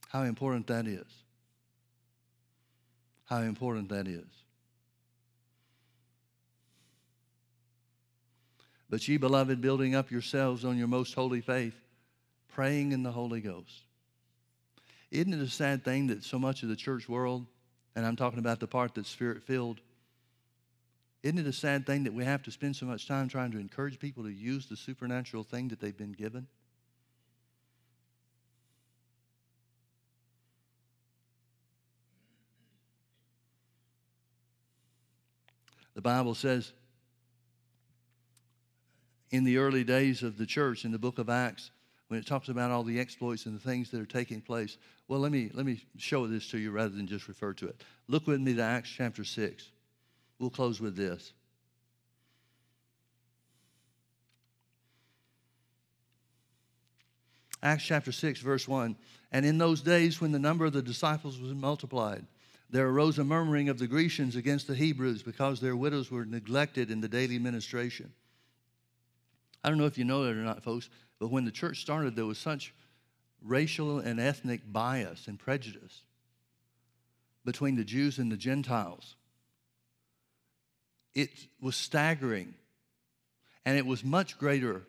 How 0.08 0.22
important 0.22 0.66
that 0.66 0.86
is 0.86 1.06
how 3.30 3.42
important 3.42 3.88
that 3.90 4.08
is. 4.08 4.39
But 8.91 9.07
ye, 9.07 9.16
beloved, 9.16 9.61
building 9.61 9.95
up 9.95 10.11
yourselves 10.11 10.64
on 10.64 10.76
your 10.76 10.88
most 10.88 11.14
holy 11.14 11.41
faith, 11.41 11.80
praying 12.49 12.91
in 12.91 13.05
the 13.05 13.12
Holy 13.12 13.41
Ghost. 13.41 13.84
Isn't 15.12 15.32
it 15.32 15.41
a 15.41 15.49
sad 15.49 15.84
thing 15.84 16.09
that 16.09 16.24
so 16.24 16.41
much 16.41 16.64
of 16.64 16.68
the 16.68 16.76
church 16.76 17.09
world, 17.09 17.47
and 17.95 18.05
I'm 18.05 18.16
talking 18.16 18.41
about 18.41 18.59
the 18.59 18.66
part 18.66 18.97
that's 18.97 19.09
spirit 19.09 19.45
filled, 19.45 19.80
isn't 21.22 21.38
it 21.38 21.47
a 21.47 21.53
sad 21.53 21.86
thing 21.86 22.05
that 22.05 22.14
we 22.14 22.24
have 22.24 22.43
to 22.45 22.51
spend 22.51 22.74
so 22.74 22.86
much 22.86 23.07
time 23.07 23.28
trying 23.28 23.53
to 23.53 23.59
encourage 23.59 23.99
people 24.01 24.24
to 24.24 24.32
use 24.32 24.66
the 24.66 24.76
supernatural 24.76 25.45
thing 25.45 25.68
that 25.68 25.78
they've 25.78 25.97
been 25.97 26.12
given? 26.12 26.49
The 35.95 36.01
Bible 36.01 36.34
says 36.34 36.72
in 39.30 39.44
the 39.44 39.58
early 39.58 39.84
days 39.84 40.22
of 40.22 40.36
the 40.36 40.46
church 40.46 40.84
in 40.84 40.92
the 40.92 40.98
book 40.98 41.18
of 41.18 41.28
Acts, 41.28 41.70
when 42.08 42.18
it 42.18 42.26
talks 42.26 42.48
about 42.48 42.72
all 42.72 42.82
the 42.82 42.98
exploits 42.98 43.46
and 43.46 43.54
the 43.54 43.62
things 43.62 43.90
that 43.90 44.00
are 44.00 44.06
taking 44.06 44.40
place. 44.40 44.78
Well, 45.06 45.20
let 45.20 45.30
me, 45.30 45.50
let 45.54 45.64
me 45.64 45.80
show 45.96 46.26
this 46.26 46.50
to 46.50 46.58
you 46.58 46.72
rather 46.72 46.88
than 46.88 47.06
just 47.06 47.28
refer 47.28 47.52
to 47.54 47.68
it. 47.68 47.84
Look 48.08 48.26
with 48.26 48.40
me 48.40 48.54
to 48.54 48.62
Acts 48.62 48.90
chapter 48.90 49.22
6. 49.22 49.70
We'll 50.40 50.50
close 50.50 50.80
with 50.80 50.96
this. 50.96 51.32
Acts 57.62 57.84
chapter 57.84 58.10
6, 58.10 58.40
verse 58.40 58.66
1. 58.66 58.96
And 59.30 59.46
in 59.46 59.58
those 59.58 59.80
days 59.80 60.20
when 60.20 60.32
the 60.32 60.38
number 60.40 60.64
of 60.64 60.72
the 60.72 60.82
disciples 60.82 61.38
was 61.38 61.54
multiplied, 61.54 62.26
there 62.70 62.88
arose 62.88 63.18
a 63.18 63.24
murmuring 63.24 63.68
of 63.68 63.78
the 63.78 63.86
Grecians 63.86 64.34
against 64.34 64.66
the 64.66 64.74
Hebrews 64.74 65.22
because 65.22 65.60
their 65.60 65.76
widows 65.76 66.10
were 66.10 66.24
neglected 66.24 66.90
in 66.90 67.00
the 67.00 67.08
daily 67.08 67.38
ministration. 67.38 68.12
I 69.62 69.68
don't 69.68 69.78
know 69.78 69.86
if 69.86 69.98
you 69.98 70.04
know 70.04 70.24
that 70.24 70.32
or 70.32 70.42
not, 70.42 70.62
folks, 70.62 70.88
but 71.18 71.30
when 71.30 71.44
the 71.44 71.50
church 71.50 71.80
started, 71.80 72.16
there 72.16 72.26
was 72.26 72.38
such 72.38 72.72
racial 73.42 73.98
and 73.98 74.20
ethnic 74.20 74.61
bias 74.72 75.26
and 75.28 75.38
prejudice 75.38 76.02
between 77.44 77.76
the 77.76 77.84
Jews 77.84 78.18
and 78.18 78.30
the 78.30 78.36
Gentiles. 78.36 79.16
It 81.14 81.30
was 81.61 81.76
staggering, 81.76 82.54
and 83.64 83.76
it 83.76 83.84
was 83.86 84.04
much 84.04 84.38
greater 84.38 84.82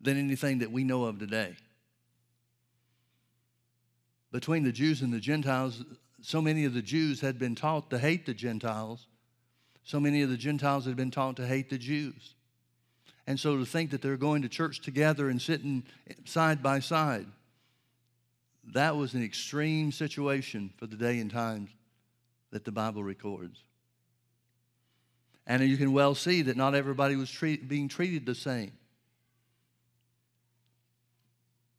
than 0.00 0.18
anything 0.18 0.58
that 0.58 0.72
we 0.72 0.84
know 0.84 1.04
of 1.04 1.18
today. 1.18 1.56
Between 4.30 4.64
the 4.64 4.72
Jews 4.72 5.00
and 5.00 5.12
the 5.12 5.20
Gentiles, 5.20 5.82
so 6.20 6.42
many 6.42 6.64
of 6.64 6.74
the 6.74 6.82
Jews 6.82 7.20
had 7.20 7.38
been 7.38 7.54
taught 7.54 7.90
to 7.90 7.98
hate 7.98 8.26
the 8.26 8.34
Gentiles. 8.34 9.06
So 9.84 9.98
many 9.98 10.22
of 10.22 10.28
the 10.28 10.36
Gentiles 10.36 10.84
had 10.84 10.96
been 10.96 11.10
taught 11.10 11.36
to 11.36 11.46
hate 11.46 11.70
the 11.70 11.78
Jews. 11.78 12.34
And 13.28 13.38
so 13.38 13.58
to 13.58 13.66
think 13.66 13.90
that 13.90 14.00
they're 14.00 14.16
going 14.16 14.40
to 14.40 14.48
church 14.48 14.80
together 14.80 15.28
and 15.28 15.40
sitting 15.40 15.84
side 16.24 16.62
by 16.62 16.80
side, 16.80 17.26
that 18.72 18.96
was 18.96 19.12
an 19.12 19.22
extreme 19.22 19.92
situation 19.92 20.72
for 20.78 20.86
the 20.86 20.96
day 20.96 21.18
and 21.18 21.30
times 21.30 21.68
that 22.52 22.64
the 22.64 22.72
Bible 22.72 23.04
records. 23.04 23.58
And 25.46 25.62
you 25.62 25.76
can 25.76 25.92
well 25.92 26.14
see 26.14 26.40
that 26.40 26.56
not 26.56 26.74
everybody 26.74 27.16
was 27.16 27.30
treat, 27.30 27.68
being 27.68 27.86
treated 27.86 28.24
the 28.24 28.34
same. 28.34 28.72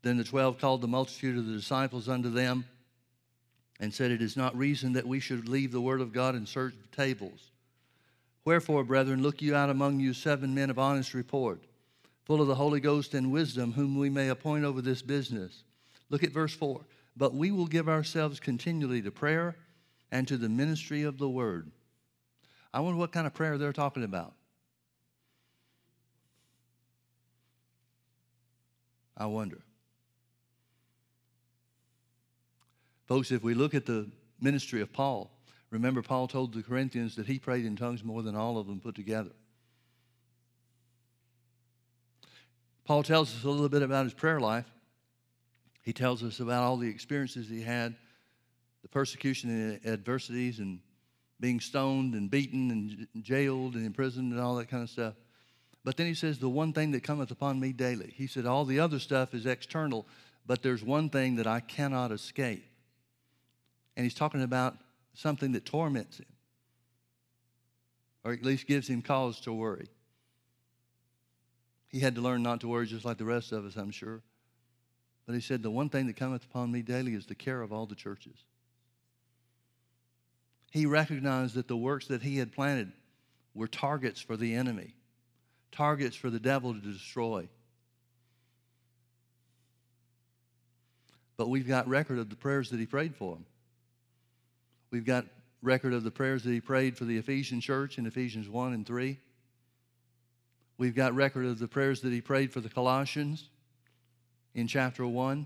Then 0.03 0.17
the 0.17 0.23
twelve 0.23 0.59
called 0.59 0.81
the 0.81 0.87
multitude 0.87 1.35
of 1.35 1.47
the 1.47 1.53
disciples 1.53 2.07
unto 2.07 2.29
them 2.29 2.63
and 3.79 3.91
said, 3.91 4.11
It 4.11 4.21
is 4.21 4.37
not 4.37 4.55
reason 4.55 4.93
that 4.93 5.07
we 5.07 5.19
should 5.19 5.49
leave 5.49 5.71
the 5.71 5.81
word 5.81 5.99
of 5.99 6.13
God 6.13 6.35
and 6.35 6.47
search 6.47 6.75
tables. 6.95 7.48
Wherefore, 8.45 8.83
brethren, 8.83 9.21
look 9.21 9.41
you 9.41 9.55
out 9.55 9.69
among 9.69 9.99
you 9.99 10.13
seven 10.13 10.55
men 10.55 10.69
of 10.69 10.79
honest 10.79 11.13
report, 11.13 11.61
full 12.25 12.41
of 12.41 12.47
the 12.47 12.55
Holy 12.55 12.79
Ghost 12.79 13.13
and 13.13 13.31
wisdom, 13.31 13.73
whom 13.73 13.97
we 13.97 14.09
may 14.09 14.29
appoint 14.29 14.65
over 14.65 14.81
this 14.81 15.01
business. 15.01 15.63
Look 16.09 16.23
at 16.23 16.31
verse 16.31 16.53
4. 16.53 16.81
But 17.17 17.35
we 17.35 17.51
will 17.51 17.67
give 17.67 17.89
ourselves 17.89 18.39
continually 18.39 19.01
to 19.01 19.11
prayer 19.11 19.55
and 20.11 20.27
to 20.27 20.37
the 20.37 20.49
ministry 20.49 21.03
of 21.03 21.17
the 21.17 21.29
word. 21.29 21.71
I 22.73 22.79
wonder 22.79 22.97
what 22.97 23.11
kind 23.11 23.27
of 23.27 23.33
prayer 23.33 23.57
they're 23.57 23.73
talking 23.73 24.03
about. 24.03 24.33
I 29.17 29.25
wonder. 29.25 29.59
Folks, 33.05 33.31
if 33.31 33.43
we 33.43 33.53
look 33.53 33.73
at 33.73 33.85
the 33.85 34.09
ministry 34.39 34.81
of 34.81 34.93
Paul, 34.93 35.29
remember 35.70 36.01
Paul 36.01 36.28
told 36.28 36.53
the 36.53 36.63
Corinthians 36.63 37.15
that 37.15 37.28
he 37.28 37.39
prayed 37.39 37.65
in 37.65 37.76
tongues 37.76 38.03
more 38.03 38.22
than 38.22 38.36
all 38.36 38.57
of 38.57 38.67
them 38.67 38.80
put 38.80 38.95
together. 38.95 39.32
Paul 42.86 43.03
tells 43.03 43.36
us 43.36 43.43
a 43.43 43.49
little 43.49 43.70
bit 43.70 43.84
about 43.84 44.05
his 44.05 44.13
prayer 44.13 44.39
life. 44.39 44.65
He 45.84 45.93
tells 45.93 46.24
us 46.24 46.39
about 46.39 46.63
all 46.63 46.78
the 46.78 46.89
experiences 46.89 47.47
he 47.47 47.61
had, 47.61 47.95
the 48.82 48.88
persecution 48.88 49.49
and 49.49 49.86
adversities, 49.86 50.59
and 50.59 50.80
being 51.39 51.59
stoned 51.59 52.15
and 52.15 52.30
beaten 52.30 52.72
and 52.72 53.24
jailed 53.24 53.76
and 53.76 53.86
imprisoned 53.86 54.32
and 54.32 54.41
all 54.41 54.55
that 54.55 54.70
kind 54.70 54.84
of 54.84 54.89
stuff. 54.89 55.13
But 55.84 55.97
then 55.97 56.07
he 56.07 56.13
says, 56.13 56.39
The 56.39 56.49
one 56.49 56.74
thing 56.74 56.91
that 56.91 57.03
cometh 57.03 57.32
upon 57.32 57.59
me 57.59 57.72
daily. 57.72 58.13
He 58.15 58.28
said, 58.28 58.45
All 58.45 58.65
the 58.65 58.80
other 58.80 58.99
stuff 58.99 59.34
is 59.34 59.45
external, 59.45 60.05
but 60.45 60.61
there's 60.61 60.84
one 60.84 61.09
thing 61.09 61.36
that 61.38 61.47
I 61.47 61.59
cannot 61.59 62.11
escape. 62.11 62.65
And 63.95 64.03
he's 64.03 64.15
talking 64.15 64.43
about 64.43 64.76
something 65.14 65.51
that 65.53 65.66
torments 65.66 66.20
him, 66.20 66.26
or 68.24 68.34
at 68.34 68.43
least 68.43 68.68
gives 68.68 68.88
him 68.88 69.01
cause 69.01 69.39
to 69.41 69.53
worry. 69.53 69.88
He 71.89 71.99
had 71.99 72.16
to 72.16 72.22
learn 72.22 72.43
not 72.43 72.62
to 72.62 72.68
worry 72.68 72.86
just 72.86 73.05
like 73.05 73.18
the 73.18 73.26
rest 73.26 73.51
of 73.51 73.66
us, 73.66 73.76
I'm 73.76 73.91
sure. 73.91 74.22
But 75.26 75.36
he 75.36 75.41
said, 75.41 75.64
The 75.64 75.72
one 75.72 75.89
thing 75.89 76.07
that 76.07 76.16
cometh 76.16 76.43
upon 76.45 76.72
me 76.72 76.82
daily 76.82 77.14
is 77.14 77.26
the 77.26 77.36
care 77.36 77.62
of 77.62 77.72
all 77.72 77.86
the 77.86 77.95
churches. 77.95 78.43
He 80.72 80.86
recognized 80.86 81.55
that 81.55 81.68
the 81.68 81.78
works 81.78 82.07
that 82.07 82.22
he 82.22 82.38
had 82.38 82.51
planted 82.51 82.91
were 83.55 83.68
targets 83.68 84.22
for 84.22 84.38
the 84.38 84.53
enemy, 84.53 84.93
targets 85.72 86.16
for 86.16 86.30
the 86.30 86.39
devil 86.39 86.74
to 86.74 86.80
destroy. 86.80 87.47
But 91.38 91.49
we've 91.49 91.68
got 91.68 91.88
record 91.88 92.20
of 92.20 92.30
the 92.30 92.36
prayers 92.36 92.70
that 92.70 92.80
he 92.80 92.86
prayed 92.86 93.16
for 93.16 93.34
them. 93.36 93.45
We've 94.91 95.05
got 95.05 95.25
record 95.61 95.93
of 95.93 96.03
the 96.03 96.11
prayers 96.11 96.43
that 96.43 96.51
he 96.51 96.61
prayed 96.61 96.97
for 96.97 97.05
the 97.05 97.17
Ephesian 97.17 97.61
church 97.61 97.97
in 97.97 98.05
Ephesians 98.05 98.49
1 98.49 98.73
and 98.73 98.85
3. 98.85 99.19
We've 100.77 100.95
got 100.95 101.13
record 101.13 101.45
of 101.45 101.59
the 101.59 101.67
prayers 101.67 102.01
that 102.01 102.13
he 102.13 102.21
prayed 102.21 102.51
for 102.53 102.61
the 102.61 102.69
Colossians 102.69 103.49
in 104.55 104.67
chapter 104.67 105.05
1 105.05 105.45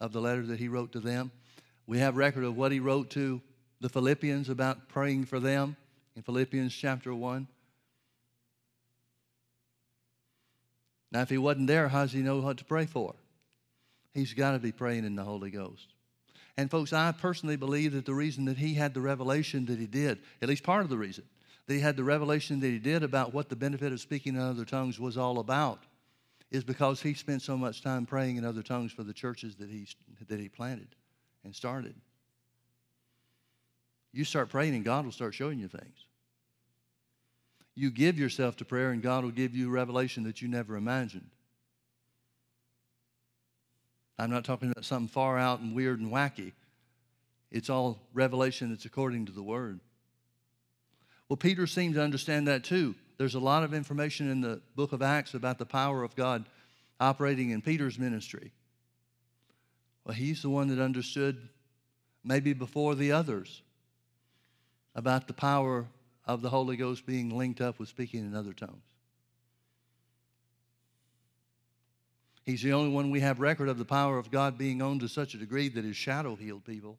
of 0.00 0.12
the 0.12 0.20
letter 0.20 0.46
that 0.46 0.58
he 0.58 0.68
wrote 0.68 0.92
to 0.92 1.00
them. 1.00 1.30
We 1.86 1.98
have 1.98 2.16
record 2.16 2.44
of 2.44 2.56
what 2.56 2.72
he 2.72 2.80
wrote 2.80 3.10
to 3.10 3.40
the 3.80 3.88
Philippians 3.88 4.48
about 4.48 4.88
praying 4.88 5.26
for 5.26 5.38
them 5.38 5.76
in 6.16 6.22
Philippians 6.22 6.74
chapter 6.74 7.14
1. 7.14 7.46
Now, 11.10 11.20
if 11.20 11.28
he 11.28 11.36
wasn't 11.36 11.66
there, 11.66 11.88
how 11.88 12.02
does 12.02 12.12
he 12.12 12.22
know 12.22 12.40
what 12.40 12.56
to 12.58 12.64
pray 12.64 12.86
for? 12.86 13.14
He's 14.14 14.32
got 14.32 14.52
to 14.52 14.58
be 14.58 14.72
praying 14.72 15.04
in 15.04 15.14
the 15.14 15.24
Holy 15.24 15.50
Ghost. 15.50 15.91
And 16.56 16.70
folks, 16.70 16.92
I 16.92 17.12
personally 17.12 17.56
believe 17.56 17.92
that 17.92 18.04
the 18.04 18.14
reason 18.14 18.44
that 18.44 18.58
he 18.58 18.74
had 18.74 18.94
the 18.94 19.00
revelation 19.00 19.66
that 19.66 19.78
he 19.78 19.86
did, 19.86 20.18
at 20.42 20.48
least 20.48 20.62
part 20.62 20.82
of 20.82 20.90
the 20.90 20.98
reason, 20.98 21.24
that 21.66 21.74
he 21.74 21.80
had 21.80 21.96
the 21.96 22.04
revelation 22.04 22.60
that 22.60 22.68
he 22.68 22.78
did 22.78 23.02
about 23.02 23.32
what 23.32 23.48
the 23.48 23.56
benefit 23.56 23.92
of 23.92 24.00
speaking 24.00 24.34
in 24.34 24.40
other 24.40 24.64
tongues 24.64 25.00
was 25.00 25.16
all 25.16 25.38
about, 25.38 25.84
is 26.50 26.64
because 26.64 27.00
he 27.00 27.14
spent 27.14 27.40
so 27.40 27.56
much 27.56 27.82
time 27.82 28.04
praying 28.04 28.36
in 28.36 28.44
other 28.44 28.62
tongues 28.62 28.92
for 28.92 29.02
the 29.02 29.14
churches 29.14 29.56
that 29.56 29.70
he, 29.70 29.88
that 30.28 30.38
he 30.38 30.48
planted 30.48 30.88
and 31.44 31.54
started. 31.54 31.94
You 34.12 34.24
start 34.24 34.50
praying, 34.50 34.74
and 34.74 34.84
God 34.84 35.06
will 35.06 35.12
start 35.12 35.34
showing 35.34 35.58
you 35.58 35.68
things. 35.68 36.04
You 37.74 37.90
give 37.90 38.18
yourself 38.18 38.56
to 38.56 38.66
prayer, 38.66 38.90
and 38.90 39.02
God 39.02 39.24
will 39.24 39.30
give 39.30 39.54
you 39.54 39.70
revelation 39.70 40.24
that 40.24 40.42
you 40.42 40.48
never 40.48 40.76
imagined. 40.76 41.30
I'm 44.22 44.30
not 44.30 44.44
talking 44.44 44.70
about 44.70 44.84
something 44.84 45.08
far 45.08 45.36
out 45.36 45.58
and 45.58 45.74
weird 45.74 45.98
and 45.98 46.12
wacky. 46.12 46.52
It's 47.50 47.68
all 47.68 47.98
revelation 48.14 48.70
that's 48.70 48.84
according 48.84 49.26
to 49.26 49.32
the 49.32 49.42
Word. 49.42 49.80
Well, 51.28 51.36
Peter 51.36 51.66
seemed 51.66 51.96
to 51.96 52.02
understand 52.02 52.46
that 52.46 52.62
too. 52.62 52.94
There's 53.18 53.34
a 53.34 53.40
lot 53.40 53.64
of 53.64 53.74
information 53.74 54.30
in 54.30 54.40
the 54.40 54.60
book 54.76 54.92
of 54.92 55.02
Acts 55.02 55.34
about 55.34 55.58
the 55.58 55.66
power 55.66 56.04
of 56.04 56.14
God 56.14 56.44
operating 57.00 57.50
in 57.50 57.62
Peter's 57.62 57.98
ministry. 57.98 58.52
Well, 60.04 60.14
he's 60.14 60.42
the 60.42 60.50
one 60.50 60.68
that 60.68 60.78
understood, 60.80 61.48
maybe 62.22 62.52
before 62.52 62.94
the 62.94 63.10
others, 63.10 63.62
about 64.94 65.26
the 65.26 65.34
power 65.34 65.86
of 66.26 66.42
the 66.42 66.50
Holy 66.50 66.76
Ghost 66.76 67.06
being 67.06 67.36
linked 67.36 67.60
up 67.60 67.80
with 67.80 67.88
speaking 67.88 68.20
in 68.20 68.36
other 68.36 68.52
tongues. 68.52 68.91
He's 72.44 72.62
the 72.62 72.72
only 72.72 72.90
one 72.90 73.10
we 73.10 73.20
have 73.20 73.38
record 73.38 73.68
of 73.68 73.78
the 73.78 73.84
power 73.84 74.18
of 74.18 74.30
God 74.30 74.58
being 74.58 74.82
on 74.82 74.98
to 74.98 75.08
such 75.08 75.34
a 75.34 75.38
degree 75.38 75.68
that 75.68 75.84
his 75.84 75.96
shadow 75.96 76.34
healed 76.34 76.64
people. 76.64 76.98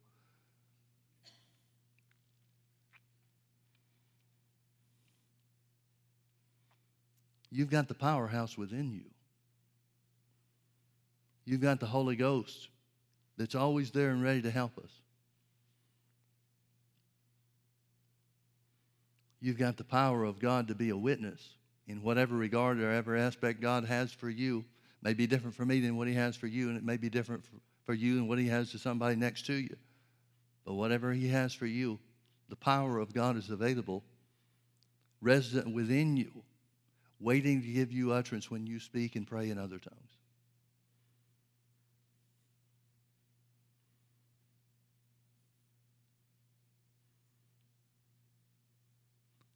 You've 7.50 7.70
got 7.70 7.88
the 7.88 7.94
powerhouse 7.94 8.56
within 8.58 8.90
you. 8.90 9.04
You've 11.44 11.60
got 11.60 11.78
the 11.78 11.86
Holy 11.86 12.16
Ghost 12.16 12.68
that's 13.36 13.54
always 13.54 13.90
there 13.90 14.10
and 14.10 14.22
ready 14.22 14.42
to 14.42 14.50
help 14.50 14.78
us. 14.78 14.90
You've 19.40 19.58
got 19.58 19.76
the 19.76 19.84
power 19.84 20.24
of 20.24 20.38
God 20.38 20.68
to 20.68 20.74
be 20.74 20.88
a 20.88 20.96
witness 20.96 21.50
in 21.86 22.02
whatever 22.02 22.34
regard 22.34 22.80
or 22.80 22.90
ever 22.90 23.14
aspect 23.14 23.60
God 23.60 23.84
has 23.84 24.10
for 24.10 24.30
you 24.30 24.64
may 25.04 25.12
be 25.12 25.26
different 25.26 25.54
for 25.54 25.66
me 25.66 25.80
than 25.80 25.96
what 25.96 26.08
he 26.08 26.14
has 26.14 26.34
for 26.34 26.46
you, 26.46 26.68
and 26.68 26.78
it 26.78 26.82
may 26.82 26.96
be 26.96 27.10
different 27.10 27.44
for, 27.44 27.56
for 27.84 27.94
you 27.94 28.16
than 28.16 28.26
what 28.26 28.38
he 28.38 28.48
has 28.48 28.70
to 28.72 28.78
somebody 28.78 29.14
next 29.14 29.46
to 29.46 29.52
you. 29.52 29.76
But 30.64 30.74
whatever 30.74 31.12
he 31.12 31.28
has 31.28 31.52
for 31.52 31.66
you, 31.66 32.00
the 32.48 32.56
power 32.56 32.98
of 32.98 33.12
God 33.12 33.36
is 33.36 33.50
available, 33.50 34.02
resident 35.20 35.74
within 35.74 36.16
you, 36.16 36.32
waiting 37.20 37.60
to 37.60 37.68
give 37.68 37.92
you 37.92 38.12
utterance 38.12 38.50
when 38.50 38.66
you 38.66 38.80
speak 38.80 39.14
and 39.14 39.26
pray 39.26 39.50
in 39.50 39.58
other 39.58 39.78
tongues. 39.78 40.00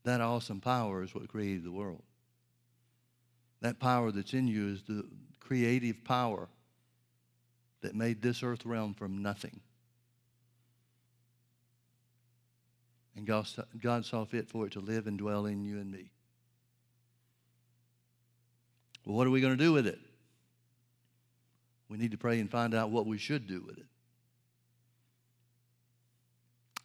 That 0.05 0.21
awesome 0.21 0.61
power 0.61 1.03
is 1.03 1.15
what 1.15 1.29
created 1.29 1.65
the 1.65 1.73
world. 1.73 2.03
That 3.61 3.81
power 3.81 4.13
that's 4.13 4.35
in 4.35 4.47
you 4.47 4.69
is 4.69 4.83
the 4.83 5.05
creative 5.41 6.05
power 6.05 6.49
that 7.81 7.95
made 7.95 8.23
this 8.23 8.43
earth 8.43 8.65
realm 8.65 8.95
from 8.95 9.23
nothing. 9.23 9.61
And 13.17 13.27
God, 13.27 13.47
God 13.81 14.05
saw 14.05 14.25
fit 14.25 14.49
for 14.49 14.67
it 14.67 14.73
to 14.73 14.81
live 14.81 15.07
and 15.07 15.19
dwell 15.19 15.47
in 15.47 15.65
you 15.65 15.79
and 15.79 15.91
me. 15.91 16.11
Well, 19.05 19.17
what 19.17 19.27
are 19.27 19.31
we 19.31 19.41
going 19.41 19.57
to 19.57 19.65
do 19.65 19.73
with 19.73 19.87
it? 19.87 19.99
We 21.89 21.97
need 21.97 22.11
to 22.13 22.19
pray 22.19 22.39
and 22.39 22.51
find 22.51 22.75
out 22.75 22.91
what 22.91 23.07
we 23.07 23.19
should 23.19 23.49
do 23.49 23.63
with 23.67 23.79
it. 23.79 23.87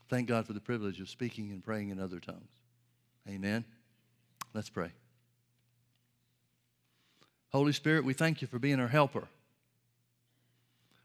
Thank 0.10 0.28
God 0.28 0.48
for 0.48 0.54
the 0.54 0.62
privilege 0.62 1.00
of 1.02 1.10
speaking 1.10 1.52
and 1.52 1.64
praying 1.64 1.90
in 1.90 2.00
other 2.00 2.20
tongues. 2.20 2.50
Amen. 3.28 3.66
Let's 4.54 4.70
pray. 4.70 4.92
Holy 7.54 7.72
Spirit, 7.72 8.04
we 8.04 8.14
thank 8.14 8.42
you 8.42 8.48
for 8.48 8.58
being 8.58 8.80
our 8.80 8.88
helper. 8.88 9.28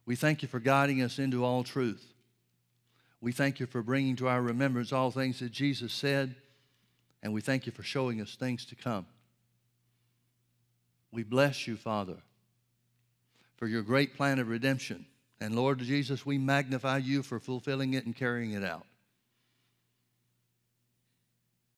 We 0.07 0.17
thank 0.17 0.41
you 0.41 0.49
for 0.49 0.61
guiding 0.61 1.03
us 1.03 1.19
into 1.19 1.45
all 1.45 1.63
truth. 1.63 2.15
We 3.21 3.33
thank 3.33 3.61
you 3.61 3.67
for 3.67 3.83
bringing 3.83 4.17
to 4.17 4.29
our 4.29 4.41
remembrance 4.41 4.93
all 4.93 5.11
things 5.11 5.41
that 5.41 5.53
Jesus 5.53 5.93
said, 5.93 6.35
and 7.23 7.35
we 7.35 7.43
thank 7.43 7.67
you 7.67 7.73
for 7.73 7.83
showing 7.83 8.21
us 8.23 8.35
things 8.35 8.65
to 8.67 8.75
come. 8.75 9.07
We 11.13 11.23
bless 11.23 11.67
you, 11.67 11.77
Father, 11.77 12.17
for 13.57 13.67
your 13.67 13.83
great 13.83 14.17
plan 14.17 14.39
of 14.39 14.49
redemption. 14.49 15.05
And 15.41 15.55
Lord 15.55 15.81
Jesus, 15.81 16.25
we 16.25 16.39
magnify 16.39 16.99
you 16.99 17.23
for 17.23 17.39
fulfilling 17.39 17.95
it 17.95 18.07
and 18.07 18.17
carrying 18.17 18.53
it 18.53 18.65
out. 18.65 18.87